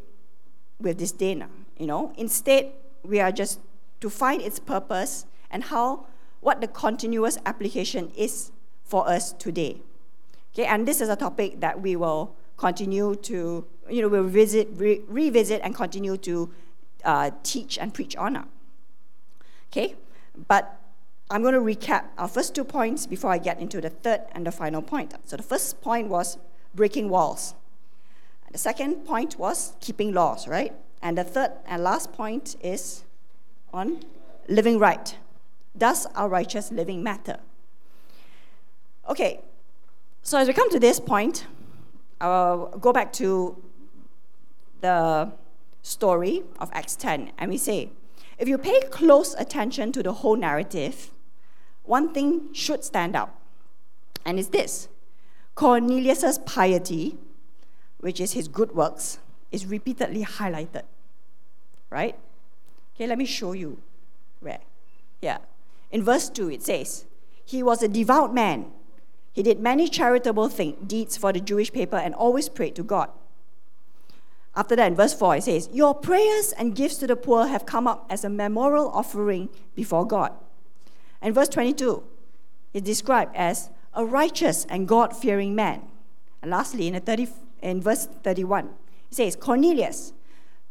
with 0.79 0.97
disdain. 0.97 1.45
You 1.77 1.85
know, 1.85 2.13
instead 2.17 2.71
we 3.03 3.19
are 3.19 3.31
just 3.31 3.59
to 4.01 4.09
find 4.09 4.41
its 4.41 4.59
purpose 4.59 5.25
and 5.49 5.65
how 5.65 6.05
what 6.41 6.61
the 6.61 6.67
continuous 6.67 7.37
application 7.45 8.11
is 8.15 8.51
for 8.83 9.07
us 9.07 9.33
today. 9.33 9.81
Okay, 10.53 10.65
and 10.65 10.87
this 10.87 11.01
is 11.01 11.09
a 11.09 11.15
topic 11.15 11.59
that 11.59 11.81
we 11.81 11.95
will 11.95 12.35
continue 12.57 13.15
to, 13.15 13.65
you 13.89 14.01
know, 14.01 14.07
we'll 14.07 14.23
visit, 14.23 14.67
re- 14.73 15.01
revisit 15.07 15.61
and 15.63 15.75
continue 15.75 16.17
to 16.17 16.49
uh, 17.05 17.31
teach 17.43 17.77
and 17.77 17.93
preach 17.93 18.15
on. 18.15 18.47
Okay, 19.71 19.95
but 20.47 20.79
I'm 21.29 21.41
going 21.41 21.53
to 21.53 21.59
recap 21.59 22.05
our 22.17 22.27
first 22.27 22.55
two 22.55 22.63
points 22.63 23.05
before 23.05 23.31
I 23.31 23.37
get 23.37 23.59
into 23.59 23.81
the 23.81 23.89
third 23.89 24.21
and 24.31 24.47
the 24.47 24.51
final 24.51 24.81
point. 24.81 25.13
So 25.25 25.35
the 25.35 25.43
first 25.43 25.81
point 25.81 26.07
was 26.07 26.37
breaking 26.73 27.09
walls. 27.09 27.53
The 28.51 28.57
second 28.57 29.05
point 29.05 29.37
was 29.37 29.73
keeping 29.81 30.13
laws, 30.13 30.47
right? 30.47 30.73
And 31.01 31.17
the 31.17 31.23
third 31.23 31.51
and 31.67 31.83
last 31.83 32.13
point 32.13 32.55
is 32.61 33.03
on 33.73 34.01
living 34.47 34.79
right. 34.79 35.15
Does 35.77 36.05
our 36.15 36.27
righteous 36.27 36.71
living 36.71 37.03
matter? 37.03 37.39
Okay, 39.09 39.41
so 40.21 40.37
as 40.37 40.47
we 40.47 40.53
come 40.53 40.69
to 40.71 40.79
this 40.79 40.99
point, 40.99 41.45
I'll 42.19 42.67
go 42.79 42.91
back 42.91 43.13
to 43.13 43.61
the 44.81 45.31
story 45.81 46.43
of 46.59 46.69
Acts 46.73 46.95
10, 46.95 47.31
and 47.37 47.49
we 47.51 47.57
say, 47.57 47.91
if 48.37 48.47
you 48.47 48.57
pay 48.57 48.81
close 48.91 49.33
attention 49.35 49.91
to 49.93 50.03
the 50.03 50.13
whole 50.13 50.35
narrative, 50.35 51.11
one 51.83 52.13
thing 52.13 52.53
should 52.53 52.83
stand 52.83 53.15
out, 53.15 53.33
and 54.25 54.37
it's 54.37 54.49
this 54.49 54.89
Cornelius' 55.55 56.39
piety, 56.45 57.17
which 57.99 58.19
is 58.19 58.33
his 58.33 58.47
good 58.47 58.73
works, 58.73 59.19
is 59.51 59.65
repeatedly 59.65 60.23
highlighted. 60.23 60.83
Right? 61.89 62.15
Okay, 62.97 63.07
let 63.07 63.17
me 63.17 63.25
show 63.25 63.53
you 63.53 63.77
where. 64.41 64.59
Yeah. 65.21 65.37
In 65.91 66.03
verse 66.03 66.29
2, 66.29 66.49
it 66.49 66.63
says, 66.63 67.05
He 67.45 67.63
was 67.63 67.81
a 67.81 67.87
devout 67.87 68.33
man 68.33 68.71
he 69.37 69.43
did 69.43 69.59
many 69.59 69.87
charitable 69.87 70.49
thing, 70.49 70.77
deeds 70.87 71.15
for 71.15 71.31
the 71.31 71.39
Jewish 71.39 71.71
people 71.71 71.99
and 71.99 72.15
always 72.15 72.49
prayed 72.49 72.73
to 72.73 72.81
God. 72.81 73.11
After 74.55 74.75
that, 74.75 74.87
in 74.87 74.95
verse 74.95 75.13
4, 75.13 75.35
it 75.35 75.43
says, 75.43 75.69
Your 75.71 75.93
prayers 75.93 76.53
and 76.53 76.75
gifts 76.75 76.97
to 76.97 77.05
the 77.05 77.15
poor 77.15 77.45
have 77.45 77.67
come 77.67 77.87
up 77.87 78.07
as 78.09 78.23
a 78.23 78.29
memorial 78.29 78.89
offering 78.89 79.49
before 79.75 80.07
God. 80.07 80.33
And 81.21 81.35
verse 81.35 81.49
22 81.49 82.03
is 82.73 82.81
described 82.81 83.35
as 83.35 83.69
a 83.93 84.03
righteous 84.03 84.65
and 84.65 84.87
God 84.87 85.15
fearing 85.15 85.53
man. 85.53 85.83
And 86.41 86.49
lastly, 86.49 86.87
in, 86.87 86.99
30, 86.99 87.27
in 87.61 87.79
verse 87.79 88.07
31, 88.07 88.65
it 88.65 88.71
says, 89.11 89.35
Cornelius, 89.35 90.13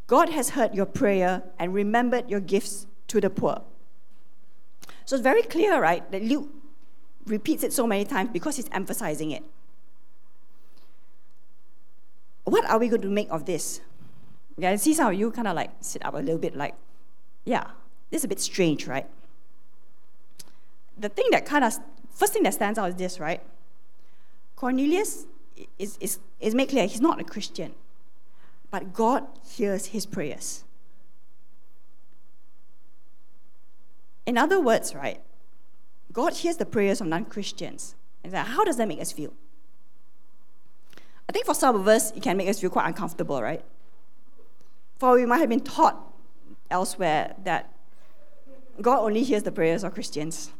God 0.07 0.29
has 0.29 0.51
heard 0.51 0.75
your 0.75 0.87
prayer 0.87 1.43
and 1.59 1.75
remembered 1.75 2.31
your 2.31 2.41
gifts 2.41 2.87
to 3.09 3.21
the 3.21 3.31
poor. 3.31 3.63
So 5.05 5.17
it's 5.17 5.23
very 5.23 5.43
clear, 5.43 5.81
right, 5.81 6.09
that 6.11 6.23
Luke 6.23 6.49
repeats 7.27 7.63
it 7.63 7.73
so 7.73 7.87
many 7.87 8.05
times 8.05 8.31
because 8.33 8.57
he's 8.57 8.69
emphasizing 8.73 9.33
it. 9.33 9.43
What 12.45 12.65
are 12.71 12.79
we 12.79 12.89
going 12.89 13.03
to 13.03 13.09
make 13.09 13.29
of 13.31 13.45
this? 13.47 13.81
Yeah, 14.57 14.71
I 14.71 14.77
see 14.77 14.95
some 14.95 15.13
of 15.13 15.19
you 15.19 15.31
kind 15.31 15.49
of 15.49 15.57
like 15.57 15.71
sit 15.81 16.05
up 16.05 16.15
a 16.15 16.19
little 16.19 16.39
bit 16.39 16.57
like, 16.57 16.75
yeah, 17.45 17.65
this 18.11 18.21
is 18.21 18.25
a 18.25 18.29
bit 18.29 18.41
strange, 18.41 18.87
right? 18.87 19.07
The 20.97 21.09
thing 21.09 21.27
that 21.33 21.45
kind 21.45 21.65
of, 21.65 21.75
first 22.15 22.33
thing 22.33 22.45
that 22.45 22.55
stands 22.55 22.79
out 22.79 22.89
is 22.89 22.95
this, 22.95 23.19
right? 23.19 23.43
Cornelius 24.55 25.27
is, 25.79 25.99
is, 26.01 26.19
is 26.41 26.55
made 26.55 26.69
clear 26.69 26.87
he's 26.87 27.01
not 27.01 27.21
a 27.21 27.25
Christian, 27.25 27.75
but 28.71 28.93
God 28.93 29.27
hears 29.49 29.87
his 29.87 30.07
prayers. 30.07 30.65
In 34.27 34.37
other 34.37 34.61
words, 34.61 34.95
right, 34.95 35.21
God 36.13 36.35
hears 36.35 36.57
the 36.57 36.67
prayers 36.67 37.01
of 37.01 37.07
non 37.07 37.25
Christians. 37.25 37.95
And 38.25 38.35
how 38.35 38.65
does 38.65 38.77
that 38.77 38.89
make 38.89 39.01
us 39.01 39.13
feel? 39.13 39.33
I 41.29 41.33
think 41.33 41.47
for 41.47 41.55
some 41.55 41.77
of 41.77 41.87
us, 41.87 42.13
it 42.13 42.23
can 42.23 42.37
make 42.37 42.49
us 42.49 42.61
feel 42.61 42.71
quite 42.71 42.87
uncomfortable, 42.87 43.41
right? 43.43 43.63
For 44.99 45.15
we 45.15 45.27
might 45.27 45.39
have 45.39 45.49
been 45.49 45.61
taught 45.61 45.97
elsewhere 46.71 47.35
that 47.45 47.73
God 48.81 49.01
only 49.01 49.23
hears 49.23 49.43
the 49.43 49.53
prayers 49.53 49.85
of 49.85 49.95
Christians. 49.95 50.51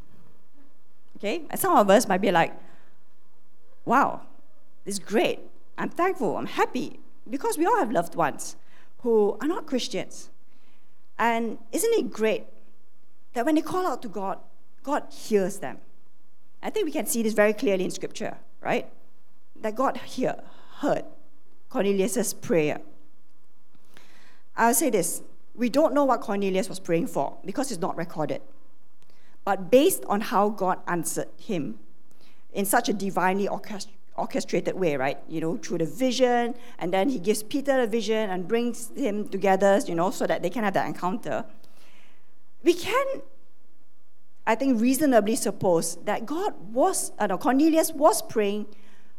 Okay? 1.17 1.43
And 1.51 1.59
some 1.59 1.77
of 1.77 1.89
us 1.91 2.07
might 2.09 2.21
be 2.21 2.31
like, 2.31 2.53
wow, 3.85 4.23
it's 4.85 4.99
great. 4.99 5.41
I'm 5.79 5.89
thankful. 5.89 6.37
I'm 6.37 6.47
happy. 6.47 7.01
Because 7.29 7.59
we 7.59 7.67
all 7.67 7.79
have 7.79 7.91
loved 7.91 8.15
ones 8.15 8.57
who 8.99 9.37
are 9.41 9.49
not 9.49 9.67
Christians. 9.67 10.31
And 11.19 11.59
isn't 11.73 11.93
it 11.93 12.11
great 12.13 12.45
that 13.35 13.45
when 13.45 13.55
they 13.55 13.63
call 13.63 13.87
out 13.87 14.03
to 14.03 14.09
God, 14.09 14.39
God 14.83 15.05
hears 15.11 15.59
them. 15.59 15.79
I 16.63 16.71
think 16.71 16.87
we 16.87 16.93
can 16.93 17.07
see 17.07 17.23
this 17.23 17.35
very 17.35 17.53
clearly 17.53 17.85
in 17.85 17.91
Scripture, 17.91 18.39
right? 18.61 18.89
That 19.61 19.75
God 19.75 19.97
hear, 19.99 20.37
heard 20.79 21.05
Cornelius' 21.69 22.33
prayer. 22.33 22.81
I'll 24.57 24.75
say 24.75 24.91
this 24.91 25.23
we 25.55 25.71
don't 25.71 25.95
know 25.95 26.05
what 26.05 26.21
Cornelius 26.21 26.69
was 26.69 26.79
praying 26.79 27.07
for 27.07 27.39
because 27.45 27.71
it's 27.71 27.81
not 27.81 27.97
recorded. 27.97 28.43
But 29.45 29.71
based 29.71 30.05
on 30.07 30.21
how 30.21 30.51
God 30.51 30.81
answered 30.87 31.29
him 31.37 31.79
in 32.53 32.65
such 32.65 32.89
a 32.89 32.93
divinely 32.93 33.49
orchestrated 34.17 34.75
way, 34.75 34.97
right? 34.97 35.19
You 35.29 35.41
know, 35.41 35.57
through 35.57 35.79
the 35.79 35.87
vision, 35.87 36.55
and 36.79 36.93
then 36.93 37.09
he 37.09 37.19
gives 37.19 37.43
Peter 37.43 37.81
a 37.81 37.87
vision 37.87 38.31
and 38.31 38.47
brings 38.47 38.91
him 38.97 39.29
together, 39.29 39.81
you 39.87 39.95
know, 39.95 40.11
so 40.11 40.27
that 40.27 40.43
they 40.43 40.51
can 40.51 40.65
have 40.65 40.75
that 40.75 40.87
encounter. 40.87 41.45
We 42.63 42.75
can 42.75 43.23
I 44.47 44.55
think, 44.55 44.81
reasonably 44.81 45.35
suppose 45.35 45.97
that 46.05 46.25
God 46.25 46.55
was, 46.73 47.11
uh, 47.19 47.27
no, 47.27 47.37
Cornelius 47.37 47.93
was 47.93 48.23
praying 48.23 48.67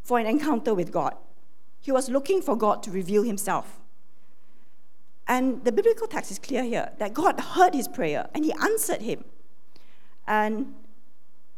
for 0.02 0.20
an 0.20 0.26
encounter 0.26 0.74
with 0.74 0.92
God. 0.92 1.16
He 1.82 1.92
was 1.92 2.10
looking 2.10 2.42
for 2.42 2.56
God 2.56 2.82
to 2.84 2.92
reveal 2.92 3.24
himself. 3.24 3.80
And 5.28 5.66
the 5.66 5.74
biblical 5.74 6.08
text 6.08 6.32
is 6.32 6.40
clear 6.40 6.64
here 6.64 6.92
that 7.00 7.14
God 7.14 7.40
heard 7.40 7.74
his 7.74 7.90
prayer 7.90 8.30
and 8.34 8.46
he 8.46 8.54
answered 8.54 9.02
him. 9.02 9.26
And 10.26 10.74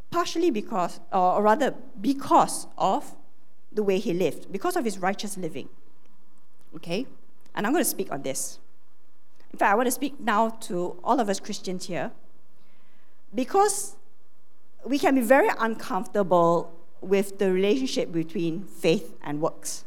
partially 0.10 0.50
because, 0.50 1.00
or 1.14 1.44
rather, 1.44 1.76
because 2.02 2.66
of 2.76 3.16
the 3.72 3.84
way 3.84 4.00
he 4.00 4.14
lived, 4.14 4.52
because 4.52 4.76
of 4.76 4.84
his 4.84 4.98
righteous 4.98 5.38
living. 5.38 5.70
Okay? 6.76 7.06
And 7.56 7.66
I'm 7.66 7.74
going 7.74 7.84
to 7.84 7.90
speak 7.90 8.12
on 8.12 8.22
this. 8.24 8.60
In 9.52 9.60
fact, 9.60 9.72
I 9.72 9.76
want 9.76 9.88
to 9.88 9.92
speak 9.92 10.20
now 10.20 10.50
to 10.50 11.00
all 11.04 11.20
of 11.20 11.30
us 11.30 11.40
Christians 11.40 11.88
here 11.88 12.12
because 13.34 13.96
we 14.86 15.00
can 15.00 15.16
be 15.16 15.22
very 15.22 15.50
uncomfortable 15.60 16.72
with 17.02 17.40
the 17.40 17.52
relationship 17.52 18.12
between 18.12 18.64
faith 18.64 19.16
and 19.24 19.42
works, 19.42 19.86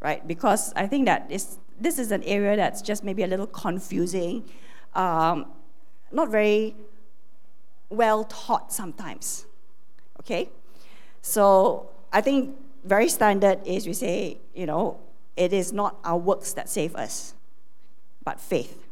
right? 0.00 0.26
Because 0.26 0.72
I 0.74 0.86
think 0.86 1.06
that 1.06 1.28
this 1.28 1.98
is 1.98 2.10
an 2.10 2.22
area 2.24 2.56
that's 2.56 2.82
just 2.82 3.04
maybe 3.04 3.22
a 3.22 3.26
little 3.26 3.46
confusing. 3.46 4.44
Um, 4.94 5.46
not 6.12 6.30
very 6.30 6.74
well 7.90 8.24
taught 8.24 8.72
sometimes. 8.72 9.46
Okay? 10.20 10.48
So 11.22 11.90
I 12.12 12.20
think 12.20 12.56
very 12.86 13.08
standard 13.08 13.60
is 13.66 13.86
we 13.86 13.92
say, 13.92 14.38
you 14.54 14.66
know, 14.66 14.98
it 15.36 15.52
is 15.52 15.72
not 15.72 15.96
our 16.04 16.18
works 16.18 16.52
that 16.54 16.68
save 16.68 16.96
us, 16.96 17.34
but 18.24 18.40
faith. 18.40 18.86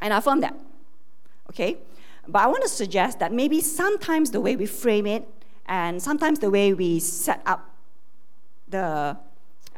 And 0.00 0.12
I 0.12 0.18
affirm 0.18 0.40
that. 0.40 0.54
Okay? 1.50 1.78
But 2.28 2.42
I 2.42 2.46
want 2.46 2.62
to 2.62 2.68
suggest 2.68 3.18
that 3.20 3.32
maybe 3.32 3.60
sometimes 3.60 4.30
the 4.30 4.40
way 4.40 4.54
we 4.54 4.66
frame 4.66 5.06
it 5.06 5.26
and 5.66 6.02
sometimes 6.02 6.38
the 6.38 6.50
way 6.50 6.72
we 6.72 7.00
set 7.00 7.42
up 7.46 7.74
the 8.68 9.16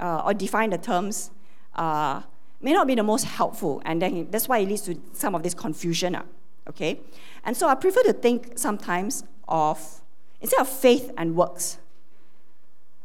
uh, 0.00 0.22
or 0.24 0.34
define 0.34 0.70
the 0.70 0.78
terms 0.78 1.30
uh, 1.74 2.22
may 2.60 2.72
not 2.72 2.86
be 2.86 2.94
the 2.94 3.02
most 3.02 3.24
helpful, 3.24 3.82
and 3.84 4.00
then 4.00 4.28
that's 4.30 4.48
why 4.48 4.58
it 4.58 4.68
leads 4.68 4.82
to 4.82 4.98
some 5.12 5.34
of 5.34 5.42
this 5.42 5.54
confusion. 5.54 6.14
Uh, 6.14 6.22
okay, 6.68 7.00
and 7.44 7.56
so 7.56 7.68
I 7.68 7.74
prefer 7.74 8.02
to 8.04 8.12
think 8.12 8.58
sometimes 8.58 9.24
of 9.46 10.00
instead 10.40 10.60
of 10.60 10.68
faith 10.68 11.10
and 11.16 11.36
works. 11.36 11.78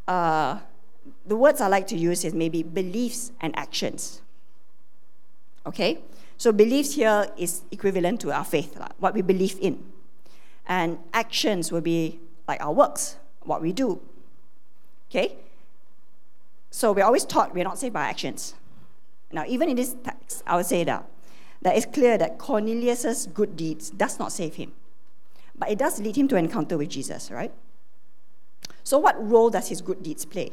Uh, 0.08 0.60
the 1.26 1.36
words 1.36 1.62
I 1.62 1.68
like 1.68 1.88
to 1.88 1.98
use 1.98 2.24
is 2.26 2.34
maybe 2.34 2.64
beliefs 2.64 3.32
and 3.42 3.58
actions. 3.58 4.22
Okay, 5.66 6.00
so 6.38 6.52
beliefs 6.52 6.94
here 6.94 7.28
is 7.38 7.64
equivalent 7.72 8.22
to 8.22 8.32
our 8.32 8.46
faith, 8.46 8.78
like 8.78 8.94
what 9.00 9.14
we 9.14 9.22
believe 9.22 9.58
in, 9.60 9.84
and 10.68 11.00
actions 11.14 11.72
will 11.72 11.82
be 11.82 12.20
like 12.48 12.62
our 12.62 12.72
works, 12.72 13.18
what 13.42 13.62
we 13.62 13.72
do. 13.72 14.00
Okay, 15.10 15.38
so 16.70 16.92
we're 16.92 17.06
always 17.06 17.26
taught 17.26 17.56
we're 17.56 17.64
not 17.64 17.80
saved 17.80 17.94
by 17.94 18.06
actions. 18.06 18.54
Now, 19.32 19.44
even 19.48 19.70
in 19.70 19.76
this 19.76 19.96
text, 20.04 20.44
I 20.46 20.56
would 20.56 20.68
say 20.68 20.84
that 20.84 21.10
that 21.64 21.76
it's 21.76 21.88
clear 21.88 22.16
that 22.18 22.38
Cornelius's 22.38 23.26
good 23.28 23.56
deeds 23.56 23.90
does 23.90 24.20
not 24.20 24.32
save 24.32 24.56
him, 24.56 24.72
but 25.58 25.72
it 25.72 25.80
does 25.80 26.00
lead 26.00 26.16
him 26.16 26.28
to 26.28 26.36
encounter 26.36 26.78
with 26.78 26.90
Jesus, 26.90 27.32
right? 27.32 27.52
So, 28.86 28.98
what 28.98 29.16
role 29.20 29.50
does 29.50 29.68
his 29.68 29.82
good 29.82 30.02
deeds 30.02 30.24
play? 30.24 30.52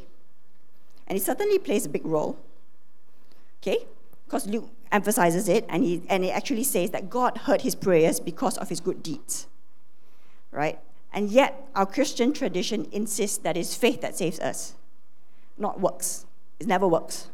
And 1.07 1.17
it 1.17 1.23
certainly 1.23 1.61
plays 1.61 1.87
a 1.87 1.89
big 1.89 2.05
role, 2.05 2.37
okay? 3.63 3.87
Because 4.25 4.49
Luke 4.49 4.69
emphasizes 4.91 5.49
it, 5.49 5.65
and 5.69 5.85
he 5.85 6.03
and 6.09 6.25
it 6.25 6.31
actually 6.31 6.65
says 6.65 6.91
that 6.91 7.11
God 7.11 7.39
heard 7.47 7.61
his 7.61 7.77
prayers 7.77 8.19
because 8.19 8.59
of 8.59 8.71
his 8.71 8.81
good 8.81 9.05
deeds, 9.05 9.47
right? 10.51 10.81
And 11.13 11.31
yet, 11.31 11.69
our 11.77 11.87
Christian 11.87 12.33
tradition 12.33 12.89
insists 12.91 13.39
that 13.39 13.57
it's 13.57 13.77
faith 13.77 14.01
that 14.01 14.17
saves 14.17 14.41
us 14.41 14.75
not 15.59 15.81
works. 15.81 16.27
It 16.59 16.67
never 16.67 16.87
works. 16.89 17.29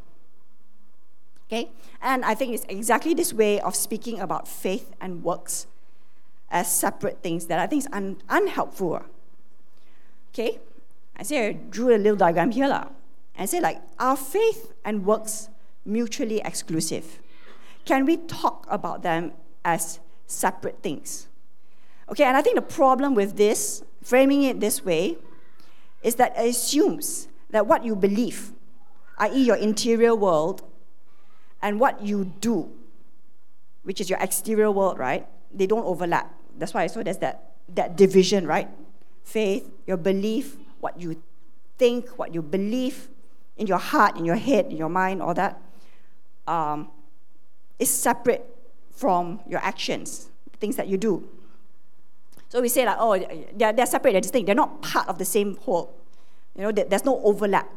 Okay? 1.46 1.70
And 2.00 2.24
I 2.24 2.34
think 2.34 2.54
it's 2.54 2.66
exactly 2.68 3.14
this 3.14 3.32
way 3.32 3.60
of 3.60 3.74
speaking 3.74 4.20
about 4.20 4.46
faith 4.46 4.92
and 5.00 5.24
works 5.24 5.66
as 6.50 6.70
separate 6.70 7.22
things 7.22 7.46
that 7.46 7.58
I 7.58 7.66
think 7.66 7.80
is 7.84 7.88
un- 7.92 8.22
unhelpful. 8.28 9.02
Okay? 10.32 10.60
I 11.18 11.22
say 11.24 11.48
I 11.48 11.52
drew 11.52 11.94
a 11.94 11.98
little 11.98 12.16
diagram 12.16 12.50
here. 12.50 12.68
La. 12.68 12.88
I 13.38 13.46
say, 13.46 13.60
like, 13.60 13.80
are 13.98 14.16
faith 14.16 14.72
and 14.84 15.06
works 15.06 15.48
mutually 15.84 16.40
exclusive? 16.44 17.20
Can 17.84 18.04
we 18.04 18.16
talk 18.16 18.66
about 18.68 19.02
them 19.02 19.32
as 19.64 20.00
separate 20.26 20.82
things? 20.82 21.28
Okay, 22.10 22.24
and 22.24 22.36
I 22.36 22.42
think 22.42 22.56
the 22.56 22.62
problem 22.62 23.14
with 23.14 23.36
this, 23.36 23.84
framing 24.02 24.42
it 24.42 24.60
this 24.60 24.84
way, 24.84 25.18
is 26.02 26.16
that 26.16 26.34
it 26.36 26.48
assumes 26.48 27.28
that 27.50 27.66
what 27.66 27.84
you 27.84 27.94
believe, 27.94 28.52
i.e., 29.18 29.42
your 29.42 29.56
interior 29.56 30.14
world, 30.14 30.62
and 31.62 31.78
what 31.78 32.02
you 32.02 32.32
do, 32.40 32.70
which 33.82 34.00
is 34.00 34.10
your 34.10 34.18
exterior 34.20 34.70
world, 34.70 34.98
right? 34.98 35.26
They 35.52 35.66
don't 35.66 35.84
overlap. 35.84 36.34
That's 36.56 36.74
why 36.74 36.84
I 36.84 36.86
so 36.88 37.02
there's 37.02 37.18
that, 37.18 37.52
that 37.74 37.96
division, 37.96 38.46
right? 38.46 38.68
Faith, 39.22 39.70
your 39.86 39.96
belief, 39.96 40.56
what 40.80 41.00
you 41.00 41.22
think, 41.78 42.18
what 42.18 42.34
you 42.34 42.42
believe 42.42 43.08
in 43.56 43.66
your 43.66 43.78
heart, 43.78 44.16
in 44.16 44.24
your 44.24 44.36
head, 44.36 44.66
in 44.66 44.76
your 44.76 44.88
mind, 44.88 45.20
all 45.22 45.34
that, 45.34 45.60
um, 46.46 46.90
is 47.78 47.90
separate 47.90 48.44
from 48.90 49.40
your 49.48 49.60
actions, 49.60 50.30
things 50.60 50.76
that 50.76 50.88
you 50.88 50.96
do. 50.96 51.28
So 52.48 52.60
we 52.60 52.68
say 52.68 52.86
like, 52.86 52.96
oh, 52.98 53.18
they're, 53.54 53.72
they're 53.72 53.86
separate, 53.86 54.12
they're 54.12 54.20
distinct. 54.20 54.46
They're 54.46 54.54
not 54.54 54.80
part 54.82 55.08
of 55.08 55.18
the 55.18 55.24
same 55.24 55.56
whole. 55.56 55.94
You 56.56 56.62
know, 56.62 56.72
there's 56.72 57.04
no 57.04 57.20
overlap. 57.22 57.68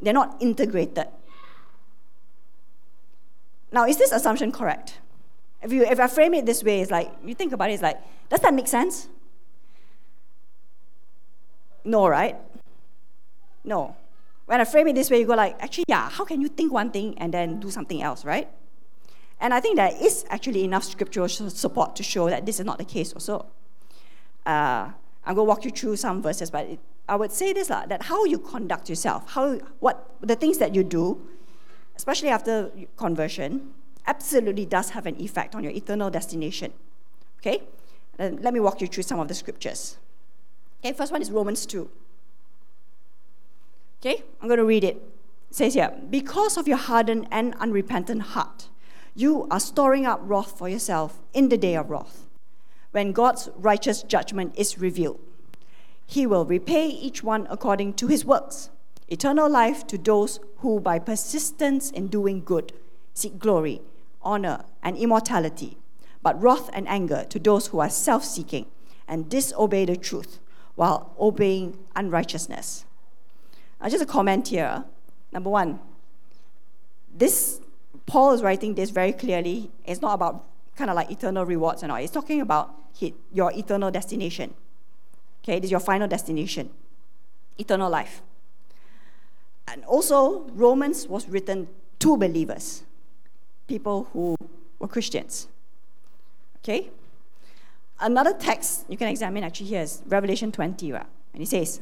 They're 0.00 0.14
not 0.14 0.36
integrated. 0.40 1.06
Now, 3.70 3.86
is 3.86 3.96
this 3.98 4.12
assumption 4.12 4.50
correct? 4.50 4.98
If, 5.62 5.72
you, 5.72 5.84
if 5.84 6.00
I 6.00 6.06
frame 6.06 6.34
it 6.34 6.46
this 6.46 6.62
way, 6.62 6.80
it's 6.80 6.90
like, 6.90 7.10
you 7.24 7.34
think 7.34 7.52
about 7.52 7.70
it, 7.70 7.74
it's 7.74 7.82
like, 7.82 7.98
does 8.28 8.40
that 8.40 8.54
make 8.54 8.68
sense? 8.68 9.08
No, 11.86 12.08
right? 12.08 12.36
No. 13.64 13.94
When 14.46 14.60
I 14.60 14.64
frame 14.64 14.88
it 14.88 14.94
this 14.94 15.10
way, 15.10 15.20
you 15.20 15.26
go 15.26 15.34
like, 15.34 15.56
actually, 15.60 15.84
yeah, 15.88 16.08
how 16.10 16.24
can 16.24 16.40
you 16.40 16.48
think 16.48 16.72
one 16.72 16.90
thing 16.90 17.16
and 17.18 17.32
then 17.32 17.60
do 17.60 17.70
something 17.70 18.02
else, 18.02 18.24
right? 18.24 18.48
And 19.40 19.54
I 19.54 19.60
think 19.60 19.76
there 19.76 19.92
is 20.00 20.24
actually 20.28 20.64
enough 20.64 20.84
scriptural 20.84 21.28
support 21.28 21.94
to 21.96 22.02
show 22.02 22.28
that 22.28 22.44
this 22.44 22.58
is 22.58 22.66
not 22.66 22.78
the 22.78 22.84
case 22.84 23.12
also. 23.12 23.46
Uh, 24.44 24.90
I'm 25.24 25.34
going 25.34 25.36
to 25.36 25.44
walk 25.44 25.64
you 25.64 25.70
through 25.70 25.96
some 25.96 26.22
verses, 26.22 26.50
but 26.50 26.66
it, 26.66 26.78
I 27.08 27.16
would 27.16 27.32
say 27.32 27.52
this 27.52 27.70
lah, 27.70 27.86
that 27.86 28.02
how 28.04 28.24
you 28.24 28.38
conduct 28.38 28.88
yourself, 28.88 29.30
how 29.30 29.58
what 29.80 30.10
the 30.20 30.36
things 30.36 30.58
that 30.58 30.74
you 30.74 30.82
do, 30.82 31.20
especially 31.96 32.30
after 32.30 32.70
conversion, 32.96 33.74
absolutely 34.06 34.66
does 34.66 34.90
have 34.90 35.06
an 35.06 35.20
effect 35.20 35.54
on 35.54 35.62
your 35.62 35.72
eternal 35.72 36.10
destination. 36.10 36.72
Okay? 37.40 37.62
Let 38.18 38.54
me 38.54 38.60
walk 38.60 38.80
you 38.80 38.86
through 38.86 39.02
some 39.02 39.20
of 39.20 39.28
the 39.28 39.34
scriptures. 39.34 39.98
Okay, 40.86 40.96
first 40.96 41.10
one 41.10 41.20
is 41.20 41.32
Romans 41.32 41.66
2. 41.66 41.90
Okay, 44.00 44.22
I'm 44.40 44.46
going 44.46 44.58
to 44.58 44.64
read 44.64 44.84
it. 44.84 45.02
It 45.50 45.56
says 45.56 45.74
here, 45.74 45.92
because 46.10 46.56
of 46.56 46.68
your 46.68 46.76
hardened 46.76 47.26
and 47.32 47.56
unrepentant 47.56 48.22
heart, 48.22 48.68
you 49.12 49.48
are 49.50 49.58
storing 49.58 50.06
up 50.06 50.20
wrath 50.22 50.56
for 50.56 50.68
yourself 50.68 51.18
in 51.34 51.48
the 51.48 51.56
day 51.56 51.74
of 51.74 51.90
wrath, 51.90 52.28
when 52.92 53.10
God's 53.10 53.48
righteous 53.56 54.04
judgment 54.04 54.54
is 54.56 54.78
revealed. 54.78 55.18
He 56.06 56.24
will 56.24 56.44
repay 56.44 56.86
each 56.86 57.20
one 57.20 57.48
according 57.50 57.94
to 57.94 58.06
his 58.06 58.24
works. 58.24 58.70
Eternal 59.08 59.50
life 59.50 59.88
to 59.88 59.98
those 59.98 60.38
who, 60.58 60.78
by 60.78 61.00
persistence 61.00 61.90
in 61.90 62.06
doing 62.06 62.44
good, 62.44 62.72
seek 63.12 63.40
glory, 63.40 63.80
honor, 64.22 64.64
and 64.84 64.96
immortality, 64.96 65.78
but 66.22 66.40
wrath 66.40 66.70
and 66.72 66.86
anger 66.86 67.26
to 67.30 67.40
those 67.40 67.66
who 67.66 67.80
are 67.80 67.90
self 67.90 68.22
seeking 68.22 68.66
and 69.08 69.28
disobey 69.28 69.84
the 69.84 69.96
truth 69.96 70.38
while 70.76 71.14
obeying 71.18 71.76
unrighteousness. 71.96 72.84
Now, 73.80 73.88
just 73.88 74.02
a 74.02 74.06
comment 74.06 74.48
here. 74.48 74.84
Number 75.32 75.50
one, 75.50 75.80
this 77.14 77.60
Paul 78.06 78.32
is 78.32 78.42
writing 78.42 78.74
this 78.74 78.90
very 78.90 79.12
clearly. 79.12 79.70
It's 79.84 80.00
not 80.00 80.14
about 80.14 80.44
kind 80.76 80.90
of 80.90 80.96
like 80.96 81.10
eternal 81.10 81.44
rewards 81.44 81.82
and 81.82 81.90
all. 81.90 81.98
It's 81.98 82.12
talking 82.12 82.40
about 82.40 82.74
your 83.32 83.52
eternal 83.52 83.90
destination. 83.90 84.54
Okay, 85.42 85.58
this 85.58 85.68
is 85.68 85.70
your 85.70 85.80
final 85.80 86.06
destination 86.08 86.70
eternal 87.58 87.90
life. 87.90 88.22
And 89.68 89.84
also, 89.84 90.42
Romans 90.50 91.08
was 91.08 91.28
written 91.28 91.68
to 91.98 92.16
believers, 92.16 92.82
people 93.66 94.08
who 94.12 94.36
were 94.78 94.88
Christians. 94.88 95.48
Okay? 96.58 96.90
Another 97.98 98.32
text 98.32 98.84
you 98.88 98.96
can 98.96 99.08
examine 99.08 99.42
actually 99.44 99.66
here 99.66 99.82
is 99.82 100.02
Revelation 100.06 100.52
20, 100.52 100.92
right? 100.92 101.06
and 101.36 101.42
it 101.42 101.48
says, 101.48 101.80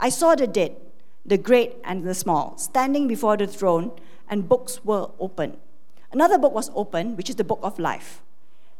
I 0.00 0.08
saw 0.08 0.34
the 0.34 0.48
dead, 0.48 0.74
the 1.24 1.38
great 1.38 1.76
and 1.84 2.02
the 2.02 2.12
small, 2.12 2.58
standing 2.58 3.06
before 3.06 3.36
the 3.36 3.46
throne, 3.46 3.92
and 4.28 4.48
books 4.48 4.84
were 4.84 5.10
opened. 5.20 5.58
Another 6.10 6.38
book 6.38 6.52
was 6.52 6.72
opened, 6.74 7.16
which 7.16 7.30
is 7.30 7.36
the 7.36 7.44
book 7.44 7.60
of 7.62 7.78
life, 7.78 8.20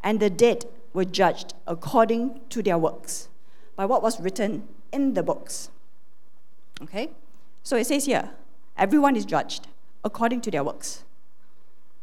and 0.03 0.19
the 0.19 0.29
dead 0.29 0.65
were 0.93 1.05
judged 1.05 1.55
according 1.69 2.41
to 2.49 2.61
their 2.61 2.77
works 2.77 3.29
by 3.77 3.85
what 3.85 4.03
was 4.03 4.21
written 4.21 4.67
in 4.91 5.15
the 5.15 5.23
books. 5.23 5.71
Okay? 6.83 7.11
So 7.63 7.77
it 7.77 7.87
says 7.87 8.07
here 8.07 8.31
everyone 8.77 9.15
is 9.15 9.25
judged 9.25 9.69
according 10.03 10.41
to 10.41 10.51
their 10.51 10.65
works. 10.65 11.05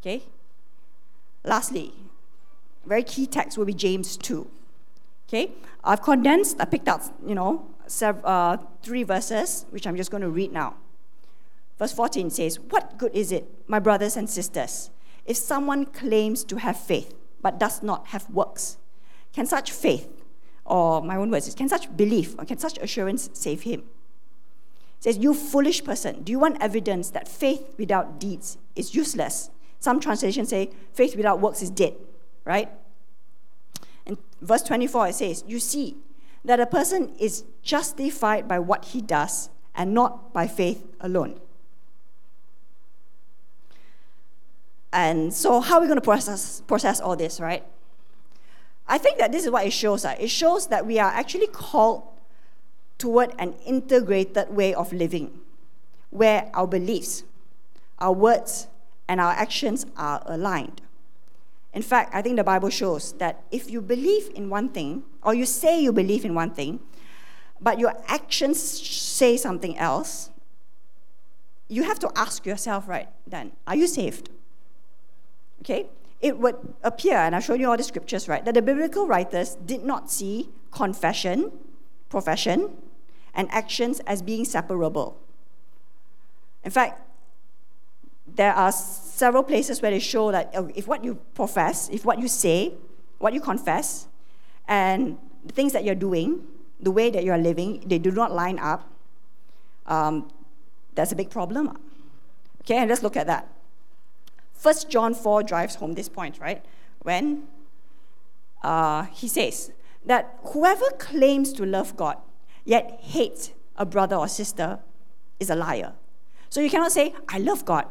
Okay? 0.00 0.22
Lastly, 1.44 1.92
very 2.86 3.02
key 3.02 3.26
text 3.26 3.58
will 3.58 3.66
be 3.66 3.74
James 3.74 4.16
2. 4.16 4.48
Okay? 5.28 5.52
I've 5.84 6.02
condensed, 6.02 6.56
I 6.60 6.64
picked 6.64 6.88
out, 6.88 7.02
you 7.24 7.34
know, 7.34 7.66
sev- 7.86 8.24
uh, 8.24 8.56
three 8.82 9.02
verses, 9.02 9.66
which 9.70 9.86
I'm 9.86 9.96
just 9.96 10.10
going 10.10 10.22
to 10.22 10.30
read 10.30 10.52
now. 10.52 10.76
Verse 11.78 11.92
14 11.92 12.30
says, 12.30 12.58
What 12.58 12.98
good 12.98 13.14
is 13.14 13.30
it, 13.30 13.46
my 13.66 13.78
brothers 13.78 14.16
and 14.16 14.28
sisters, 14.28 14.90
if 15.26 15.36
someone 15.36 15.86
claims 15.86 16.44
to 16.44 16.56
have 16.56 16.78
faith 16.78 17.14
but 17.42 17.58
does 17.58 17.82
not 17.82 18.08
have 18.08 18.28
works? 18.30 18.78
Can 19.32 19.46
such 19.46 19.70
faith 19.70 20.08
or 20.64 21.02
my 21.02 21.16
own 21.16 21.30
words, 21.30 21.54
can 21.54 21.68
such 21.68 21.94
belief 21.96 22.34
or 22.38 22.44
can 22.44 22.58
such 22.58 22.78
assurance 22.78 23.30
save 23.34 23.62
him? 23.62 23.80
It 23.80 25.04
says, 25.04 25.18
You 25.18 25.34
foolish 25.34 25.84
person, 25.84 26.22
do 26.22 26.32
you 26.32 26.38
want 26.38 26.60
evidence 26.60 27.10
that 27.10 27.28
faith 27.28 27.74
without 27.78 28.18
deeds 28.18 28.58
is 28.74 28.94
useless? 28.94 29.50
Some 29.78 30.00
translations 30.00 30.48
say 30.48 30.70
faith 30.92 31.14
without 31.14 31.38
works 31.38 31.62
is 31.62 31.70
dead, 31.70 31.94
right? 32.44 32.68
Verse 34.40 34.62
24, 34.62 35.08
it 35.08 35.14
says, 35.14 35.44
You 35.46 35.60
see 35.60 35.96
that 36.44 36.60
a 36.60 36.66
person 36.66 37.14
is 37.18 37.44
justified 37.62 38.48
by 38.48 38.58
what 38.58 38.86
he 38.86 39.00
does 39.00 39.50
and 39.74 39.94
not 39.94 40.32
by 40.32 40.46
faith 40.46 40.84
alone. 41.00 41.40
And 44.92 45.32
so, 45.34 45.60
how 45.60 45.76
are 45.76 45.80
we 45.82 45.86
going 45.86 45.98
to 45.98 46.04
process, 46.04 46.62
process 46.66 47.00
all 47.00 47.14
this, 47.14 47.40
right? 47.40 47.62
I 48.86 48.96
think 48.96 49.18
that 49.18 49.32
this 49.32 49.44
is 49.44 49.50
what 49.50 49.66
it 49.66 49.72
shows. 49.72 50.04
Uh. 50.04 50.16
It 50.18 50.28
shows 50.28 50.68
that 50.68 50.86
we 50.86 50.98
are 50.98 51.10
actually 51.10 51.46
called 51.48 52.04
toward 52.96 53.32
an 53.38 53.54
integrated 53.66 54.50
way 54.50 54.74
of 54.74 54.92
living, 54.92 55.40
where 56.10 56.50
our 56.54 56.66
beliefs, 56.66 57.22
our 57.98 58.12
words, 58.12 58.66
and 59.06 59.20
our 59.20 59.32
actions 59.32 59.86
are 59.96 60.22
aligned. 60.26 60.80
In 61.78 61.84
fact, 61.84 62.12
I 62.12 62.22
think 62.22 62.34
the 62.34 62.42
Bible 62.42 62.70
shows 62.70 63.12
that 63.18 63.44
if 63.52 63.70
you 63.70 63.80
believe 63.80 64.32
in 64.34 64.50
one 64.50 64.68
thing, 64.70 65.04
or 65.22 65.32
you 65.32 65.46
say 65.46 65.80
you 65.80 65.92
believe 65.92 66.24
in 66.24 66.34
one 66.34 66.50
thing, 66.50 66.80
but 67.60 67.78
your 67.78 67.94
actions 68.08 68.58
say 68.60 69.36
something 69.36 69.78
else, 69.78 70.30
you 71.68 71.84
have 71.84 72.00
to 72.00 72.10
ask 72.16 72.44
yourself, 72.44 72.88
right, 72.88 73.06
then, 73.28 73.52
are 73.64 73.76
you 73.76 73.86
saved? 73.86 74.28
Okay? 75.60 75.86
It 76.20 76.40
would 76.40 76.56
appear, 76.82 77.16
and 77.16 77.36
I've 77.36 77.44
shown 77.44 77.60
you 77.60 77.70
all 77.70 77.76
the 77.76 77.84
scriptures, 77.84 78.26
right, 78.26 78.44
that 78.44 78.54
the 78.54 78.62
biblical 78.62 79.06
writers 79.06 79.54
did 79.64 79.84
not 79.84 80.10
see 80.10 80.48
confession, 80.72 81.52
profession, 82.08 82.76
and 83.36 83.48
actions 83.52 84.00
as 84.00 84.20
being 84.20 84.44
separable. 84.44 85.16
In 86.64 86.72
fact, 86.72 87.07
there 88.38 88.54
are 88.54 88.70
several 88.70 89.42
places 89.42 89.82
where 89.82 89.90
they 89.90 89.98
show 89.98 90.30
that 90.30 90.52
oh, 90.54 90.70
if 90.76 90.86
what 90.86 91.02
you 91.02 91.16
profess, 91.34 91.88
if 91.88 92.04
what 92.04 92.20
you 92.20 92.28
say, 92.28 92.72
what 93.18 93.34
you 93.34 93.40
confess, 93.40 94.06
and 94.68 95.18
the 95.44 95.52
things 95.52 95.72
that 95.72 95.84
you're 95.84 95.96
doing, 95.96 96.46
the 96.78 96.92
way 96.92 97.10
that 97.10 97.24
you're 97.24 97.36
living, 97.36 97.82
they 97.84 97.98
do 97.98 98.12
not 98.12 98.30
line 98.30 98.60
up, 98.60 98.88
um, 99.86 100.30
that's 100.94 101.10
a 101.10 101.16
big 101.16 101.30
problem. 101.30 101.76
Okay, 102.60 102.76
and 102.76 102.88
let's 102.88 103.02
look 103.02 103.16
at 103.16 103.26
that. 103.26 103.48
First 104.54 104.88
John 104.88 105.14
4 105.14 105.42
drives 105.42 105.74
home 105.74 105.94
this 105.94 106.08
point, 106.08 106.38
right? 106.38 106.64
When 107.02 107.48
uh, 108.62 109.02
he 109.06 109.26
says 109.26 109.72
that 110.06 110.38
whoever 110.52 110.88
claims 110.98 111.52
to 111.54 111.66
love 111.66 111.96
God 111.96 112.18
yet 112.64 113.00
hates 113.02 113.50
a 113.76 113.84
brother 113.84 114.14
or 114.14 114.28
sister 114.28 114.78
is 115.40 115.50
a 115.50 115.56
liar. 115.56 115.94
So 116.50 116.60
you 116.60 116.70
cannot 116.70 116.92
say, 116.92 117.14
I 117.28 117.38
love 117.38 117.64
God 117.64 117.86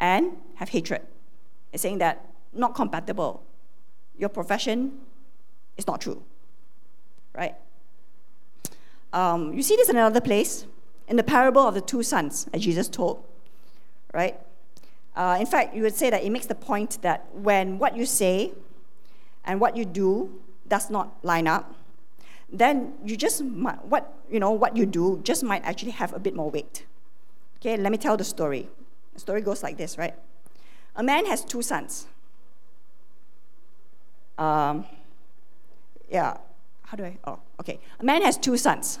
and 0.00 0.36
have 0.56 0.70
hatred. 0.70 1.02
It's 1.72 1.82
saying 1.82 1.98
that 1.98 2.24
not 2.52 2.74
compatible. 2.74 3.42
Your 4.16 4.28
profession 4.28 5.00
is 5.76 5.86
not 5.86 6.00
true, 6.00 6.22
right? 7.34 7.54
Um, 9.12 9.52
you 9.52 9.62
see 9.62 9.76
this 9.76 9.88
in 9.88 9.96
another 9.96 10.20
place, 10.20 10.66
in 11.06 11.16
the 11.16 11.22
parable 11.22 11.62
of 11.62 11.74
the 11.74 11.80
two 11.80 12.02
sons 12.02 12.44
that 12.46 12.58
Jesus 12.58 12.88
told, 12.88 13.22
right? 14.12 14.38
Uh, 15.16 15.36
in 15.40 15.46
fact, 15.46 15.74
you 15.74 15.82
would 15.82 15.94
say 15.94 16.10
that 16.10 16.22
it 16.22 16.30
makes 16.30 16.46
the 16.46 16.54
point 16.54 17.00
that 17.02 17.26
when 17.32 17.78
what 17.78 17.96
you 17.96 18.06
say 18.06 18.52
and 19.44 19.60
what 19.60 19.76
you 19.76 19.84
do 19.84 20.40
does 20.68 20.90
not 20.90 21.16
line 21.24 21.46
up, 21.46 21.74
then 22.50 22.94
you 23.04 23.16
just 23.16 23.42
might, 23.42 23.84
what 23.84 24.14
you 24.30 24.40
know 24.40 24.50
what 24.50 24.76
you 24.76 24.86
do 24.86 25.20
just 25.22 25.42
might 25.42 25.64
actually 25.64 25.90
have 25.90 26.12
a 26.12 26.18
bit 26.18 26.34
more 26.34 26.50
weight. 26.50 26.86
Okay, 27.60 27.76
let 27.76 27.90
me 27.90 27.98
tell 27.98 28.16
the 28.16 28.24
story. 28.24 28.68
The 29.18 29.22
story 29.22 29.40
goes 29.40 29.64
like 29.64 29.76
this, 29.76 29.98
right? 29.98 30.14
A 30.94 31.02
man 31.02 31.26
has 31.26 31.44
two 31.44 31.60
sons. 31.60 32.06
Um, 34.38 34.86
yeah, 36.08 36.36
how 36.84 36.96
do 36.96 37.02
I? 37.02 37.18
Oh, 37.24 37.40
okay. 37.58 37.80
A 37.98 38.04
man 38.04 38.22
has 38.22 38.38
two 38.38 38.56
sons 38.56 39.00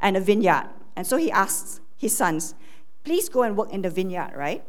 and 0.00 0.16
a 0.16 0.20
vineyard. 0.20 0.70
And 0.96 1.06
so 1.06 1.16
he 1.16 1.30
asks 1.30 1.80
his 1.96 2.16
sons, 2.16 2.56
please 3.04 3.28
go 3.28 3.44
and 3.44 3.56
work 3.56 3.72
in 3.72 3.82
the 3.82 3.88
vineyard, 3.88 4.32
right? 4.34 4.64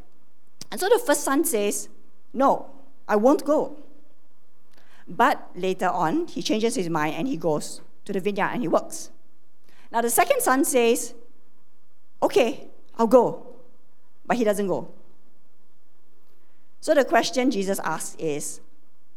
And 0.70 0.80
so 0.80 0.88
the 0.90 1.00
first 1.00 1.24
son 1.24 1.44
says, 1.44 1.90
no, 2.32 2.70
I 3.08 3.16
won't 3.16 3.46
go. 3.46 3.78
But 5.08 5.50
later 5.56 5.88
on, 5.88 6.28
he 6.28 6.44
changes 6.44 6.76
his 6.76 6.88
mind 6.88 7.16
and 7.16 7.28
he 7.28 7.36
goes 7.36 7.82
to 8.06 8.14
the 8.14 8.20
vineyard 8.20 8.52
and 8.54 8.62
he 8.62 8.68
works. 8.68 9.10
Now 9.92 10.02
the 10.02 10.12
second 10.12 10.42
son 10.42 10.64
says, 10.64 11.16
okay, 12.22 12.68
I'll 13.00 13.08
go 13.08 13.47
but 14.28 14.38
he 14.38 14.44
doesn't 14.44 14.68
go. 14.68 14.92
So 16.82 16.94
the 16.94 17.06
question 17.06 17.50
Jesus 17.50 17.80
asks 17.80 18.16
is 18.20 18.62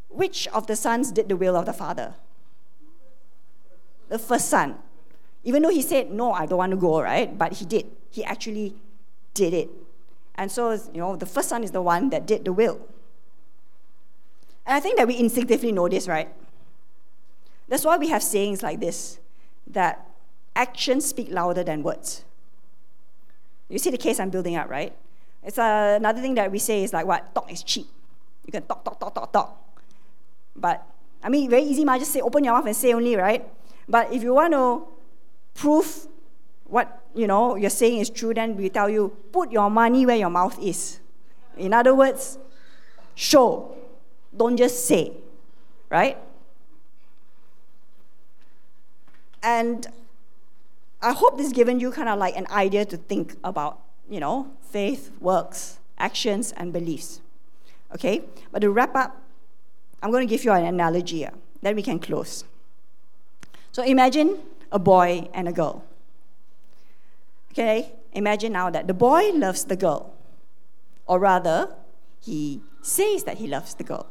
which 0.08 0.48
of 0.48 0.66
the 0.66 0.76
sons 0.76 1.12
did 1.12 1.28
the 1.28 1.36
will 1.36 1.56
of 1.56 1.66
the 1.66 1.72
Father? 1.72 2.14
The 4.08 4.18
first 4.18 4.48
son. 4.48 4.76
Even 5.44 5.62
though 5.62 5.70
he 5.70 5.82
said, 5.82 6.10
No, 6.10 6.32
I 6.32 6.46
don't 6.46 6.58
want 6.58 6.70
to 6.70 6.76
go, 6.76 7.00
right? 7.00 7.36
But 7.36 7.54
he 7.54 7.64
did. 7.64 7.86
He 8.10 8.24
actually 8.24 8.74
did 9.34 9.54
it. 9.54 9.70
And 10.34 10.50
so, 10.50 10.72
you 10.72 11.00
know, 11.00 11.16
the 11.16 11.26
first 11.26 11.48
son 11.48 11.62
is 11.62 11.70
the 11.70 11.82
one 11.82 12.10
that 12.10 12.26
did 12.26 12.44
the 12.44 12.52
will. 12.52 12.80
And 14.66 14.76
I 14.76 14.80
think 14.80 14.96
that 14.98 15.06
we 15.06 15.18
instinctively 15.18 15.72
know 15.72 15.88
this, 15.88 16.08
right? 16.08 16.28
That's 17.68 17.84
why 17.84 17.96
we 17.96 18.08
have 18.08 18.22
sayings 18.22 18.62
like 18.62 18.80
this 18.80 19.18
that 19.66 20.06
actions 20.56 21.06
speak 21.06 21.28
louder 21.30 21.62
than 21.62 21.82
words. 21.82 22.24
You 23.70 23.78
see 23.78 23.90
the 23.90 23.98
case 23.98 24.18
I'm 24.18 24.30
building 24.30 24.56
up, 24.56 24.68
right? 24.68 24.92
It's 25.42 25.58
uh, 25.58 25.96
another 25.96 26.20
thing 26.20 26.34
that 26.34 26.50
we 26.50 26.58
say 26.58 26.82
is 26.84 26.92
like 26.92 27.06
what? 27.06 27.34
Talk 27.34 27.50
is 27.50 27.62
cheap. 27.62 27.86
You 28.44 28.52
can 28.52 28.62
talk, 28.64 28.84
talk, 28.84 28.98
talk, 28.98 29.14
talk, 29.14 29.32
talk. 29.32 29.56
But, 30.56 30.84
I 31.22 31.28
mean, 31.28 31.48
very 31.48 31.62
easy, 31.62 31.84
ma. 31.84 31.96
Just 31.96 32.12
say, 32.12 32.20
open 32.20 32.44
your 32.44 32.52
mouth 32.52 32.66
and 32.66 32.76
say 32.76 32.92
only, 32.92 33.16
right? 33.16 33.48
But 33.88 34.12
if 34.12 34.22
you 34.22 34.34
want 34.34 34.52
to 34.52 34.86
prove 35.54 36.08
what, 36.64 37.00
you 37.14 37.26
know, 37.26 37.56
you're 37.56 37.70
saying 37.70 38.00
is 38.00 38.10
true, 38.10 38.34
then 38.34 38.56
we 38.56 38.68
tell 38.68 38.90
you, 38.90 39.16
put 39.32 39.52
your 39.52 39.70
money 39.70 40.04
where 40.04 40.16
your 40.16 40.30
mouth 40.30 40.58
is. 40.60 41.00
In 41.56 41.72
other 41.72 41.94
words, 41.94 42.38
show. 43.14 43.76
Don't 44.36 44.56
just 44.56 44.86
say, 44.86 45.12
right? 45.90 46.16
And 49.42 49.86
I 51.02 51.12
hope 51.12 51.38
this 51.38 51.52
given 51.52 51.80
you 51.80 51.90
kind 51.90 52.08
of 52.08 52.18
like 52.18 52.36
an 52.36 52.46
idea 52.50 52.84
to 52.84 52.96
think 52.96 53.36
about, 53.42 53.80
you 54.08 54.20
know, 54.20 54.50
faith, 54.60 55.10
works, 55.20 55.78
actions, 55.98 56.52
and 56.52 56.72
beliefs. 56.72 57.20
Okay? 57.94 58.22
But 58.52 58.60
to 58.60 58.70
wrap 58.70 58.94
up, 58.94 59.20
I'm 60.02 60.10
going 60.10 60.26
to 60.26 60.30
give 60.30 60.44
you 60.44 60.52
an 60.52 60.64
analogy 60.64 61.18
here. 61.18 61.32
Then 61.62 61.76
we 61.76 61.82
can 61.82 61.98
close. 61.98 62.44
So 63.72 63.82
imagine 63.82 64.38
a 64.72 64.78
boy 64.78 65.28
and 65.32 65.48
a 65.48 65.52
girl. 65.52 65.84
Okay? 67.52 67.92
Imagine 68.12 68.52
now 68.52 68.70
that 68.70 68.86
the 68.86 68.94
boy 68.94 69.30
loves 69.32 69.64
the 69.64 69.76
girl. 69.76 70.14
Or 71.06 71.18
rather, 71.18 71.74
he 72.20 72.60
says 72.82 73.24
that 73.24 73.38
he 73.38 73.46
loves 73.46 73.74
the 73.74 73.84
girl. 73.84 74.06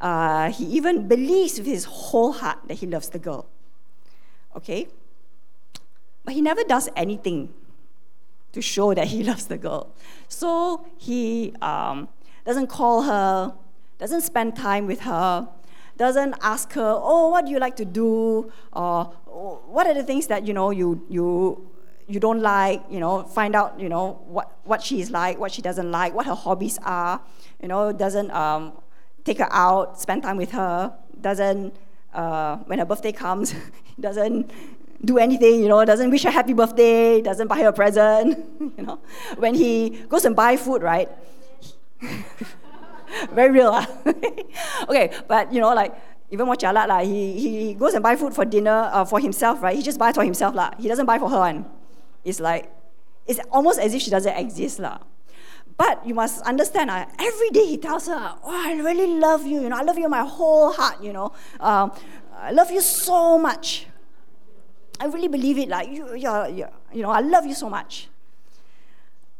Uh, 0.00 0.50
he 0.50 0.64
even 0.64 1.08
believes 1.08 1.58
with 1.58 1.66
his 1.66 1.84
whole 1.84 2.32
heart 2.32 2.58
that 2.68 2.74
he 2.74 2.86
loves 2.86 3.08
the 3.08 3.18
girl. 3.18 3.46
Okay? 4.54 4.88
But 6.26 6.34
he 6.34 6.42
never 6.42 6.64
does 6.64 6.90
anything 6.96 7.54
to 8.52 8.60
show 8.60 8.92
that 8.92 9.06
he 9.06 9.22
loves 9.30 9.46
the 9.46 9.56
girl. 9.56 9.94
So 10.28 10.84
he 10.98 11.54
um, 11.62 12.08
doesn't 12.44 12.66
call 12.66 13.02
her, 13.02 13.54
doesn't 13.98 14.22
spend 14.22 14.56
time 14.56 14.86
with 14.86 15.00
her, 15.00 15.48
doesn't 15.96 16.34
ask 16.42 16.72
her, 16.72 16.94
oh, 16.94 17.28
what 17.28 17.46
do 17.46 17.52
you 17.52 17.58
like 17.58 17.76
to 17.76 17.84
do? 17.84 18.50
Or 18.72 19.04
what 19.24 19.86
are 19.86 19.94
the 19.94 20.02
things 20.02 20.26
that, 20.26 20.46
you 20.46 20.52
know, 20.52 20.70
you, 20.70 21.06
you, 21.08 21.70
you 22.08 22.20
don't 22.20 22.42
like, 22.42 22.82
you 22.90 23.00
know, 23.00 23.22
find 23.22 23.54
out, 23.54 23.78
you 23.78 23.88
know, 23.88 24.20
what, 24.26 24.58
what 24.64 24.82
she's 24.82 25.10
like, 25.10 25.38
what 25.38 25.52
she 25.52 25.62
doesn't 25.62 25.90
like, 25.90 26.12
what 26.12 26.26
her 26.26 26.34
hobbies 26.34 26.78
are, 26.82 27.20
you 27.62 27.68
know, 27.68 27.92
doesn't 27.92 28.30
um, 28.32 28.72
take 29.24 29.38
her 29.38 29.52
out, 29.52 29.98
spend 30.00 30.24
time 30.24 30.36
with 30.36 30.50
her, 30.50 30.92
doesn't, 31.20 31.74
uh, 32.12 32.56
when 32.66 32.78
her 32.78 32.84
birthday 32.84 33.12
comes, 33.12 33.54
doesn't 34.00 34.50
do 35.06 35.18
anything, 35.18 35.62
you 35.62 35.68
know, 35.68 35.84
doesn't 35.84 36.10
wish 36.10 36.24
her 36.24 36.30
happy 36.30 36.52
birthday, 36.52 37.22
doesn't 37.22 37.48
buy 37.48 37.58
her 37.60 37.68
a 37.68 37.72
present, 37.72 38.36
you 38.76 38.84
know. 38.84 38.98
When 39.38 39.54
he 39.54 40.04
goes 40.08 40.24
and 40.24 40.34
buy 40.34 40.56
food, 40.56 40.82
right? 40.82 41.08
Very 43.32 43.52
real, 43.52 43.70
ah. 43.72 43.86
okay, 44.90 45.14
but 45.28 45.52
you 45.52 45.60
know, 45.60 45.72
like 45.72 45.94
even 46.30 46.44
more 46.44 46.56
chalat 46.56 46.88
lah. 46.88 47.00
He, 47.00 47.38
he 47.38 47.74
goes 47.74 47.94
and 47.94 48.02
buy 48.02 48.16
food 48.16 48.34
for 48.34 48.44
dinner 48.44 48.90
uh, 48.92 49.04
for 49.04 49.20
himself, 49.20 49.62
right? 49.62 49.76
He 49.76 49.82
just 49.82 49.98
buys 49.98 50.14
for 50.14 50.24
himself 50.24 50.54
lah. 50.54 50.72
He 50.78 50.88
doesn't 50.88 51.06
buy 51.06 51.18
for 51.18 51.30
her 51.30 51.38
one. 51.38 51.64
It's 52.24 52.40
like 52.40 52.68
it's 53.26 53.40
almost 53.50 53.78
as 53.78 53.94
if 53.94 54.02
she 54.02 54.10
doesn't 54.10 54.34
exist 54.34 54.82
lah. 54.82 54.98
But 55.76 56.06
you 56.06 56.14
must 56.14 56.40
understand, 56.42 56.88
uh, 56.90 57.04
every 57.20 57.50
day 57.50 57.66
he 57.66 57.76
tells 57.76 58.08
her, 58.08 58.34
Oh, 58.42 58.66
I 58.66 58.72
really 58.80 59.20
love 59.20 59.46
you, 59.46 59.60
you 59.60 59.68
know, 59.68 59.76
I 59.76 59.82
love 59.82 59.98
you 59.98 60.08
my 60.08 60.24
whole 60.24 60.72
heart, 60.72 61.02
you 61.02 61.12
know. 61.12 61.32
Um, 61.60 61.92
I 62.32 62.50
love 62.50 62.70
you 62.70 62.80
so 62.80 63.36
much. 63.36 63.86
I 64.98 65.06
really 65.06 65.28
believe 65.28 65.58
it. 65.58 65.68
Like 65.68 65.88
you, 65.88 66.14
you're, 66.16 66.48
you're, 66.48 66.70
you 66.92 67.02
know, 67.02 67.10
I 67.10 67.20
love 67.20 67.46
you 67.46 67.54
so 67.54 67.68
much. 67.68 68.08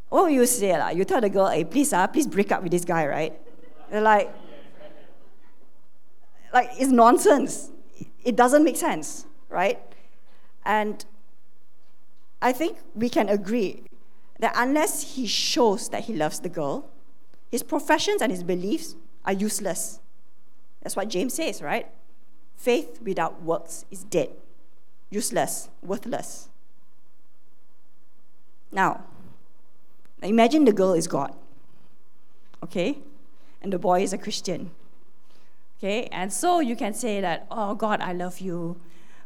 What 0.09 0.29
you 0.29 0.47
say? 0.47 0.79
Like, 0.79 0.97
you 0.97 1.05
tell 1.05 1.21
the 1.21 1.29
girl, 1.29 1.49
hey, 1.49 1.65
please, 1.65 1.93
uh, 1.93 2.07
please 2.07 2.27
break 2.27 2.53
up 2.53 2.63
with 2.63 2.73
this 2.73 2.85
guy, 2.85 3.07
right? 3.07 3.33
They're 3.91 4.01
like, 4.01 4.33
like 6.53 6.71
it's 6.79 6.91
nonsense. 6.91 7.71
It 8.25 8.37
doesn't 8.37 8.65
make 8.65 8.77
sense, 8.77 9.27
right? 9.49 9.79
And 10.65 11.05
I 12.41 12.53
think 12.53 12.79
we 12.95 13.09
can 13.09 13.29
agree 13.29 13.83
that 14.39 14.53
unless 14.57 15.15
he 15.15 15.27
shows 15.27 15.89
that 15.91 16.05
he 16.05 16.15
loves 16.15 16.41
the 16.41 16.49
girl, 16.49 16.89
his 17.51 17.63
professions 17.63 18.21
and 18.21 18.31
his 18.31 18.43
beliefs 18.43 18.97
are 19.25 19.33
useless. 19.33 20.01
That's 20.83 20.97
what 20.97 21.09
James 21.09 21.35
says, 21.35 21.63
right? 21.63 21.87
Faith 22.57 23.01
without 23.03 23.43
works 23.43 23.85
is 23.91 24.05
dead, 24.05 24.31
useless, 25.11 25.69
worthless. 25.83 26.49
Now, 28.73 29.05
imagine 30.23 30.65
the 30.65 30.73
girl 30.73 30.93
is 30.93 31.07
God, 31.07 31.35
okay? 32.63 32.99
And 33.63 33.73
the 33.73 33.79
boy 33.79 34.03
is 34.03 34.13
a 34.13 34.19
Christian. 34.19 34.71
Okay, 35.79 36.05
and 36.05 36.33
so 36.33 36.61
you 36.61 36.75
can 36.75 36.95
say 36.95 37.21
that, 37.21 37.47
oh, 37.51 37.75
God, 37.75 38.01
I 38.01 38.13
love 38.13 38.41
you. 38.41 38.81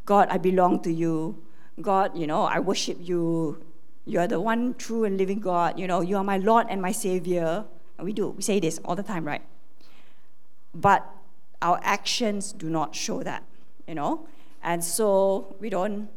God, 0.05 0.29
I 0.31 0.39
belong 0.39 0.83
to 0.83 0.91
you. 0.91 1.41
God, 1.81 2.19
you 2.19 2.27
know, 2.27 2.43
I 2.43 2.59
worship 2.59 2.99
you. 3.01 3.63
You 4.05 4.19
are 4.19 4.27
the 4.27 4.41
one 4.41 4.75
true 4.75 5.05
and 5.05 5.17
living 5.17 5.39
God. 5.39 5.79
You 5.79 5.87
know, 5.87 6.01
you 6.01 6.17
are 6.17 6.25
my 6.25 6.39
Lord 6.39 6.67
and 6.69 6.83
my 6.83 6.91
Savior. 6.91 7.65
And 7.97 8.05
we 8.05 8.13
do. 8.13 8.31
We 8.31 8.43
say 8.43 8.59
this 8.59 8.81
all 8.85 8.97
the 8.97 9.05
time, 9.05 9.25
right? 9.25 9.43
But 10.75 11.07
our 11.63 11.79
actions 11.85 12.53
do 12.53 12.69
not 12.69 12.97
show 12.97 13.23
that, 13.23 13.45
you 13.87 13.95
know? 13.95 14.27
And 14.63 14.85
so 14.85 15.57
we 15.61 15.71
don't 15.71 16.09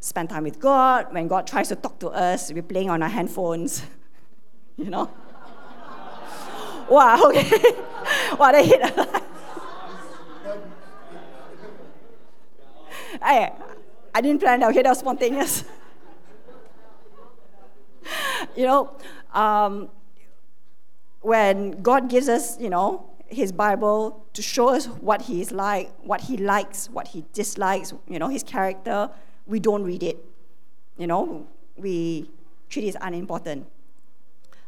spend 0.00 0.30
time 0.30 0.44
with 0.44 0.58
God. 0.58 1.12
When 1.12 1.28
God 1.28 1.46
tries 1.46 1.68
to 1.68 1.76
talk 1.76 1.98
to 2.00 2.08
us, 2.08 2.52
we're 2.52 2.62
playing 2.62 2.90
on 2.90 3.02
our 3.02 3.10
handphones, 3.10 3.82
you 4.76 4.90
know? 4.90 5.10
wow, 6.88 7.22
okay. 7.28 7.50
wow, 8.38 8.52
they 8.52 8.66
hit 8.66 8.80
I, 13.22 13.52
I 14.14 14.20
didn't 14.20 14.40
plan 14.40 14.60
that, 14.60 14.70
okay, 14.70 14.82
that 14.82 14.88
was 14.88 14.98
spontaneous. 14.98 15.64
you 18.56 18.64
know, 18.64 18.96
um, 19.34 19.90
when 21.20 21.82
God 21.82 22.08
gives 22.08 22.28
us, 22.28 22.58
you 22.58 22.70
know, 22.70 23.09
His 23.30 23.52
Bible 23.52 24.26
to 24.32 24.42
show 24.42 24.68
us 24.68 24.86
what 24.86 25.22
He 25.22 25.40
is 25.40 25.52
like, 25.52 25.90
what 26.02 26.22
He 26.22 26.36
likes, 26.36 26.90
what 26.90 27.08
He 27.08 27.24
dislikes, 27.32 27.94
you 28.08 28.18
know, 28.18 28.28
His 28.28 28.42
character, 28.42 29.08
we 29.46 29.60
don't 29.60 29.84
read 29.84 30.02
it. 30.02 30.24
You 30.96 31.06
know, 31.06 31.46
we 31.76 32.30
treat 32.68 32.84
it 32.84 32.88
as 32.88 32.96
unimportant. 33.00 33.66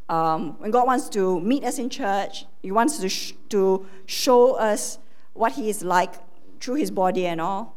Um, 0.09 0.59
when 0.61 0.71
God 0.71 0.87
wants 0.87 1.09
to 1.11 1.41
meet 1.41 1.65
us 1.65 1.79
in 1.79 1.91
church, 1.91 2.47
He 2.63 2.71
wants 2.71 2.99
to, 2.99 3.09
sh- 3.09 3.35
to 3.51 3.87
show 4.07 4.55
us 4.55 4.99
what 5.35 5.53
He 5.53 5.69
is 5.69 5.83
like 5.83 6.15
through 6.61 6.77
His 6.77 6.91
body 6.91 7.27
and 7.27 7.41
all, 7.41 7.75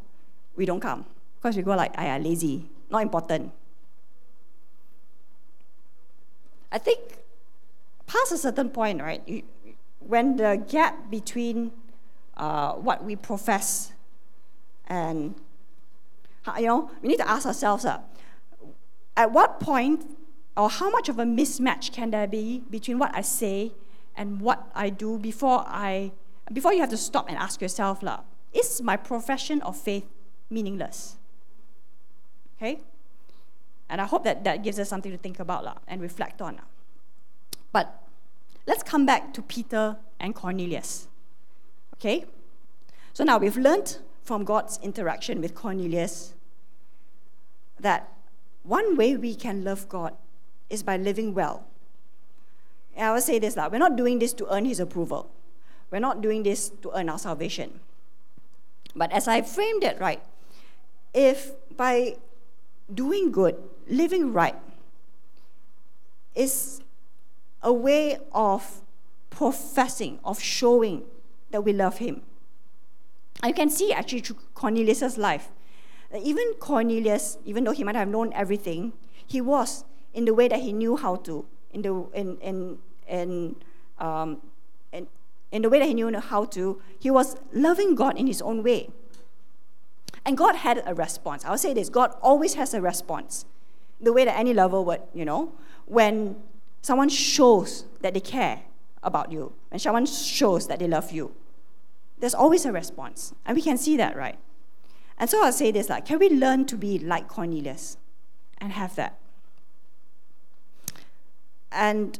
we 0.56 0.66
don't 0.66 0.80
come. 0.80 1.06
Because 1.38 1.58
we 1.58 1.64
go 1.64 1.76
like, 1.76 1.98
I 1.98 2.06
am 2.06 2.24
lazy, 2.24 2.70
not 2.90 3.02
important. 3.02 3.52
I 6.72 6.78
think 6.78 7.00
past 8.06 8.32
a 8.32 8.38
certain 8.38 8.70
point, 8.70 9.02
right, 9.02 9.22
you, 9.28 9.44
when 10.08 10.38
the 10.38 10.64
gap 10.70 11.10
between 11.10 11.72
uh, 12.38 12.74
what 12.74 13.03
we 13.03 13.16
profess 13.16 13.93
and, 14.88 15.36
you 16.58 16.68
know, 16.68 16.91
we 17.01 17.10
need 17.10 17.18
to 17.18 17.30
ask 17.30 17.45
ourselves, 17.45 17.86
uh, 17.86 17.99
at 19.18 19.32
what 19.32 19.60
point 19.60 20.06
or 20.56 20.70
how 20.70 20.89
much 20.89 21.10
of 21.10 21.20
a 21.20 21.24
mismatch 21.24 21.91
can 21.91 22.12
there 22.12 22.28
be 22.28 22.64
between 22.70 22.99
what 22.99 23.12
I 23.16 23.22
say 23.22 23.74
and 24.16 24.39
what 24.39 24.70
I 24.76 24.89
do 24.89 25.18
before 25.18 25.64
I, 25.66 26.12
before 26.53 26.74
you 26.74 26.82
have 26.82 26.89
to 26.91 26.97
stop 26.97 27.28
and 27.28 27.38
ask 27.38 27.62
yourself, 27.62 28.03
lah, 28.03 28.22
is 28.53 28.82
my 28.82 28.95
profession 28.95 29.62
of 29.64 29.76
faith 29.76 30.06
meaningless? 30.49 31.18
Okay? 32.58 32.80
And 33.89 33.99
I 33.99 34.06
hope 34.06 34.24
that 34.24 34.43
that 34.45 34.64
gives 34.64 34.80
us 34.80 34.88
something 34.88 35.12
to 35.12 35.18
think 35.18 35.39
about 35.39 35.64
lah, 35.64 35.76
and 35.88 36.01
reflect 36.01 36.41
on. 36.41 36.60
But 37.72 38.01
let's 38.68 38.84
come 38.84 39.05
back 39.05 39.34
to 39.34 39.41
Peter 39.41 39.97
and 40.20 40.34
Cornelius. 40.36 41.07
Okay? 41.95 42.26
So 43.13 43.24
now 43.24 43.38
we've 43.38 43.57
learned 43.57 43.97
from 44.24 44.43
God's 44.43 44.80
interaction 44.82 45.41
with 45.41 45.55
Cornelius 45.55 46.34
that 47.80 48.11
one 48.63 48.97
way 48.97 49.16
we 49.16 49.36
can 49.36 49.63
love 49.63 49.88
God 49.88 50.16
is 50.70 50.82
by 50.84 50.97
living 50.97 51.34
well. 51.34 51.66
And 52.95 53.05
I 53.07 53.13
will 53.13 53.22
say 53.22 53.39
this, 53.39 53.55
lah, 53.55 53.70
we're 53.70 53.78
not 53.78 53.95
doing 53.95 54.20
this 54.20 54.34
to 54.34 54.53
earn 54.53 54.66
his 54.66 54.80
approval. 54.80 55.30
We're 55.91 55.99
not 55.99 56.22
doing 56.22 56.43
this 56.43 56.70
to 56.82 56.91
earn 56.97 57.09
our 57.09 57.20
salvation. 57.20 57.80
But 58.95 59.11
as 59.11 59.28
I 59.28 59.41
framed 59.41 59.84
it 59.84 59.99
right, 59.99 60.22
if 61.13 61.51
by 61.76 62.16
doing 62.93 63.32
good, 63.32 63.55
living 63.88 64.34
right, 64.34 64.55
is 66.34 66.82
a 67.66 67.74
way 67.74 68.18
of 68.32 68.82
professing, 69.32 70.20
of 70.24 70.39
showing 70.39 71.03
that 71.51 71.61
we 71.61 71.74
love 71.74 71.97
him. 71.97 72.22
And 73.43 73.49
you 73.49 73.55
can 73.55 73.70
see 73.70 73.91
actually 73.91 74.22
through 74.22 74.38
Cornelius' 74.53 75.18
life. 75.18 75.49
Even 76.16 76.53
Cornelius, 76.59 77.38
even 77.43 77.66
though 77.66 77.72
he 77.72 77.84
might 77.84 77.95
have 77.95 78.07
known 78.07 78.32
everything, 78.34 78.93
he 79.26 79.41
was 79.41 79.84
in 80.13 80.26
the 80.26 80.34
way 80.34 80.47
that 80.47 80.61
he 80.61 80.72
knew 80.72 80.95
how 80.95 81.18
to, 81.18 81.45
in 81.74 81.82
the, 81.82 82.05
in, 82.13 82.38
in, 82.38 82.78
in, 83.09 83.55
um, 83.99 84.38
in, 84.93 85.07
in 85.51 85.63
the 85.63 85.70
way 85.70 85.80
that 85.80 85.88
he 85.88 85.93
knew 85.93 86.18
how 86.18 86.45
to, 86.45 86.82
he 86.97 87.09
was 87.09 87.36
loving 87.51 87.95
God 87.95 88.18
in 88.18 88.28
his 88.28 88.41
own 88.41 88.63
way. 88.63 88.89
And 90.24 90.38
God 90.38 90.55
had 90.55 90.82
a 90.86 90.93
response. 90.93 91.43
I'll 91.43 91.57
say 91.57 91.74
this 91.74 91.89
God 91.89 92.16
always 92.22 92.53
has 92.53 92.74
a 92.74 92.82
response. 92.82 93.45
The 93.99 94.13
way 94.13 94.24
that 94.24 94.38
any 94.38 94.53
lover 94.53 94.82
would, 94.82 95.01
you 95.13 95.26
know, 95.26 95.53
when 95.86 96.38
someone 96.86 97.10
shows 97.10 97.86
that 98.02 98.14
they 98.14 98.20
care 98.20 98.62
about 99.02 99.32
you, 99.32 99.52
when 99.70 99.80
someone 99.80 100.06
shows 100.06 100.68
that 100.68 100.78
they 100.78 100.88
love 100.88 101.12
you, 101.12 101.34
there's 102.20 102.36
always 102.36 102.64
a 102.64 102.72
response. 102.72 103.34
And 103.44 103.56
we 103.56 103.64
can 103.64 103.76
see 103.76 103.98
that, 103.98 104.16
right? 104.16 104.38
And 105.18 105.28
so 105.28 105.44
I'll 105.44 105.52
say 105.52 105.72
this 105.72 105.90
like, 105.90 106.06
can 106.06 106.20
we 106.20 106.30
learn 106.30 106.66
to 106.66 106.78
be 106.78 107.00
like 107.00 107.28
Cornelius 107.28 107.98
and 108.60 108.72
have 108.72 108.96
that? 108.98 109.18
And 111.72 112.20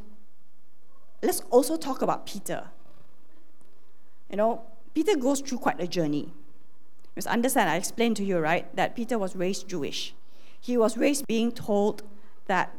let's 1.22 1.41
also 1.51 1.78
talk 1.78 2.01
about 2.01 2.26
Peter. 2.26 2.70
You 4.32 4.38
know, 4.38 4.63
Peter 4.95 5.16
goes 5.16 5.41
through 5.41 5.59
quite 5.59 5.80
a 5.80 5.88
journey. 5.88 6.34
Because 7.13 7.28
understand, 7.28 7.70
I 7.70 7.76
explained 7.76 8.18
to 8.18 8.26
you, 8.26 8.39
right, 8.39 8.76
that 8.76 8.95
Peter 8.95 9.20
was 9.20 9.36
raised 9.36 9.68
Jewish. 9.68 10.16
He 10.59 10.76
was 10.76 10.97
raised 10.97 11.28
being 11.28 11.51
told 11.51 12.01
that 12.47 12.74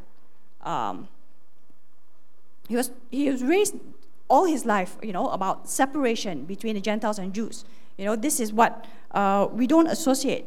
um, 0.62 1.08
he, 2.68 2.76
was, 2.76 2.90
he 3.10 3.30
was 3.30 3.42
raised 3.42 3.76
all 4.28 4.44
his 4.44 4.64
life, 4.64 4.96
you 5.02 5.12
know, 5.12 5.28
about 5.28 5.68
separation 5.68 6.44
between 6.44 6.74
the 6.74 6.80
Gentiles 6.80 7.18
and 7.18 7.32
Jews. 7.32 7.64
You 7.96 8.04
know, 8.04 8.16
this 8.16 8.40
is 8.40 8.52
what 8.52 8.86
uh, 9.12 9.48
we 9.50 9.66
don't 9.66 9.86
associate. 9.86 10.46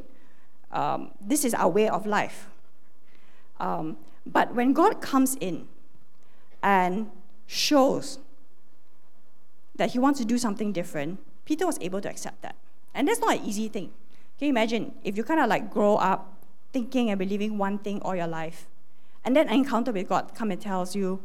Um, 0.72 1.12
this 1.20 1.46
is 1.46 1.54
our 1.54 1.70
way 1.70 1.90
of 1.90 2.06
life. 2.06 2.48
Um, 3.60 3.98
but 4.26 4.54
when 4.54 4.74
God 4.74 5.02
comes 5.02 5.36
in 5.36 5.68
and 6.62 7.10
shows 7.48 8.20
that 9.76 9.92
he 9.92 10.00
wants 10.00 10.20
to 10.20 10.26
do 10.26 10.38
something 10.38 10.72
different, 10.72 11.20
Peter 11.46 11.66
was 11.66 11.78
able 11.82 12.02
to 12.02 12.10
accept 12.10 12.42
that. 12.42 12.56
And 12.94 13.08
that's 13.08 13.20
not 13.20 13.38
an 13.38 13.46
easy 13.46 13.68
thing. 13.68 13.92
Can 14.38 14.46
you 14.46 14.50
imagine 14.50 14.94
if 15.04 15.18
you 15.18 15.24
kind 15.24 15.40
of 15.40 15.50
like 15.50 15.72
grow 15.72 15.96
up 15.96 16.38
thinking 16.72 17.10
and 17.10 17.18
believing 17.18 17.58
one 17.58 17.80
thing 17.80 18.02
all 18.02 18.16
your 18.16 18.28
life, 18.28 18.68
and 19.26 19.36
then 19.36 19.48
an 19.48 19.56
encounter 19.56 19.92
with 19.92 20.08
God 20.08 20.34
come 20.36 20.52
and 20.52 20.62
tells 20.62 20.96
you, 20.96 21.22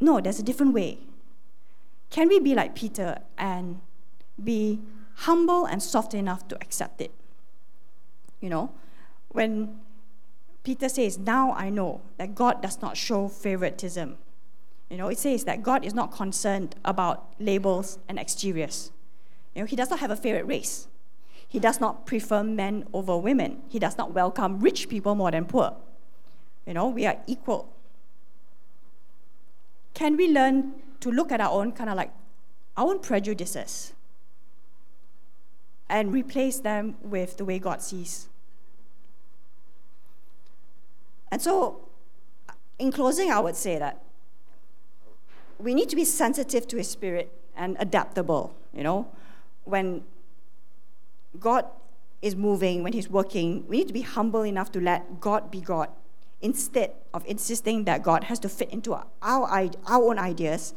no, 0.00 0.20
there's 0.20 0.38
a 0.38 0.42
different 0.42 0.72
way. 0.72 0.98
Can 2.08 2.28
we 2.28 2.40
be 2.40 2.54
like 2.54 2.74
Peter 2.74 3.18
and 3.38 3.80
be 4.42 4.80
humble 5.14 5.66
and 5.66 5.82
soft 5.82 6.14
enough 6.14 6.48
to 6.48 6.56
accept 6.56 7.00
it? 7.00 7.12
You 8.40 8.48
know, 8.48 8.72
when 9.28 9.78
Peter 10.64 10.88
says, 10.88 11.18
Now 11.18 11.52
I 11.52 11.70
know 11.70 12.00
that 12.16 12.34
God 12.34 12.62
does 12.62 12.80
not 12.80 12.96
show 12.96 13.28
favoritism. 13.28 14.16
You 14.88 14.96
know, 14.96 15.08
it 15.08 15.18
says 15.18 15.44
that 15.44 15.62
God 15.62 15.84
is 15.84 15.94
not 15.94 16.10
concerned 16.10 16.74
about 16.84 17.32
labels 17.38 17.98
and 18.08 18.18
exteriors. 18.18 18.90
You 19.54 19.62
know, 19.62 19.66
he 19.66 19.76
does 19.76 19.90
not 19.90 20.00
have 20.00 20.10
a 20.10 20.16
favorite 20.16 20.46
race. 20.46 20.88
He 21.46 21.58
does 21.58 21.80
not 21.80 22.06
prefer 22.06 22.42
men 22.42 22.86
over 22.92 23.16
women. 23.16 23.62
He 23.68 23.78
does 23.78 23.98
not 23.98 24.12
welcome 24.12 24.60
rich 24.60 24.88
people 24.88 25.14
more 25.14 25.30
than 25.30 25.44
poor. 25.44 25.76
You 26.66 26.74
know, 26.74 26.88
we 26.88 27.06
are 27.06 27.18
equal. 27.26 27.68
Can 29.94 30.16
we 30.16 30.28
learn 30.28 30.72
to 31.00 31.10
look 31.10 31.32
at 31.32 31.40
our 31.40 31.50
own 31.50 31.72
kind 31.72 31.90
of 31.90 31.96
like 31.96 32.12
our 32.76 32.88
own 32.88 33.00
prejudices 33.00 33.92
and 35.88 36.12
replace 36.12 36.60
them 36.60 36.96
with 37.02 37.36
the 37.36 37.44
way 37.44 37.58
God 37.58 37.82
sees? 37.82 38.28
And 41.30 41.40
so, 41.40 41.88
in 42.78 42.90
closing, 42.90 43.30
I 43.30 43.40
would 43.40 43.56
say 43.56 43.78
that 43.78 44.02
we 45.58 45.74
need 45.74 45.88
to 45.90 45.96
be 45.96 46.04
sensitive 46.04 46.66
to 46.68 46.76
His 46.76 46.88
Spirit 46.88 47.32
and 47.56 47.76
adaptable. 47.78 48.54
You 48.72 48.82
know, 48.82 49.08
when 49.64 50.02
God 51.38 51.66
is 52.22 52.34
moving, 52.34 52.82
when 52.82 52.92
He's 52.92 53.08
working, 53.08 53.64
we 53.68 53.78
need 53.78 53.88
to 53.88 53.94
be 53.94 54.02
humble 54.02 54.42
enough 54.42 54.72
to 54.72 54.80
let 54.80 55.20
God 55.20 55.50
be 55.50 55.60
God 55.60 55.88
instead 56.42 56.92
of 57.12 57.24
insisting 57.26 57.84
that 57.84 58.02
God 58.02 58.24
has 58.24 58.38
to 58.40 58.48
fit 58.48 58.70
into 58.70 58.94
our, 58.94 59.06
our 59.22 59.70
own 59.88 60.18
ideas 60.18 60.74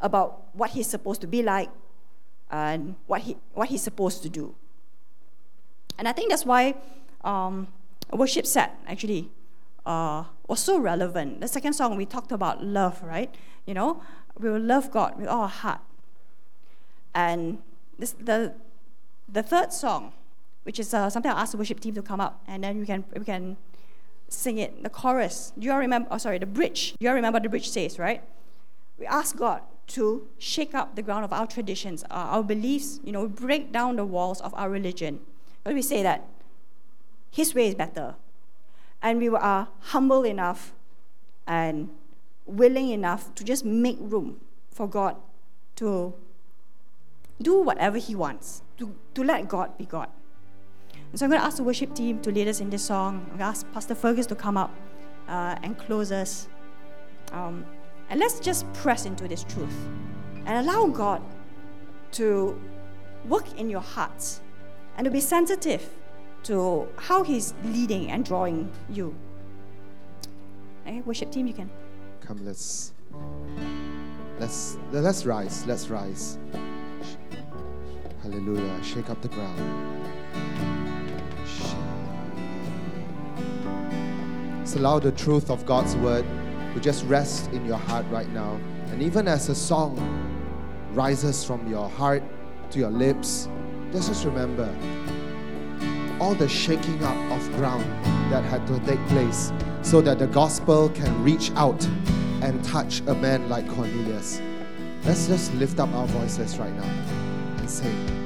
about 0.00 0.42
what 0.54 0.70
He's 0.70 0.88
supposed 0.88 1.20
to 1.20 1.26
be 1.26 1.42
like 1.42 1.70
and 2.50 2.96
what, 3.06 3.22
he, 3.22 3.36
what 3.52 3.68
He's 3.68 3.82
supposed 3.82 4.22
to 4.22 4.28
do. 4.28 4.54
And 5.98 6.08
I 6.08 6.12
think 6.12 6.30
that's 6.30 6.44
why 6.44 6.74
um, 7.22 7.68
worship 8.12 8.46
set 8.46 8.76
actually 8.86 9.30
uh, 9.86 10.24
was 10.48 10.60
so 10.60 10.78
relevant. 10.78 11.40
The 11.40 11.48
second 11.48 11.74
song 11.74 11.96
we 11.96 12.06
talked 12.06 12.32
about 12.32 12.64
love, 12.64 13.02
right? 13.02 13.32
You 13.66 13.74
know, 13.74 14.02
we 14.38 14.50
will 14.50 14.60
love 14.60 14.90
God 14.90 15.18
with 15.18 15.28
all 15.28 15.42
our 15.42 15.48
heart. 15.48 15.80
And 17.14 17.58
this, 17.98 18.12
the, 18.12 18.54
the 19.28 19.42
third 19.42 19.72
song, 19.72 20.12
which 20.64 20.80
is 20.80 20.92
uh, 20.92 21.08
something 21.10 21.30
I 21.30 21.42
asked 21.42 21.52
the 21.52 21.58
worship 21.58 21.80
team 21.80 21.94
to 21.94 22.02
come 22.02 22.20
up, 22.20 22.42
and 22.48 22.64
then 22.64 22.80
we 22.80 22.86
can, 22.86 23.04
we 23.16 23.24
can 23.24 23.56
sing 24.34 24.58
it. 24.58 24.82
The 24.82 24.90
chorus, 24.90 25.52
do 25.58 25.64
you 25.66 25.72
all 25.72 25.78
remember? 25.78 26.08
Oh, 26.10 26.18
sorry, 26.18 26.38
the 26.38 26.46
bridge. 26.46 26.92
Do 26.92 27.04
you 27.04 27.08
all 27.08 27.14
remember 27.14 27.40
the 27.40 27.48
bridge 27.48 27.68
says, 27.68 27.98
right? 27.98 28.22
We 28.98 29.06
ask 29.06 29.36
God 29.36 29.62
to 29.88 30.26
shake 30.38 30.74
up 30.74 30.96
the 30.96 31.02
ground 31.02 31.24
of 31.24 31.32
our 31.32 31.46
traditions, 31.46 32.04
our, 32.10 32.38
our 32.38 32.42
beliefs, 32.42 33.00
you 33.04 33.12
know, 33.12 33.28
break 33.28 33.72
down 33.72 33.96
the 33.96 34.04
walls 34.04 34.40
of 34.40 34.54
our 34.54 34.70
religion. 34.70 35.20
But 35.62 35.74
we 35.74 35.82
say 35.82 36.02
that 36.02 36.26
His 37.30 37.54
way 37.54 37.68
is 37.68 37.74
better. 37.74 38.14
And 39.02 39.18
we 39.18 39.28
are 39.28 39.68
humble 39.80 40.24
enough 40.24 40.72
and 41.46 41.90
willing 42.46 42.90
enough 42.90 43.34
to 43.34 43.44
just 43.44 43.64
make 43.64 43.98
room 44.00 44.40
for 44.70 44.88
God 44.88 45.16
to 45.76 46.14
do 47.40 47.60
whatever 47.60 47.98
He 47.98 48.14
wants, 48.14 48.62
to, 48.78 48.94
to 49.14 49.22
let 49.24 49.48
God 49.48 49.76
be 49.76 49.84
God. 49.84 50.08
And 51.14 51.18
so 51.20 51.26
I'm 51.26 51.30
going 51.30 51.40
to 51.40 51.46
ask 51.46 51.58
the 51.58 51.62
worship 51.62 51.94
team 51.94 52.20
to 52.22 52.32
lead 52.32 52.48
us 52.48 52.58
in 52.58 52.70
this 52.70 52.82
song. 52.82 53.20
I'm 53.20 53.26
going 53.26 53.38
to 53.38 53.44
ask 53.44 53.72
Pastor 53.72 53.94
Fergus 53.94 54.26
to 54.26 54.34
come 54.34 54.56
up 54.56 54.74
uh, 55.28 55.54
and 55.62 55.78
close 55.78 56.10
us. 56.10 56.48
Um, 57.30 57.64
and 58.10 58.18
let's 58.18 58.40
just 58.40 58.66
press 58.72 59.06
into 59.06 59.28
this 59.28 59.44
truth 59.44 59.76
and 60.44 60.66
allow 60.66 60.88
God 60.88 61.22
to 62.14 62.60
work 63.28 63.46
in 63.56 63.70
your 63.70 63.80
hearts 63.80 64.40
and 64.96 65.04
to 65.04 65.10
be 65.12 65.20
sensitive 65.20 65.88
to 66.42 66.88
how 66.96 67.22
He's 67.22 67.54
leading 67.62 68.10
and 68.10 68.24
drawing 68.24 68.72
you. 68.90 69.14
Okay, 70.84 71.00
worship 71.02 71.30
team, 71.30 71.46
you 71.46 71.54
can. 71.54 71.70
Come, 72.22 72.44
let's 72.44 72.92
let's 74.40 74.78
let's 74.90 75.24
rise. 75.24 75.64
Let's 75.64 75.86
rise. 75.86 76.40
Hallelujah. 78.20 78.82
Shake 78.82 79.10
up 79.10 79.22
the 79.22 79.28
ground. 79.28 80.13
Let's 84.64 84.76
allow 84.76 84.98
the 84.98 85.12
truth 85.12 85.50
of 85.50 85.66
God's 85.66 85.94
word 85.96 86.24
to 86.72 86.80
just 86.80 87.04
rest 87.04 87.52
in 87.52 87.66
your 87.66 87.76
heart 87.76 88.06
right 88.08 88.30
now. 88.30 88.58
And 88.86 89.02
even 89.02 89.28
as 89.28 89.50
a 89.50 89.54
song 89.54 89.94
rises 90.94 91.44
from 91.44 91.68
your 91.68 91.86
heart 91.86 92.22
to 92.70 92.78
your 92.78 92.88
lips, 92.88 93.46
let's 93.92 94.08
just 94.08 94.24
remember 94.24 94.74
all 96.18 96.34
the 96.34 96.48
shaking 96.48 97.04
up 97.04 97.32
of 97.32 97.46
ground 97.56 97.84
that 98.32 98.42
had 98.44 98.66
to 98.68 98.78
take 98.86 99.06
place 99.08 99.52
so 99.82 100.00
that 100.00 100.18
the 100.18 100.28
gospel 100.28 100.88
can 100.88 101.22
reach 101.22 101.50
out 101.56 101.84
and 102.40 102.64
touch 102.64 103.00
a 103.00 103.14
man 103.16 103.50
like 103.50 103.68
Cornelius. 103.68 104.40
Let's 105.04 105.26
just 105.26 105.52
lift 105.56 105.78
up 105.78 105.92
our 105.92 106.06
voices 106.06 106.56
right 106.56 106.74
now 106.74 106.90
and 107.58 107.68
say. 107.68 108.23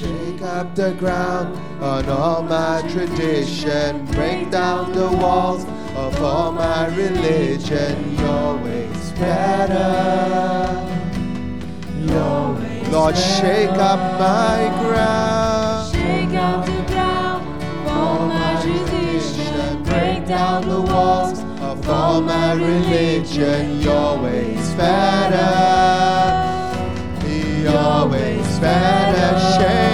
Shake 0.00 0.40
up 0.40 0.74
the 0.74 0.92
ground 0.92 1.58
on 1.82 2.08
all 2.08 2.42
my 2.42 2.80
tradition. 2.88 4.06
Break 4.06 4.50
down 4.50 4.92
the 4.92 5.10
walls 5.12 5.66
of 5.94 6.22
all 6.22 6.52
my 6.52 6.86
religion. 6.86 8.16
Your 8.16 8.56
way's 8.56 9.12
better. 9.12 10.72
Your 11.98 12.54
way's 12.54 12.88
Lord, 12.88 13.14
shake 13.14 13.76
up 13.76 14.00
my 14.18 14.72
ground. 14.80 15.94
Shake 15.94 16.34
up 16.34 16.64
the 16.64 16.82
ground 16.94 17.62
of 17.62 17.86
all 17.88 18.26
my 18.26 18.58
tradition. 18.62 19.82
Break 19.82 20.26
down 20.26 20.66
the 20.66 20.80
walls 20.80 21.40
of 21.60 21.86
all 21.90 22.22
my 22.22 22.54
religion. 22.54 23.82
Your 23.82 24.16
way's 24.18 24.72
better. 24.76 26.00
Your 27.62 28.08
way's 28.08 28.58
better. 28.58 29.38
Shake 29.58 29.68
up 29.68 29.89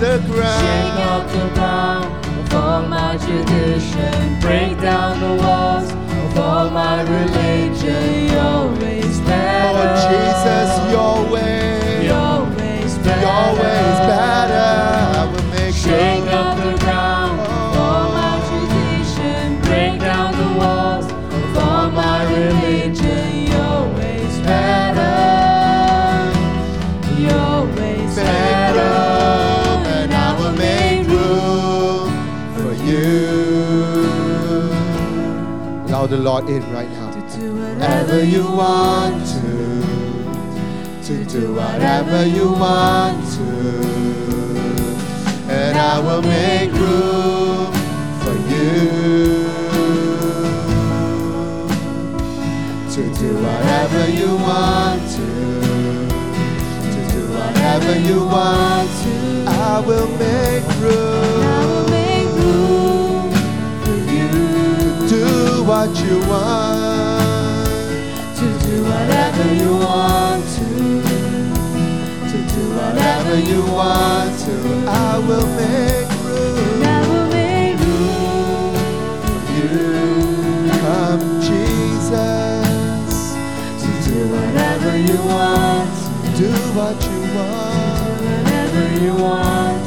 the 0.00 0.18
ground. 0.26 0.64
Shake 0.64 0.98
up 1.12 1.24
the 1.28 1.46
ground 1.54 2.08
of 2.40 2.54
all 2.54 2.82
my 2.88 3.18
tradition. 3.18 4.40
Break 4.40 4.80
down 4.80 5.20
the 5.20 5.42
walls 5.42 5.90
of 5.92 6.38
all 6.38 6.70
my 6.70 7.02
religion. 7.02 8.32
Your 8.32 8.72
way's 8.80 9.20
better. 9.20 9.76
Oh 9.76 9.92
Jesus, 10.08 10.49
Lord 36.40 36.52
in 36.52 36.72
right 36.72 36.88
now. 36.90 37.10
To 37.10 37.38
do 37.38 37.54
Whatever 37.54 38.24
you 38.24 38.44
want 38.44 39.26
to, 39.26 39.44
to 41.04 41.24
do 41.24 41.54
whatever 41.54 42.26
you 42.26 42.52
want 42.52 43.32
to, 43.34 43.42
and 45.50 45.76
I 45.76 45.98
will 46.00 46.22
make 46.22 46.72
room 46.72 47.72
for 48.22 48.36
you. 48.52 48.78
To 52.94 53.02
do 53.18 53.34
whatever 53.42 54.08
you 54.10 54.36
want 54.36 55.02
to, 55.16 55.26
to 56.94 57.00
do 57.12 57.22
whatever 57.32 57.98
you 57.98 58.24
want 58.24 58.90
to, 59.02 59.44
I 59.46 59.80
will 59.86 60.09
what 65.70 65.94
you 66.02 66.18
want. 66.26 67.62
To 68.38 68.46
do 68.66 68.82
whatever 68.82 69.46
you 69.54 69.72
want 69.78 70.44
to. 70.56 70.68
to 72.30 72.38
do 72.54 72.62
whatever 72.74 73.36
you 73.38 73.60
want 73.70 74.34
to. 74.46 74.54
I 74.88 75.18
will 75.28 75.48
make 75.62 76.10
room 76.26 76.82
I 76.82 77.00
will 77.08 77.28
make 77.30 77.78
room 77.86 78.74
for 79.22 79.40
you. 79.54 79.78
Come, 80.82 81.24
Jesus. 81.40 83.14
To 83.82 83.90
do 84.10 84.16
whatever 84.34 84.92
you 84.98 85.18
want. 85.36 85.94
do 86.36 86.50
what 86.78 86.96
you 87.10 87.20
want. 87.36 88.18
Whatever 88.26 88.84
you 89.04 89.14
want. 89.14 89.86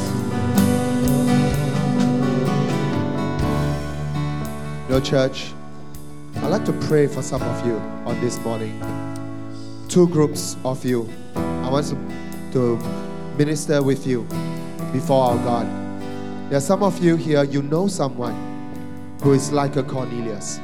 No 4.88 4.98
church. 5.00 5.53
To 6.64 6.72
pray 6.88 7.06
for 7.06 7.20
some 7.20 7.42
of 7.42 7.66
you 7.66 7.76
on 8.06 8.18
this 8.22 8.38
morning. 8.38 8.80
Two 9.86 10.08
groups 10.08 10.56
of 10.64 10.82
you. 10.82 11.06
I 11.36 11.68
want 11.68 11.94
to 12.52 12.76
minister 13.36 13.82
with 13.82 14.06
you 14.06 14.22
before 14.90 15.24
our 15.24 15.36
God. 15.44 15.66
There 16.48 16.56
are 16.56 16.62
some 16.62 16.82
of 16.82 17.04
you 17.04 17.16
here, 17.16 17.44
you 17.44 17.60
know 17.60 17.86
someone 17.86 18.34
who 19.22 19.34
is 19.34 19.52
like 19.52 19.76
a 19.76 19.82
Cornelius. 19.82 20.58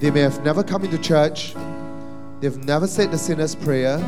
They 0.00 0.10
may 0.10 0.20
have 0.20 0.44
never 0.44 0.64
come 0.64 0.84
into 0.84 0.98
church, 0.98 1.54
they've 2.40 2.58
never 2.64 2.88
said 2.88 3.12
the 3.12 3.18
sinner's 3.18 3.54
prayer. 3.54 3.98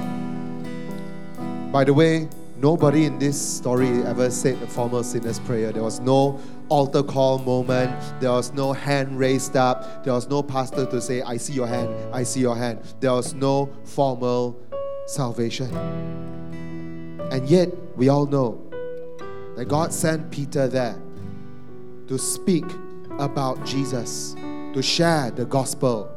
By 1.70 1.84
the 1.84 1.94
way, 1.94 2.28
nobody 2.59 3.04
in 3.04 3.18
this 3.18 3.40
story 3.40 3.88
ever 4.02 4.30
said 4.30 4.61
the 4.61 4.66
formal 4.66 5.02
sinner's 5.02 5.38
prayer. 5.40 5.72
There 5.72 5.82
was 5.82 6.00
no 6.00 6.40
altar 6.68 7.02
call 7.02 7.38
moment, 7.38 7.92
there 8.20 8.32
was 8.32 8.52
no 8.52 8.72
hand 8.72 9.18
raised 9.18 9.57
up, 9.57 10.04
there 10.04 10.12
was 10.12 10.28
no 10.28 10.42
pastor 10.42 10.86
to 10.86 11.00
say, 11.00 11.22
I 11.22 11.36
see 11.36 11.52
your 11.52 11.66
hand, 11.66 11.90
I 12.14 12.22
see 12.22 12.40
your 12.40 12.57
hand. 12.57 12.80
There 13.00 13.12
was 13.12 13.34
no 13.34 13.70
formal 13.84 14.59
salvation. 15.07 15.74
And 17.30 17.48
yet, 17.48 17.70
we 17.96 18.09
all 18.09 18.26
know 18.26 18.62
that 19.57 19.66
God 19.66 19.92
sent 19.92 20.30
Peter 20.30 20.68
there 20.68 20.96
to 22.09 22.18
speak 22.18 22.64
about 23.18 23.64
Jesus, 23.64 24.34
to 24.74 24.82
share 24.82 25.30
the 25.30 25.44
gospel, 25.44 26.11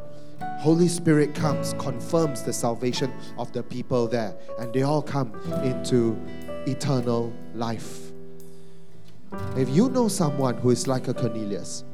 Holy 0.60 0.90
Spirit 0.90 1.34
comes, 1.34 1.74
confirms 1.80 2.44
the 2.44 2.52
salvation 2.52 3.14
of 3.38 3.52
the 3.54 3.64
people 3.64 4.08
there, 4.08 4.36
and 4.60 4.74
they 4.74 4.82
all 4.82 5.02
come 5.02 5.34
into 5.64 6.20
eternal 6.68 7.34
life. 7.56 8.12
If 9.56 9.70
you 9.70 9.90
know 9.90 10.10
someone 10.10 10.58
who 10.58 10.72
is 10.72 10.86
like 10.86 11.08
a 11.08 11.14
Cornelius, 11.14 11.86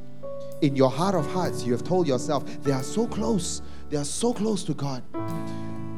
in 0.61 0.75
your 0.75 0.89
heart 0.89 1.13
of 1.13 1.31
hearts, 1.31 1.63
you 1.63 1.73
have 1.73 1.83
told 1.83 2.07
yourself 2.07 2.43
they 2.63 2.71
are 2.71 2.81
so 2.81 3.05
close, 3.05 3.61
they 3.89 3.97
are 3.97 4.05
so 4.05 4.33
close 4.33 4.63
to 4.63 4.73
God. 4.73 5.03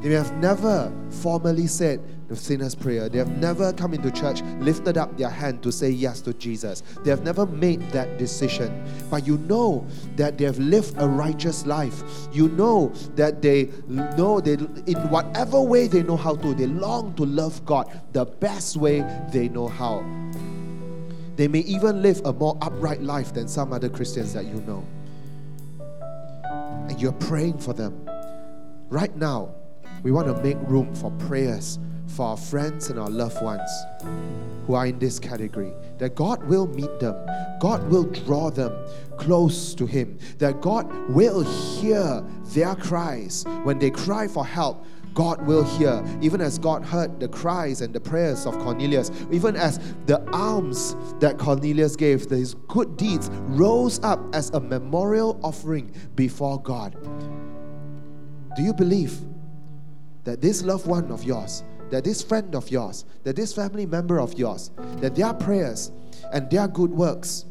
They 0.01 0.13
have 0.13 0.33
never 0.37 0.93
formally 1.09 1.67
said 1.67 2.01
the 2.27 2.35
sinner's 2.35 2.75
prayer. 2.75 3.09
They 3.09 3.17
have 3.17 3.37
never 3.37 3.73
come 3.73 3.93
into 3.93 4.11
church, 4.11 4.41
lifted 4.59 4.97
up 4.97 5.17
their 5.17 5.29
hand 5.29 5.63
to 5.63 5.71
say 5.71 5.89
yes 5.89 6.21
to 6.21 6.33
Jesus. 6.33 6.83
They 7.03 7.09
have 7.09 7.23
never 7.23 7.45
made 7.45 7.81
that 7.91 8.17
decision. 8.17 8.85
But 9.09 9.25
you 9.25 9.37
know 9.39 9.87
that 10.15 10.37
they 10.37 10.45
have 10.45 10.59
lived 10.59 10.95
a 10.97 11.07
righteous 11.07 11.65
life. 11.65 12.03
You 12.31 12.49
know 12.49 12.89
that 13.15 13.41
they 13.41 13.69
know 13.87 14.39
they 14.39 14.53
in 14.53 15.09
whatever 15.09 15.61
way 15.61 15.87
they 15.87 16.03
know 16.03 16.17
how 16.17 16.35
to, 16.35 16.53
they 16.53 16.67
long 16.67 17.13
to 17.15 17.25
love 17.25 17.65
God 17.65 17.89
the 18.11 18.25
best 18.25 18.77
way 18.77 19.01
they 19.31 19.49
know 19.49 19.67
how. 19.67 20.05
They 21.37 21.47
may 21.47 21.59
even 21.59 22.01
live 22.01 22.21
a 22.25 22.33
more 22.33 22.57
upright 22.61 23.01
life 23.01 23.33
than 23.33 23.47
some 23.47 23.71
other 23.71 23.89
Christians 23.89 24.33
that 24.33 24.45
you 24.45 24.61
know. 24.61 24.85
And 26.89 26.99
you're 26.99 27.11
praying 27.13 27.59
for 27.59 27.73
them. 27.73 28.09
Right 28.89 29.15
now, 29.15 29.53
we 30.03 30.11
want 30.11 30.27
to 30.27 30.41
make 30.43 30.57
room 30.69 30.93
for 30.95 31.11
prayers 31.11 31.79
for 32.07 32.27
our 32.27 32.37
friends 32.37 32.89
and 32.89 32.99
our 32.99 33.09
loved 33.09 33.41
ones 33.41 33.69
who 34.65 34.73
are 34.73 34.87
in 34.87 34.99
this 34.99 35.19
category. 35.19 35.73
That 35.97 36.15
God 36.15 36.43
will 36.43 36.67
meet 36.67 36.99
them, 36.99 37.15
God 37.59 37.87
will 37.89 38.03
draw 38.03 38.49
them 38.49 38.73
close 39.17 39.73
to 39.75 39.85
Him, 39.85 40.17
that 40.37 40.61
God 40.61 40.91
will 41.09 41.43
hear 41.43 42.23
their 42.53 42.75
cries. 42.75 43.43
When 43.63 43.79
they 43.79 43.89
cry 43.89 44.27
for 44.27 44.45
help, 44.45 44.85
God 45.13 45.47
will 45.47 45.63
hear, 45.63 46.05
even 46.21 46.41
as 46.41 46.59
God 46.59 46.85
heard 46.85 47.19
the 47.19 47.27
cries 47.27 47.81
and 47.81 47.91
the 47.91 47.99
prayers 47.99 48.45
of 48.45 48.53
Cornelius, 48.59 49.09
even 49.31 49.55
as 49.55 49.79
the 50.05 50.21
alms 50.31 50.95
that 51.19 51.39
Cornelius 51.39 51.95
gave, 51.95 52.29
his 52.29 52.53
good 52.67 52.97
deeds 52.97 53.29
rose 53.47 53.99
up 54.03 54.19
as 54.35 54.51
a 54.51 54.59
memorial 54.59 55.39
offering 55.43 55.91
before 56.15 56.61
God. 56.61 56.95
Do 58.55 58.61
you 58.61 58.75
believe 58.75 59.17
that 60.27 60.41
this 60.41 60.61
loved 60.61 60.85
one 60.85 61.09
of 61.09 61.23
yours, 61.23 61.63
that 61.89 62.03
this 62.03 62.21
friend 62.21 62.53
of 62.53 62.69
yours, 62.69 63.05
that 63.23 63.37
this 63.37 63.53
family 63.53 63.85
member 63.85 64.19
of 64.19 64.37
yours, 64.37 64.71
that 64.97 65.15
their 65.15 65.33
prayers 65.33 65.89
and 66.33 66.51
their 66.51 66.67
good 66.67 66.91
works, 66.91 67.45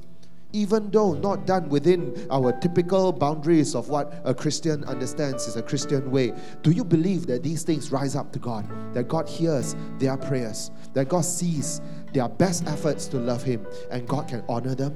even 0.52 0.90
though 0.90 1.14
not 1.14 1.46
done 1.46 1.70
within 1.70 2.14
our 2.30 2.52
typical 2.60 3.12
boundaries 3.12 3.74
of 3.74 3.88
what 3.88 4.20
a 4.26 4.34
Christian 4.34 4.84
understands 4.84 5.46
is 5.46 5.56
a 5.56 5.62
Christian 5.62 6.10
way, 6.10 6.34
do 6.60 6.70
you 6.70 6.84
believe 6.84 7.26
that 7.28 7.42
these 7.42 7.62
things 7.62 7.90
rise 7.90 8.14
up 8.14 8.30
to 8.32 8.38
God? 8.38 8.66
That 8.92 9.08
God 9.08 9.26
hears 9.26 9.74
their 9.98 10.18
prayers, 10.18 10.70
that 10.92 11.08
God 11.08 11.24
sees 11.24 11.80
their 12.12 12.28
best 12.28 12.66
efforts 12.66 13.06
to 13.06 13.16
love 13.16 13.42
Him, 13.42 13.66
and 13.90 14.06
God 14.06 14.28
can 14.28 14.44
honor 14.50 14.74
them? 14.74 14.94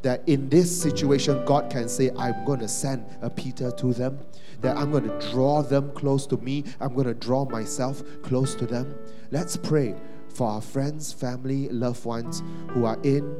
That 0.00 0.26
in 0.26 0.48
this 0.48 0.82
situation, 0.82 1.44
God 1.44 1.70
can 1.70 1.86
say, 1.86 2.10
I'm 2.16 2.46
going 2.46 2.60
to 2.60 2.68
send 2.68 3.04
a 3.20 3.28
Peter 3.28 3.70
to 3.72 3.92
them 3.92 4.18
that 4.64 4.78
I'm 4.78 4.90
going 4.90 5.06
to 5.06 5.30
draw 5.30 5.62
them 5.62 5.92
close 5.92 6.26
to 6.28 6.38
me. 6.38 6.64
I'm 6.80 6.94
going 6.94 7.06
to 7.06 7.14
draw 7.14 7.44
myself 7.44 8.02
close 8.22 8.54
to 8.54 8.66
them. 8.66 8.94
Let's 9.30 9.58
pray 9.58 9.94
for 10.30 10.48
our 10.48 10.62
friends, 10.62 11.12
family, 11.12 11.68
loved 11.68 12.04
ones 12.06 12.42
who 12.70 12.86
are 12.86 12.98
in 13.02 13.36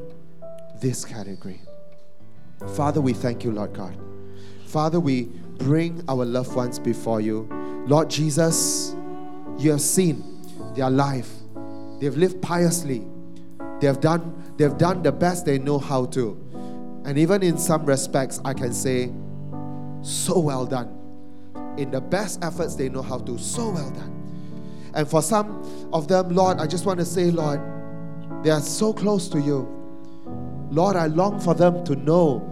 this 0.79 1.03
category. 1.03 1.61
Father, 2.75 3.01
we 3.01 3.11
thank 3.11 3.43
you, 3.43 3.51
Lord 3.51 3.73
God. 3.73 3.97
Father, 4.67 4.99
we 4.99 5.23
bring 5.57 6.03
our 6.07 6.23
loved 6.25 6.55
ones 6.55 6.77
before 6.77 7.21
you. 7.21 7.49
Lord 7.87 8.07
Jesus, 8.07 8.95
you 9.57 9.71
have 9.71 9.81
seen 9.81 10.23
their 10.75 10.91
life. 10.91 11.31
They've 11.99 12.15
lived 12.15 12.39
piously. 12.39 13.03
They 13.81 13.87
have 13.87 13.99
done, 13.99 14.53
they 14.57 14.63
have 14.63 14.77
done 14.77 15.01
the 15.01 15.11
best 15.11 15.43
they 15.45 15.57
know 15.57 15.79
how 15.79 16.05
to. 16.07 16.39
And 17.03 17.17
even 17.17 17.41
in 17.41 17.57
some 17.57 17.83
respects, 17.83 18.39
I 18.45 18.53
can 18.53 18.73
say, 18.73 19.11
so 20.03 20.37
well 20.37 20.67
done 20.67 21.04
in 21.77 21.91
the 21.91 22.01
best 22.01 22.43
efforts 22.43 22.75
they 22.75 22.89
know 22.89 23.01
how 23.01 23.19
to. 23.19 23.37
So 23.37 23.69
well 23.69 23.89
done. 23.91 24.11
And 24.93 25.07
for 25.07 25.21
some 25.21 25.89
of 25.91 26.07
them, 26.07 26.29
Lord, 26.29 26.59
I 26.59 26.67
just 26.67 26.85
want 26.85 26.99
to 26.99 27.05
say, 27.05 27.29
Lord, 27.29 27.61
they 28.43 28.49
are 28.49 28.61
so 28.61 28.93
close 28.93 29.27
to 29.29 29.39
you. 29.39 29.67
Lord, 30.71 30.95
I 30.95 31.07
long 31.07 31.39
for 31.39 31.53
them 31.53 31.83
to 31.85 31.95
know 31.95 32.51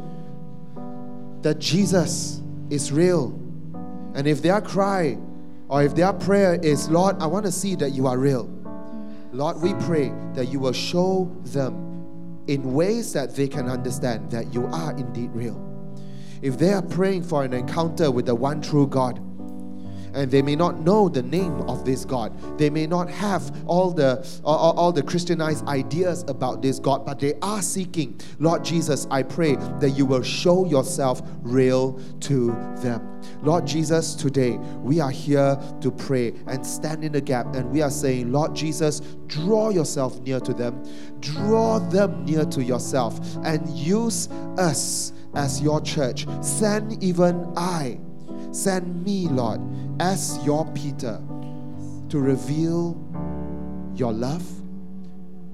that 1.42 1.60
Jesus 1.60 2.42
is 2.70 2.92
real. 2.92 3.28
And 4.14 4.28
if 4.28 4.42
their 4.42 4.62
cry 4.62 5.18
or 5.70 5.84
if 5.84 5.96
their 5.96 6.14
prayer 6.14 6.56
is, 6.56 6.90
Lord, 6.90 7.16
I 7.22 7.26
want 7.26 7.46
to 7.46 7.52
see 7.52 7.76
that 7.76 7.92
you 7.92 8.08
are 8.08 8.18
real, 8.18 8.50
Lord, 9.32 9.62
we 9.62 9.74
pray 9.86 10.14
that 10.34 10.48
you 10.50 10.60
will 10.60 10.74
show 10.74 11.32
them 11.46 12.44
in 12.48 12.74
ways 12.74 13.14
that 13.14 13.36
they 13.36 13.48
can 13.48 13.70
understand 13.70 14.30
that 14.32 14.54
you 14.54 14.68
are 14.68 14.92
indeed 14.92 15.32
real 15.34 15.73
if 16.44 16.58
they 16.58 16.74
are 16.74 16.82
praying 16.82 17.24
for 17.24 17.44
an 17.44 17.54
encounter 17.54 18.12
with 18.12 18.26
the 18.26 18.36
one 18.36 18.62
true 18.62 18.86
God, 18.86 19.20
and 20.14 20.30
they 20.30 20.42
may 20.42 20.56
not 20.56 20.80
know 20.80 21.10
the 21.10 21.24
name 21.24 21.62
of 21.62 21.86
this 21.86 22.06
God. 22.06 22.38
They 22.60 22.70
may 22.70 22.86
not 22.86 23.10
have 23.10 23.64
all 23.66 23.92
the 23.92 24.24
all, 24.44 24.74
all, 24.78 24.92
the 24.92 25.02
Christianized 25.02 25.66
ideas 25.68 26.24
about 26.28 26.62
this 26.62 26.78
God, 26.78 27.04
but 27.06 27.20
they 27.20 27.34
are 27.42 27.62
seeking. 27.62 28.20
Lord 28.40 28.64
Jesus, 28.64 29.08
I 29.10 29.24
pray 29.24 29.56
that 29.56 29.92
you 29.98 30.06
will 30.06 30.22
show 30.22 30.66
yourself 30.66 31.24
real 31.42 32.00
to 32.22 32.52
them. 32.78 33.10
Lord 33.42 33.66
Jesus, 33.66 34.14
today 34.14 34.58
we 34.82 35.00
are 35.00 35.10
here 35.10 35.58
to 35.82 35.92
pray 35.92 36.34
and 36.46 36.66
stand 36.66 37.04
in 37.04 37.14
the 37.14 37.22
gap, 37.22 37.56
and 37.56 37.72
we 37.72 37.82
are 37.82 37.90
saying, 37.90 38.32
Lord 38.32 38.56
Jesus, 38.56 39.00
draw 39.28 39.70
yourself 39.70 40.20
near 40.20 40.40
to 40.42 40.54
them, 40.54 40.84
draw 41.22 41.80
them 41.80 42.24
near 42.26 42.46
to 42.46 42.64
yourself, 42.64 43.20
and 43.44 43.68
use 43.70 44.30
us 44.58 45.14
as 45.36 45.62
your 45.62 45.82
church. 45.82 46.26
Send 46.42 47.04
even 47.04 47.52
I, 47.56 48.00
send 48.52 49.04
me, 49.04 49.28
Lord, 49.28 49.62
as 50.00 50.40
your 50.46 50.66
Peter 50.74 51.22
to 52.10 52.20
reveal 52.20 52.98
your 53.96 54.14
love, 54.14 54.46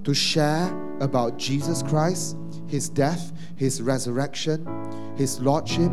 to 0.04 0.14
share 0.14 0.68
about 1.00 1.38
Jesus 1.38 1.82
Christ, 1.84 2.38
his 2.68 2.90
death, 2.90 3.32
his 3.56 3.82
resurrection, 3.82 4.68
his 5.16 5.40
lordship. 5.40 5.92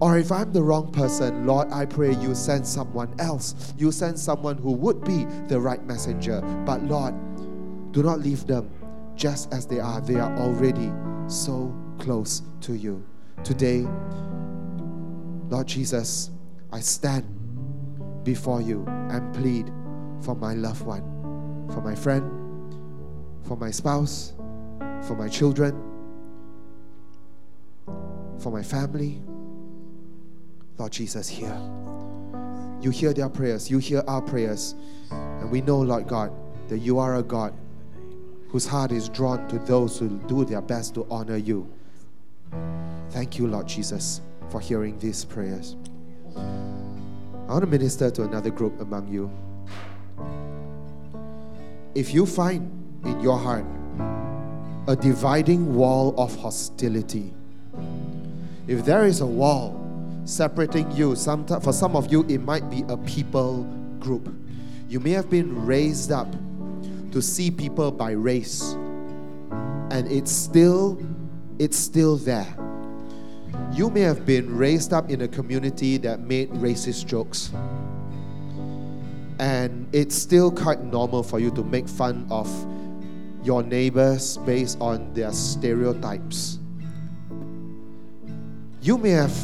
Or 0.00 0.18
if 0.18 0.32
I'm 0.32 0.52
the 0.52 0.62
wrong 0.62 0.90
person, 0.90 1.46
Lord, 1.46 1.70
I 1.70 1.86
pray 1.86 2.14
you 2.16 2.34
send 2.34 2.66
someone 2.66 3.14
else. 3.20 3.72
You 3.78 3.92
send 3.92 4.18
someone 4.18 4.58
who 4.58 4.72
would 4.72 5.04
be 5.04 5.26
the 5.46 5.60
right 5.60 5.84
messenger. 5.86 6.40
But 6.66 6.82
Lord, 6.82 7.14
do 7.92 8.02
not 8.02 8.18
leave 8.18 8.46
them 8.46 8.68
just 9.14 9.52
as 9.52 9.66
they 9.66 9.78
are. 9.78 10.00
They 10.00 10.16
are 10.16 10.36
already 10.38 10.90
so 11.28 11.72
close 12.02 12.42
to 12.60 12.74
you. 12.74 13.02
Today, 13.44 13.86
Lord 15.48 15.68
Jesus, 15.68 16.30
I 16.72 16.80
stand 16.80 17.24
before 18.24 18.60
you 18.60 18.84
and 18.86 19.32
plead 19.32 19.72
for 20.20 20.34
my 20.34 20.54
loved 20.54 20.84
one, 20.84 21.02
for 21.72 21.80
my 21.80 21.94
friend, 21.94 22.28
for 23.44 23.56
my 23.56 23.70
spouse, 23.70 24.32
for 25.06 25.14
my 25.16 25.28
children, 25.28 25.80
for 28.38 28.50
my 28.50 28.62
family. 28.64 29.22
Lord 30.78 30.90
Jesus, 30.90 31.28
hear. 31.28 31.56
You 32.80 32.90
hear 32.90 33.12
their 33.12 33.28
prayers, 33.28 33.70
you 33.70 33.78
hear 33.78 34.02
our 34.08 34.20
prayers. 34.20 34.74
And 35.12 35.48
we 35.52 35.60
know, 35.60 35.80
Lord 35.80 36.08
God, 36.08 36.32
that 36.68 36.78
you 36.78 36.98
are 36.98 37.16
a 37.16 37.22
God 37.22 37.54
whose 38.48 38.66
heart 38.66 38.90
is 38.90 39.08
drawn 39.08 39.46
to 39.48 39.58
those 39.60 40.00
who 40.00 40.08
do 40.26 40.44
their 40.44 40.60
best 40.60 40.94
to 40.94 41.06
honor 41.08 41.36
you. 41.36 41.72
Thank 43.10 43.38
you, 43.38 43.46
Lord 43.46 43.68
Jesus, 43.68 44.20
for 44.50 44.60
hearing 44.60 44.98
these 44.98 45.24
prayers. 45.24 45.76
I 46.36 46.40
want 47.54 47.64
to 47.64 47.70
minister 47.70 48.10
to 48.10 48.22
another 48.22 48.50
group 48.50 48.80
among 48.80 49.08
you. 49.08 49.30
If 51.94 52.14
you 52.14 52.24
find 52.24 52.70
in 53.04 53.20
your 53.20 53.38
heart 53.38 53.66
a 54.86 54.96
dividing 54.96 55.74
wall 55.74 56.14
of 56.16 56.34
hostility, 56.36 57.34
if 58.66 58.84
there 58.84 59.04
is 59.04 59.20
a 59.20 59.26
wall 59.26 59.78
separating 60.24 60.90
you, 60.92 61.14
for 61.14 61.72
some 61.72 61.96
of 61.96 62.10
you, 62.10 62.24
it 62.28 62.38
might 62.38 62.70
be 62.70 62.84
a 62.88 62.96
people 62.96 63.64
group. 63.98 64.34
You 64.88 65.00
may 65.00 65.10
have 65.10 65.28
been 65.28 65.66
raised 65.66 66.12
up 66.12 66.28
to 67.10 67.20
see 67.20 67.50
people 67.50 67.90
by 67.90 68.12
race, 68.12 68.72
and 69.90 70.10
it's 70.10 70.32
still 70.32 70.98
it's 71.62 71.76
still 71.76 72.16
there. 72.16 72.56
You 73.72 73.88
may 73.88 74.00
have 74.00 74.26
been 74.26 74.56
raised 74.56 74.92
up 74.92 75.08
in 75.08 75.20
a 75.20 75.28
community 75.28 75.96
that 75.98 76.18
made 76.18 76.50
racist 76.50 77.06
jokes. 77.06 77.52
And 79.38 79.86
it's 79.92 80.16
still 80.16 80.50
quite 80.50 80.82
normal 80.82 81.22
for 81.22 81.38
you 81.38 81.52
to 81.52 81.62
make 81.62 81.86
fun 81.86 82.26
of 82.30 82.50
your 83.44 83.62
neighbors 83.62 84.38
based 84.38 84.76
on 84.80 85.14
their 85.14 85.30
stereotypes. 85.30 86.58
You 88.80 88.98
may 88.98 89.10
have 89.10 89.38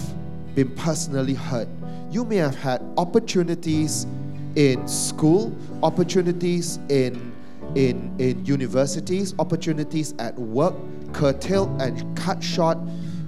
been 0.57 0.75
personally 0.75 1.35
hurt. 1.35 1.69
You 2.11 2.25
may 2.25 2.37
have 2.37 2.57
had 2.57 2.83
opportunities 2.97 4.09
in 4.57 4.89
school, 4.89 5.57
opportunities 5.85 6.81
in 6.89 7.33
in, 7.79 8.13
in 8.19 8.45
universities, 8.45 9.37
opportunities 9.39 10.13
at 10.19 10.37
work, 10.37 10.75
curtailed 11.13 11.81
and 11.81 12.17
cut 12.17 12.43
short 12.43 12.77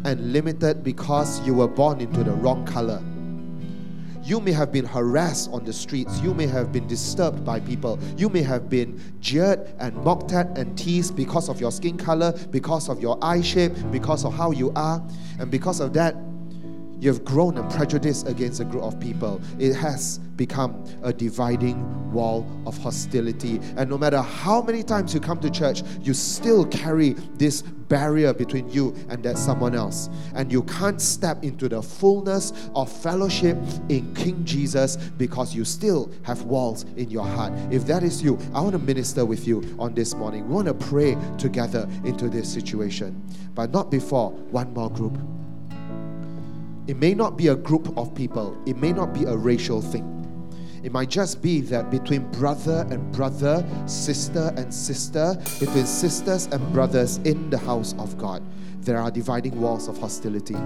and 0.05 0.33
limited 0.33 0.83
because 0.83 1.41
you 1.47 1.55
were 1.55 1.69
born 1.69 2.01
into 2.01 2.25
the 2.25 2.33
wrong 2.33 2.67
color. 2.67 3.01
You 4.25 4.41
may 4.41 4.51
have 4.51 4.73
been 4.73 4.85
harassed 4.85 5.51
on 5.53 5.65
the 5.65 5.73
streets. 5.73 6.21
You 6.21 6.35
may 6.35 6.49
have 6.49 6.73
been 6.73 6.89
disturbed 6.89 7.45
by 7.45 7.61
people. 7.61 7.99
You 8.17 8.29
may 8.29 8.43
have 8.43 8.69
been 8.69 9.01
jeered 9.21 9.73
and 9.79 9.97
mocked 10.05 10.33
at 10.33 10.59
and 10.59 10.77
teased 10.77 11.15
because 11.15 11.49
of 11.49 11.61
your 11.61 11.71
skin 11.71 11.97
color, 11.97 12.33
because 12.51 12.89
of 12.89 13.01
your 13.01 13.19
eye 13.23 13.43
shape, 13.43 13.73
because 13.93 14.25
of 14.25 14.35
how 14.35 14.51
you 14.51 14.73
are. 14.75 15.01
And 15.39 15.49
because 15.51 15.79
of 15.79 15.93
that, 15.95 16.17
you've 17.01 17.25
grown 17.25 17.59
a 17.59 17.69
prejudice 17.71 18.23
against 18.25 18.61
a 18.61 18.65
group 18.65 18.85
of 18.85 19.01
people. 19.01 19.41
It 19.59 19.75
has 19.75 20.19
become 20.37 20.85
a 21.03 21.13
dividing 21.13 22.13
wall 22.13 22.47
of 22.67 22.77
hostility. 22.79 23.61
And 23.77 23.91
no 23.91 23.99
matter 23.99 24.21
how 24.21 24.63
many 24.63 24.83
times 24.83 25.15
you 25.15 25.21
come 25.21 25.41
to 25.41 25.51
church, 25.51 25.83
you 26.01 26.15
still 26.15 26.65
carry 26.67 27.11
this 27.35 27.63
barrier 27.63 28.33
between 28.33 28.71
you 28.71 28.95
and 29.09 29.23
that 29.25 29.37
someone 29.37 29.75
else. 29.75 30.09
And 30.35 30.51
you 30.51 30.63
can't 30.63 31.01
step 31.01 31.43
into 31.43 31.69
the 31.69 31.83
fullness 31.83 32.53
of 32.75 32.91
fellowship 32.91 33.59
in 33.89 34.15
King 34.15 34.45
Jesus 34.45 34.97
because 34.97 35.55
you 35.55 35.65
still 35.65 36.11
have 36.23 36.43
walls 36.43 36.85
in 36.97 37.11
your 37.11 37.27
heart. 37.27 37.53
If 37.71 37.87
that 37.87 38.03
is 38.03 38.23
you, 38.23 38.39
I 38.55 38.61
want 38.61 38.73
to 38.73 38.79
minister 38.79 39.25
with 39.25 39.47
you 39.47 39.77
on 39.79 39.95
this 39.95 40.15
morning. 40.15 40.49
We 40.49 40.55
want 40.55 40.69
to 40.69 40.75
pray 40.75 41.17
together 41.37 41.89
into 42.05 42.29
this 42.29 42.51
situation, 42.51 43.23
but 43.55 43.71
not 43.71 43.91
before 43.91 44.31
one 44.31 44.73
more 44.73 44.91
group. 44.91 45.19
It 46.87 46.97
may 46.97 47.15
not 47.15 47.37
be 47.37 47.49
a 47.49 47.55
group 47.55 47.97
of 47.97 48.15
people, 48.15 48.61
it 48.67 48.77
may 48.77 48.93
not 48.93 49.13
be 49.13 49.25
a 49.25 49.37
racial 49.37 49.81
thing. 49.81 50.17
It 50.83 50.93
might 50.93 51.11
just 51.11 51.43
be 51.43 51.61
that 51.63 51.91
between 51.91 52.31
brother 52.33 52.87
and 52.91 53.13
brother, 53.13 53.65
sister 53.87 54.53
and 54.57 54.73
sister, 54.73 55.37
between 55.59 55.85
sisters 55.85 56.47
and 56.47 56.73
brothers 56.73 57.19
in 57.19 57.51
the 57.51 57.59
house 57.59 57.95
of 57.99 58.17
God, 58.17 58.43
there 58.81 58.99
are 58.99 59.11
dividing 59.11 59.61
walls 59.61 59.89
of 59.89 59.99
hostility. 59.99 60.57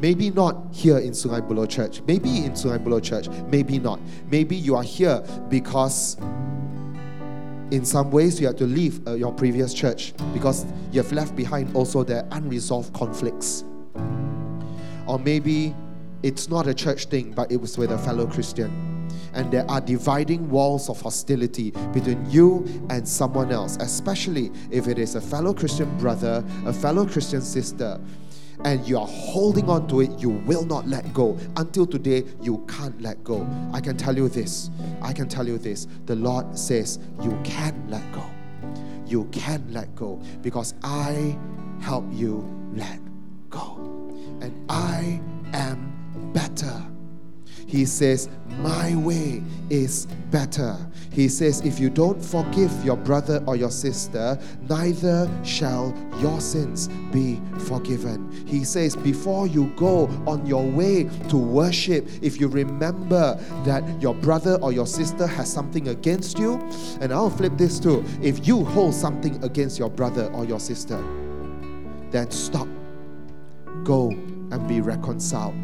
Maybe 0.00 0.30
not 0.30 0.68
here 0.72 0.98
in 0.98 1.10
Sungai 1.10 1.40
Buloh 1.40 1.68
Church, 1.68 2.00
maybe 2.06 2.44
in 2.44 2.52
Sungai 2.52 2.78
Buloh 2.78 3.02
Church, 3.02 3.28
maybe 3.48 3.78
not. 3.78 4.00
Maybe 4.30 4.54
you 4.54 4.76
are 4.76 4.82
here 4.82 5.20
because 5.48 6.16
in 7.70 7.84
some 7.84 8.10
ways 8.10 8.40
you 8.40 8.46
have 8.46 8.56
to 8.56 8.66
leave 8.66 9.06
uh, 9.06 9.14
your 9.14 9.32
previous 9.32 9.74
church 9.74 10.12
because 10.32 10.64
you 10.92 11.02
have 11.02 11.10
left 11.12 11.34
behind 11.34 11.74
also 11.74 12.04
the 12.04 12.24
unresolved 12.32 12.92
conflicts. 12.92 13.64
Or 15.06 15.18
maybe 15.18 15.74
it's 16.22 16.48
not 16.48 16.66
a 16.66 16.74
church 16.74 17.06
thing, 17.06 17.32
but 17.32 17.52
it 17.52 17.60
was 17.60 17.76
with 17.76 17.92
a 17.92 17.98
fellow 17.98 18.26
Christian. 18.26 19.08
And 19.34 19.50
there 19.52 19.68
are 19.70 19.80
dividing 19.80 20.48
walls 20.48 20.88
of 20.88 21.00
hostility 21.00 21.72
between 21.92 22.28
you 22.30 22.64
and 22.88 23.06
someone 23.06 23.50
else, 23.50 23.76
especially 23.80 24.50
if 24.70 24.88
it 24.88 24.98
is 24.98 25.16
a 25.16 25.20
fellow 25.20 25.52
Christian 25.52 25.96
brother, 25.98 26.44
a 26.64 26.72
fellow 26.72 27.06
Christian 27.06 27.42
sister, 27.42 28.00
and 28.64 28.86
you 28.86 28.98
are 28.98 29.06
holding 29.06 29.68
on 29.68 29.86
to 29.88 30.00
it, 30.00 30.10
you 30.18 30.30
will 30.30 30.64
not 30.64 30.86
let 30.86 31.12
go. 31.12 31.36
Until 31.56 31.86
today, 31.86 32.24
you 32.40 32.64
can't 32.68 33.00
let 33.02 33.22
go. 33.22 33.46
I 33.72 33.80
can 33.80 33.96
tell 33.96 34.16
you 34.16 34.28
this. 34.28 34.70
I 35.02 35.12
can 35.12 35.28
tell 35.28 35.46
you 35.46 35.58
this. 35.58 35.86
The 36.06 36.14
Lord 36.14 36.58
says, 36.58 36.98
You 37.20 37.38
can 37.44 37.74
let 37.88 38.10
go. 38.12 38.24
You 39.06 39.24
can 39.32 39.66
let 39.70 39.94
go 39.94 40.20
because 40.40 40.74
I 40.82 41.36
help 41.80 42.06
you 42.10 42.48
let 42.72 43.00
go. 43.50 44.13
And 44.40 44.64
I 44.68 45.20
am 45.52 46.32
better. 46.32 46.82
He 47.66 47.86
says, 47.86 48.28
My 48.58 48.94
way 48.96 49.42
is 49.70 50.06
better. 50.30 50.76
He 51.10 51.28
says, 51.28 51.60
If 51.62 51.80
you 51.80 51.90
don't 51.90 52.22
forgive 52.22 52.72
your 52.84 52.96
brother 52.96 53.42
or 53.46 53.56
your 53.56 53.70
sister, 53.70 54.38
neither 54.68 55.28
shall 55.44 55.92
your 56.20 56.40
sins 56.40 56.88
be 57.12 57.40
forgiven. 57.66 58.30
He 58.46 58.64
says, 58.64 58.96
Before 58.96 59.46
you 59.46 59.72
go 59.76 60.06
on 60.26 60.46
your 60.46 60.64
way 60.64 61.04
to 61.28 61.36
worship, 61.36 62.08
if 62.22 62.38
you 62.38 62.48
remember 62.48 63.34
that 63.64 63.82
your 64.00 64.14
brother 64.14 64.56
or 64.62 64.72
your 64.72 64.86
sister 64.86 65.26
has 65.26 65.52
something 65.52 65.88
against 65.88 66.38
you, 66.38 66.60
and 67.00 67.12
I'll 67.12 67.30
flip 67.30 67.54
this 67.56 67.80
too. 67.80 68.04
If 68.22 68.46
you 68.46 68.64
hold 68.64 68.94
something 68.94 69.42
against 69.42 69.78
your 69.78 69.90
brother 69.90 70.26
or 70.32 70.44
your 70.44 70.60
sister, 70.60 71.02
then 72.10 72.30
stop. 72.30 72.68
Go 73.84 74.08
and 74.08 74.66
be 74.66 74.80
reconciled 74.80 75.54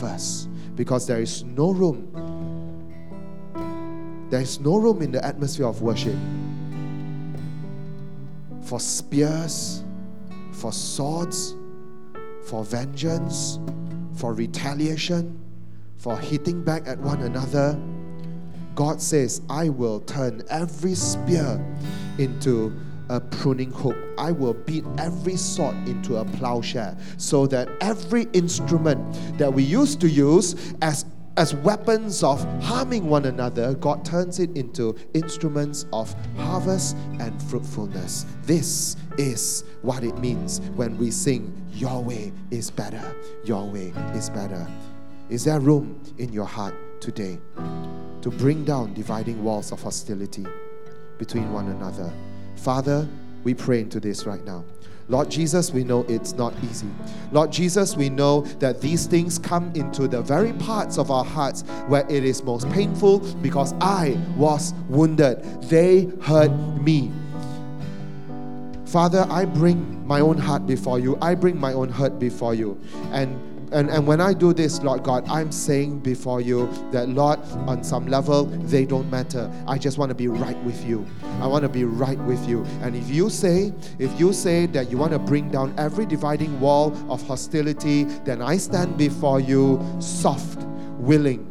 first 0.00 0.48
because 0.76 1.06
there 1.06 1.20
is 1.20 1.42
no 1.44 1.72
room. 1.72 2.08
There 4.30 4.40
is 4.40 4.60
no 4.60 4.76
room 4.76 5.02
in 5.02 5.10
the 5.12 5.24
atmosphere 5.24 5.66
of 5.66 5.82
worship 5.82 6.16
for 8.64 8.80
spears, 8.80 9.84
for 10.52 10.72
swords, 10.72 11.54
for 12.46 12.64
vengeance, 12.64 13.58
for 14.14 14.32
retaliation, 14.32 15.38
for 15.96 16.16
hitting 16.16 16.62
back 16.62 16.86
at 16.86 16.98
one 16.98 17.22
another. 17.22 17.78
God 18.74 19.00
says, 19.00 19.42
I 19.48 19.68
will 19.68 20.00
turn 20.00 20.42
every 20.48 20.94
spear 20.94 21.64
into 22.18 22.72
a 23.08 23.20
pruning 23.20 23.70
hook. 23.70 23.96
I 24.18 24.32
will 24.32 24.54
beat 24.54 24.84
every 24.98 25.36
sword 25.36 25.76
into 25.88 26.16
a 26.16 26.24
plowshare 26.24 26.96
so 27.16 27.46
that 27.48 27.68
every 27.80 28.24
instrument 28.32 29.38
that 29.38 29.52
we 29.52 29.62
used 29.62 30.00
to 30.02 30.08
use 30.08 30.74
as 30.82 31.04
as 31.36 31.52
weapons 31.52 32.22
of 32.22 32.44
harming 32.62 33.08
one 33.08 33.24
another, 33.24 33.74
God 33.74 34.04
turns 34.04 34.38
it 34.38 34.56
into 34.56 34.96
instruments 35.14 35.84
of 35.92 36.14
harvest 36.36 36.96
and 37.18 37.42
fruitfulness. 37.42 38.24
This 38.42 38.96
is 39.18 39.64
what 39.82 40.04
it 40.04 40.16
means 40.18 40.60
when 40.76 40.96
we 40.96 41.10
sing, 41.10 41.52
Your 41.72 42.02
way 42.02 42.32
is 42.52 42.70
better, 42.70 43.02
Your 43.44 43.68
way 43.68 43.92
is 44.14 44.30
better. 44.30 44.64
Is 45.28 45.44
there 45.44 45.58
room 45.58 46.00
in 46.18 46.32
your 46.32 46.44
heart 46.44 46.74
today 47.00 47.38
to 48.20 48.30
bring 48.30 48.64
down 48.64 48.94
dividing 48.94 49.42
walls 49.42 49.72
of 49.72 49.82
hostility 49.82 50.46
between 51.18 51.52
one 51.52 51.68
another? 51.68 52.12
Father, 52.56 53.08
we 53.44 53.54
pray 53.54 53.80
into 53.80 54.00
this 54.00 54.26
right 54.26 54.44
now. 54.44 54.64
Lord 55.08 55.30
Jesus, 55.30 55.70
we 55.70 55.84
know 55.84 56.06
it's 56.08 56.32
not 56.32 56.54
easy. 56.64 56.88
Lord 57.30 57.52
Jesus, 57.52 57.94
we 57.94 58.08
know 58.08 58.40
that 58.58 58.80
these 58.80 59.06
things 59.06 59.38
come 59.38 59.70
into 59.74 60.08
the 60.08 60.22
very 60.22 60.54
parts 60.54 60.96
of 60.96 61.10
our 61.10 61.24
hearts 61.24 61.62
where 61.88 62.06
it 62.08 62.24
is 62.24 62.42
most 62.42 62.70
painful 62.70 63.18
because 63.42 63.74
I 63.80 64.18
was 64.36 64.72
wounded. 64.88 65.42
They 65.64 66.10
hurt 66.22 66.50
me. 66.80 67.12
Father, 68.86 69.26
I 69.28 69.44
bring 69.44 70.06
my 70.06 70.20
own 70.20 70.38
heart 70.38 70.66
before 70.66 70.98
you. 70.98 71.18
I 71.20 71.34
bring 71.34 71.58
my 71.58 71.74
own 71.74 71.90
hurt 71.90 72.18
before 72.18 72.54
you. 72.54 72.80
And 73.10 73.38
and, 73.74 73.90
and 73.90 74.06
when 74.06 74.20
I 74.20 74.32
do 74.32 74.52
this, 74.52 74.80
Lord 74.82 75.02
God, 75.02 75.26
I'm 75.28 75.50
saying 75.50 75.98
before 75.98 76.40
you 76.40 76.70
that, 76.92 77.08
Lord, 77.08 77.40
on 77.66 77.82
some 77.82 78.06
level, 78.06 78.44
they 78.44 78.84
don't 78.84 79.10
matter. 79.10 79.50
I 79.66 79.78
just 79.78 79.98
want 79.98 80.10
to 80.10 80.14
be 80.14 80.28
right 80.28 80.56
with 80.62 80.84
you. 80.86 81.04
I 81.40 81.48
want 81.48 81.62
to 81.62 81.68
be 81.68 81.84
right 81.84 82.18
with 82.20 82.48
you. 82.48 82.64
And 82.82 82.94
if 82.94 83.10
you 83.10 83.28
say, 83.28 83.72
if 83.98 84.18
you 84.18 84.32
say 84.32 84.66
that 84.66 84.90
you 84.90 84.96
want 84.96 85.12
to 85.12 85.18
bring 85.18 85.50
down 85.50 85.74
every 85.76 86.06
dividing 86.06 86.60
wall 86.60 86.96
of 87.10 87.26
hostility, 87.26 88.04
then 88.24 88.40
I 88.42 88.58
stand 88.58 88.96
before 88.96 89.40
you 89.40 89.84
soft, 89.98 90.62
willing, 90.98 91.50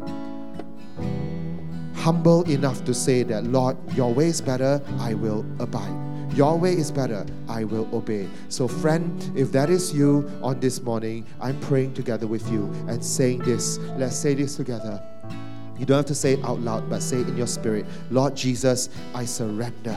humble 1.95 2.49
enough 2.49 2.85
to 2.85 2.93
say 2.93 3.23
that, 3.23 3.43
Lord, 3.43 3.75
your 3.95 4.13
way 4.13 4.27
is 4.27 4.39
better, 4.39 4.81
I 4.99 5.13
will 5.13 5.45
abide. 5.59 6.12
Your 6.33 6.57
way 6.57 6.73
is 6.73 6.91
better, 6.91 7.27
I 7.47 7.63
will 7.63 7.87
obey. 7.93 8.27
So, 8.49 8.67
friend, 8.67 9.31
if 9.35 9.51
that 9.51 9.69
is 9.69 9.93
you 9.93 10.31
on 10.41 10.59
this 10.59 10.81
morning, 10.81 11.27
I'm 11.39 11.59
praying 11.59 11.93
together 11.93 12.25
with 12.25 12.49
you 12.51 12.73
and 12.87 13.05
saying 13.05 13.43
this. 13.43 13.77
Let's 13.97 14.15
say 14.15 14.33
this 14.33 14.55
together. 14.55 14.99
You 15.77 15.85
don't 15.85 15.97
have 15.97 16.05
to 16.05 16.15
say 16.15 16.33
it 16.33 16.45
out 16.45 16.59
loud, 16.59 16.89
but 16.89 17.01
say 17.01 17.21
it 17.21 17.27
in 17.27 17.35
your 17.35 17.47
spirit. 17.47 17.85
Lord 18.09 18.35
Jesus, 18.35 18.89
I 19.13 19.25
surrender. 19.25 19.95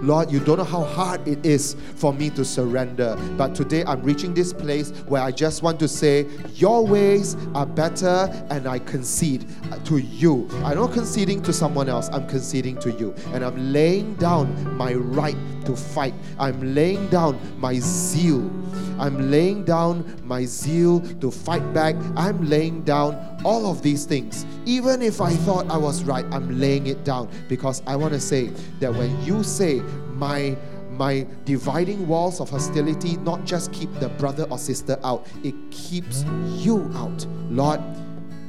Lord, 0.00 0.30
you 0.30 0.40
don't 0.40 0.58
know 0.58 0.64
how 0.64 0.82
hard 0.82 1.26
it 1.26 1.44
is 1.44 1.76
for 1.96 2.12
me 2.12 2.30
to 2.30 2.44
surrender. 2.44 3.16
But 3.36 3.54
today 3.54 3.84
I'm 3.84 4.02
reaching 4.02 4.34
this 4.34 4.52
place 4.52 4.90
where 5.06 5.22
I 5.22 5.32
just 5.32 5.62
want 5.62 5.78
to 5.80 5.88
say, 5.88 6.26
Your 6.54 6.86
ways 6.86 7.36
are 7.54 7.66
better, 7.66 8.28
and 8.50 8.66
I 8.66 8.78
concede 8.80 9.46
to 9.84 9.98
you. 9.98 10.48
I'm 10.64 10.76
not 10.76 10.92
conceding 10.92 11.42
to 11.42 11.52
someone 11.52 11.88
else, 11.88 12.08
I'm 12.12 12.26
conceding 12.26 12.78
to 12.78 12.92
you. 12.92 13.14
And 13.32 13.44
I'm 13.44 13.72
laying 13.72 14.14
down 14.14 14.76
my 14.76 14.94
right 14.94 15.36
to 15.66 15.76
fight, 15.76 16.14
I'm 16.38 16.74
laying 16.74 17.08
down 17.08 17.38
my 17.58 17.78
zeal. 17.78 18.50
I'm 18.98 19.30
laying 19.30 19.64
down 19.64 20.04
my 20.24 20.44
zeal 20.44 21.00
to 21.20 21.30
fight 21.30 21.74
back. 21.74 21.94
I'm 22.16 22.48
laying 22.48 22.82
down 22.82 23.40
all 23.44 23.70
of 23.70 23.82
these 23.82 24.04
things. 24.04 24.46
Even 24.64 25.02
if 25.02 25.20
I 25.20 25.32
thought 25.32 25.70
I 25.70 25.76
was 25.76 26.04
right, 26.04 26.24
I'm 26.32 26.58
laying 26.58 26.86
it 26.86 27.04
down 27.04 27.28
because 27.48 27.82
I 27.86 27.96
want 27.96 28.14
to 28.14 28.20
say 28.20 28.46
that 28.80 28.94
when 28.94 29.22
you 29.24 29.42
say, 29.42 29.82
my 30.14 30.56
my 30.96 31.26
dividing 31.44 32.06
walls 32.08 32.40
of 32.40 32.48
hostility 32.48 33.18
not 33.18 33.44
just 33.44 33.70
keep 33.70 33.92
the 34.00 34.08
brother 34.08 34.46
or 34.50 34.58
sister 34.58 34.98
out, 35.04 35.26
it 35.44 35.54
keeps 35.70 36.24
you 36.56 36.90
out. 36.94 37.26
Lord, 37.50 37.80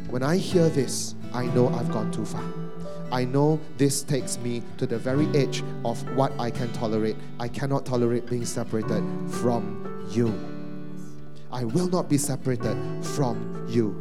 when 0.09 0.23
I 0.23 0.37
hear 0.37 0.69
this, 0.69 1.15
I 1.33 1.45
know 1.47 1.67
I've 1.67 1.91
gone 1.91 2.09
too 2.11 2.25
far. 2.25 2.66
I 3.11 3.23
know 3.23 3.59
this 3.77 4.03
takes 4.03 4.37
me 4.37 4.63
to 4.77 4.85
the 4.85 4.97
very 4.97 5.27
edge 5.27 5.63
of 5.85 6.01
what 6.15 6.37
I 6.39 6.51
can 6.51 6.71
tolerate. 6.73 7.15
I 7.39 7.47
cannot 7.47 7.85
tolerate 7.85 8.25
being 8.25 8.45
separated 8.45 9.03
from 9.29 10.07
you. 10.11 10.33
I 11.51 11.63
will 11.63 11.87
not 11.87 12.09
be 12.09 12.17
separated 12.17 12.77
from 13.05 13.65
you. 13.69 13.97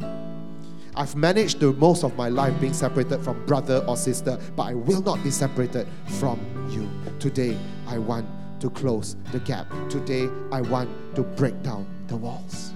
I've 0.95 1.15
managed 1.15 1.59
the 1.59 1.71
most 1.73 2.03
of 2.03 2.17
my 2.17 2.27
life 2.27 2.59
being 2.59 2.73
separated 2.73 3.23
from 3.23 3.45
brother 3.45 3.83
or 3.87 3.95
sister, 3.95 4.37
but 4.55 4.63
I 4.63 4.73
will 4.73 5.01
not 5.01 5.23
be 5.23 5.31
separated 5.31 5.87
from 6.19 6.39
you. 6.69 6.89
Today, 7.19 7.57
I 7.87 7.99
want 7.99 8.27
to 8.59 8.69
close 8.71 9.15
the 9.31 9.39
gap. 9.41 9.67
Today, 9.89 10.27
I 10.51 10.61
want 10.61 10.89
to 11.15 11.23
break 11.23 11.61
down 11.61 11.87
the 12.07 12.17
walls. 12.17 12.73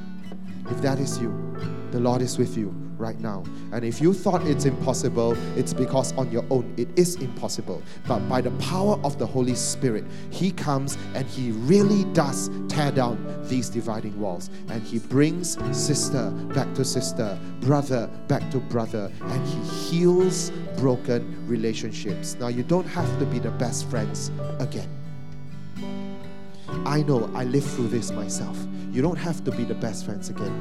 If 0.70 0.82
that 0.82 1.00
is 1.00 1.20
you, 1.20 1.32
the 1.92 2.00
Lord 2.00 2.22
is 2.22 2.38
with 2.38 2.58
you 2.58 2.91
right 3.02 3.20
now. 3.20 3.44
And 3.74 3.84
if 3.84 4.00
you 4.00 4.14
thought 4.14 4.46
it's 4.46 4.66
impossible, 4.66 5.36
it's 5.58 5.74
because 5.74 6.14
on 6.14 6.32
your 6.32 6.46
own 6.50 6.74
it 6.78 6.88
is 6.96 7.16
impossible. 7.16 7.82
But 8.08 8.20
by 8.30 8.40
the 8.40 8.52
power 8.52 9.00
of 9.04 9.18
the 9.20 9.26
Holy 9.26 9.56
Spirit, 9.56 10.06
He 10.30 10.52
comes 10.52 10.98
and 11.16 11.28
He 11.28 11.52
really 11.52 12.06
does 12.14 12.50
tear 12.70 12.92
down 12.92 13.18
these 13.48 13.68
dividing 13.70 14.18
walls. 14.20 14.50
And 14.70 14.82
He 14.84 15.00
brings 15.00 15.58
sister 15.76 16.30
back 16.54 16.74
to 16.76 16.86
sister, 16.86 17.38
brother 17.60 18.10
back 18.28 18.50
to 18.52 18.60
brother, 18.60 19.12
and 19.22 19.48
He 19.48 19.60
heals 19.90 20.52
broken 20.78 21.46
relationships. 21.48 22.38
Now, 22.40 22.48
you 22.48 22.64
don't 22.64 22.88
have 22.88 23.20
to 23.20 23.26
be 23.26 23.40
the 23.40 23.52
best 23.52 23.90
friends 23.90 24.32
again. 24.60 24.90
I 26.86 27.04
know 27.04 27.30
I 27.34 27.44
lived 27.44 27.68
through 27.68 27.90
this 27.90 28.12
myself. 28.12 28.58
You 28.92 29.02
don't 29.02 29.18
have 29.18 29.44
to 29.46 29.52
be 29.52 29.64
the 29.64 29.76
best 29.76 30.06
friends 30.06 30.30
again. 30.30 30.54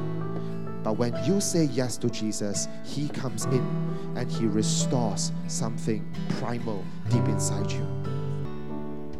But 0.82 0.96
when 0.96 1.14
you 1.24 1.40
say 1.40 1.64
yes 1.64 1.96
to 1.98 2.08
Jesus, 2.08 2.68
He 2.84 3.08
comes 3.08 3.44
in 3.46 4.14
and 4.16 4.30
He 4.30 4.46
restores 4.46 5.32
something 5.46 6.10
primal 6.38 6.84
deep 7.10 7.24
inside 7.26 7.70
you. 7.70 7.86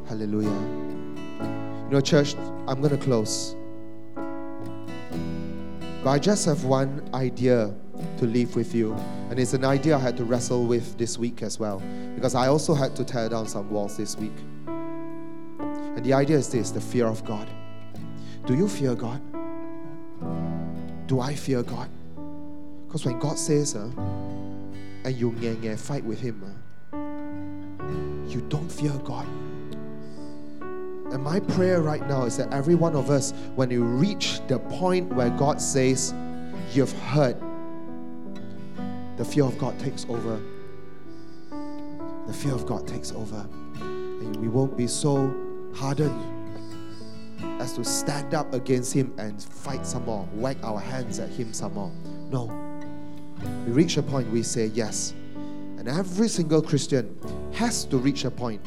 Hallelujah. 0.08 0.48
You 0.48 1.96
know, 1.96 2.00
church, 2.00 2.34
I'm 2.66 2.80
going 2.80 2.96
to 2.96 3.04
close. 3.04 3.56
But 6.02 6.10
I 6.10 6.18
just 6.18 6.46
have 6.46 6.64
one 6.64 7.08
idea 7.12 7.74
to 8.18 8.24
leave 8.24 8.56
with 8.56 8.74
you. 8.74 8.94
And 9.28 9.38
it's 9.38 9.52
an 9.52 9.64
idea 9.64 9.96
I 9.96 9.98
had 9.98 10.16
to 10.16 10.24
wrestle 10.24 10.66
with 10.66 10.96
this 10.96 11.18
week 11.18 11.42
as 11.42 11.60
well. 11.60 11.82
Because 12.14 12.34
I 12.34 12.48
also 12.48 12.74
had 12.74 12.96
to 12.96 13.04
tear 13.04 13.28
down 13.28 13.46
some 13.46 13.70
walls 13.70 13.96
this 13.96 14.16
week. 14.16 14.32
And 14.66 16.04
the 16.04 16.14
idea 16.14 16.38
is 16.38 16.48
this 16.48 16.70
the 16.70 16.80
fear 16.80 17.06
of 17.06 17.24
God. 17.24 17.48
Do 18.46 18.54
you 18.54 18.66
fear 18.68 18.94
God? 18.94 19.20
Do 21.10 21.18
I 21.18 21.34
fear 21.34 21.64
God? 21.64 21.88
Because 22.86 23.04
when 23.04 23.18
God 23.18 23.36
says, 23.36 23.74
uh, 23.74 23.90
and 25.04 25.12
you 25.16 25.32
nye 25.32 25.56
nye 25.60 25.74
fight 25.74 26.04
with 26.04 26.20
Him, 26.20 26.40
uh, 26.92 28.30
you 28.30 28.40
don't 28.42 28.70
fear 28.70 28.92
God. 29.02 29.26
And 31.12 31.20
my 31.20 31.40
prayer 31.40 31.80
right 31.80 32.06
now 32.06 32.26
is 32.26 32.36
that 32.36 32.52
every 32.52 32.76
one 32.76 32.94
of 32.94 33.10
us, 33.10 33.32
when 33.56 33.72
you 33.72 33.82
reach 33.82 34.40
the 34.46 34.60
point 34.60 35.12
where 35.12 35.30
God 35.30 35.60
says, 35.60 36.14
You've 36.72 36.92
heard, 36.92 37.36
the 39.16 39.24
fear 39.24 39.46
of 39.46 39.58
God 39.58 39.76
takes 39.80 40.06
over. 40.08 40.40
The 42.28 42.32
fear 42.32 42.54
of 42.54 42.66
God 42.66 42.86
takes 42.86 43.10
over. 43.10 43.48
And 43.80 44.36
we 44.36 44.46
won't 44.46 44.76
be 44.76 44.86
so 44.86 45.34
hardened 45.74 46.39
as 47.60 47.74
to 47.74 47.84
stand 47.84 48.34
up 48.34 48.54
against 48.54 48.92
Him 48.92 49.12
and 49.18 49.40
fight 49.42 49.86
some 49.86 50.06
more, 50.06 50.26
wag 50.32 50.56
our 50.62 50.80
hands 50.80 51.18
at 51.18 51.28
Him 51.28 51.52
some 51.52 51.74
more. 51.74 51.92
No. 52.30 52.46
We 53.66 53.72
reach 53.72 53.98
a 53.98 54.02
point 54.02 54.30
we 54.30 54.42
say 54.42 54.66
yes. 54.66 55.12
And 55.76 55.86
every 55.86 56.28
single 56.28 56.62
Christian 56.62 57.16
has 57.52 57.84
to 57.86 57.98
reach 57.98 58.24
a 58.24 58.30
point. 58.30 58.66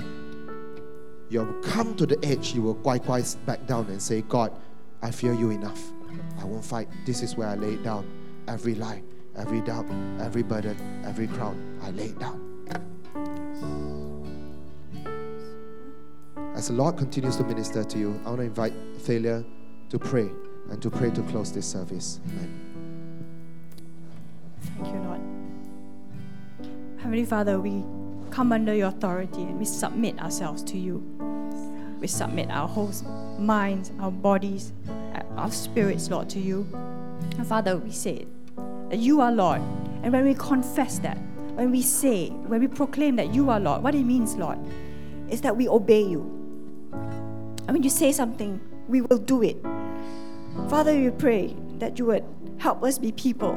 You 1.30 1.40
have 1.40 1.62
come 1.64 1.96
to 1.96 2.06
the 2.06 2.24
edge, 2.24 2.54
you 2.54 2.62
will 2.62 2.76
quite 2.76 3.04
quite 3.04 3.36
back 3.48 3.66
down 3.66 3.88
and 3.88 4.02
say, 4.02 4.22
God, 4.22 4.52
I 5.02 5.10
fear 5.10 5.34
you 5.34 5.50
enough. 5.50 5.82
I 6.40 6.46
won't 6.46 6.64
fight. 6.64 6.88
This 7.06 7.24
is 7.24 7.36
where 7.36 7.48
I 7.48 7.56
lay 7.56 7.74
it 7.74 7.84
down. 7.84 8.08
Every 8.48 8.76
lie, 8.76 9.02
every 9.36 9.62
doubt, 9.62 9.88
every 10.20 10.44
burden, 10.44 11.04
every 11.04 11.28
crown, 11.28 11.80
I 11.82 11.90
lay 11.90 12.06
it 12.06 12.20
down. 12.20 12.53
As 16.56 16.68
the 16.68 16.74
Lord 16.74 16.98
continues 16.98 17.36
to 17.38 17.44
minister 17.44 17.84
to 17.84 17.98
you, 17.98 18.20
I 18.26 18.30
want 18.30 18.40
to 18.42 18.46
invite 18.46 18.74
Thalia 19.00 19.44
to 19.90 19.98
pray 19.98 20.30
and 20.70 20.80
to 20.84 20.90
pray 20.92 21.10
to 21.10 21.22
close 21.24 21.52
this 21.52 21.66
service. 21.66 22.20
Amen. 22.30 22.50
Thank 24.62 24.88
you, 24.88 25.02
Lord. 25.02 25.22
Heavenly 27.00 27.26
Father, 27.26 27.60
we 27.60 27.84
come 28.30 28.52
under 28.52 28.74
your 28.74 28.90
authority 28.90 29.42
and 29.42 29.58
we 29.58 29.66
submit 29.66 30.20
ourselves 30.20 30.64
to 30.66 30.78
you. 30.78 31.04
We 32.00 32.08
submit 32.08 32.52
our 32.52 32.68
whole 32.68 32.92
minds, 33.40 33.92
our 34.00 34.12
bodies, 34.12 34.74
our 35.36 35.52
spirits, 35.52 36.12
Lord, 36.12 36.30
to 36.30 36.40
you. 36.40 36.68
And 37.38 37.48
Father, 37.48 37.78
we 37.78 37.92
say 37.92 38.28
that 38.90 39.00
you 39.00 39.22
are 39.22 39.32
Lord. 39.32 39.62
And 40.04 40.14
when 40.14 40.24
we 40.24 40.36
confess 40.36 41.00
that, 41.00 41.18
when 41.56 41.72
we 41.72 41.82
say, 41.82 42.30
when 42.30 42.60
we 42.62 42.68
proclaim 42.68 43.16
that 43.16 43.34
you 43.34 43.50
are 43.50 43.60
Lord, 43.60 43.82
what 43.82 43.96
it 43.96 44.04
means, 44.04 44.36
Lord, 44.36 44.60
is 45.30 45.42
that 45.42 45.58
we 45.58 45.68
obey 45.68 46.04
you. 46.04 46.42
And 47.68 47.76
when 47.76 47.84
you 47.84 47.90
say 47.90 48.12
something, 48.12 48.60
we 48.88 49.02
will 49.02 49.18
do 49.18 49.42
it. 49.44 49.58
Father, 50.70 50.94
we 50.94 51.10
pray 51.10 51.56
that 51.80 51.98
you 51.98 52.06
would 52.06 52.26
help 52.58 52.84
us 52.84 52.98
be 52.98 53.12
people 53.12 53.54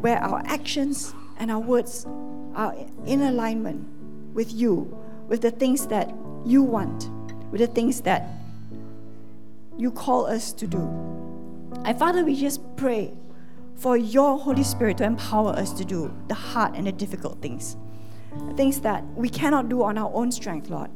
where 0.00 0.18
our 0.18 0.42
actions 0.46 1.14
and 1.38 1.50
our 1.50 1.60
words 1.60 2.06
are 2.54 2.74
in 3.06 3.22
alignment 3.22 3.86
with 4.34 4.52
you, 4.52 4.96
with 5.28 5.40
the 5.42 5.50
things 5.50 5.86
that 5.88 6.12
you 6.44 6.62
want, 6.62 7.08
with 7.50 7.60
the 7.60 7.66
things 7.66 8.00
that 8.02 8.28
you 9.76 9.90
call 9.90 10.26
us 10.26 10.52
to 10.52 10.66
do. 10.66 10.78
And 11.84 11.98
Father, 11.98 12.24
we 12.24 12.36
just 12.36 12.60
pray 12.76 13.16
for 13.76 13.96
your 13.96 14.38
Holy 14.38 14.62
Spirit 14.62 14.98
to 14.98 15.04
empower 15.04 15.50
us 15.50 15.72
to 15.72 15.84
do 15.84 16.12
the 16.28 16.34
hard 16.34 16.74
and 16.74 16.86
the 16.86 16.92
difficult 16.92 17.40
things, 17.40 17.76
things 18.56 18.80
that 18.80 19.04
we 19.14 19.28
cannot 19.28 19.68
do 19.68 19.82
on 19.82 19.96
our 19.96 20.10
own 20.12 20.30
strength, 20.30 20.68
Lord. 20.68 20.90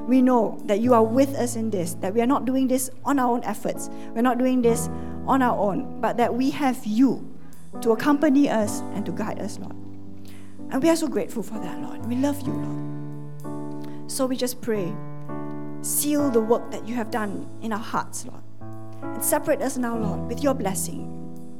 We 0.00 0.22
know 0.22 0.60
that 0.66 0.80
you 0.80 0.94
are 0.94 1.02
with 1.02 1.34
us 1.34 1.56
in 1.56 1.70
this, 1.70 1.94
that 1.94 2.14
we 2.14 2.20
are 2.20 2.26
not 2.26 2.44
doing 2.44 2.68
this 2.68 2.90
on 3.04 3.18
our 3.18 3.32
own 3.32 3.42
efforts, 3.44 3.88
we're 4.14 4.22
not 4.22 4.38
doing 4.38 4.62
this 4.62 4.88
on 5.26 5.42
our 5.42 5.58
own, 5.58 6.00
but 6.00 6.16
that 6.16 6.34
we 6.34 6.50
have 6.50 6.84
you 6.86 7.36
to 7.80 7.92
accompany 7.92 8.48
us 8.48 8.80
and 8.94 9.04
to 9.06 9.12
guide 9.12 9.40
us, 9.40 9.58
Lord. 9.58 9.74
And 10.70 10.82
we 10.82 10.88
are 10.88 10.96
so 10.96 11.08
grateful 11.08 11.42
for 11.42 11.58
that, 11.58 11.80
Lord. 11.80 12.06
We 12.06 12.16
love 12.16 12.40
you, 12.46 12.52
Lord. 12.52 14.10
So 14.10 14.26
we 14.26 14.36
just 14.36 14.60
pray, 14.60 14.94
seal 15.82 16.30
the 16.30 16.40
work 16.40 16.70
that 16.70 16.86
you 16.86 16.94
have 16.94 17.10
done 17.10 17.48
in 17.62 17.72
our 17.72 17.78
hearts, 17.78 18.26
Lord. 18.26 18.42
And 19.02 19.24
separate 19.24 19.60
us 19.62 19.76
now, 19.76 19.96
Lord, 19.96 20.28
with 20.28 20.42
your 20.42 20.54
blessing. 20.54 21.12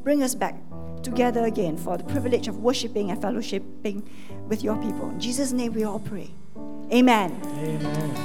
Bring 0.02 0.22
us 0.22 0.34
back 0.34 0.56
together 1.02 1.44
again 1.44 1.76
for 1.76 1.96
the 1.96 2.04
privilege 2.04 2.48
of 2.48 2.58
worshiping 2.58 3.10
and 3.10 3.20
fellowshipping 3.20 4.06
with 4.48 4.62
your 4.64 4.76
people. 4.76 5.10
In 5.10 5.20
Jesus' 5.20 5.52
name 5.52 5.72
we 5.72 5.84
all 5.84 6.00
pray. 6.00 6.30
Amen. 6.92 7.40
Amen. 7.44 8.06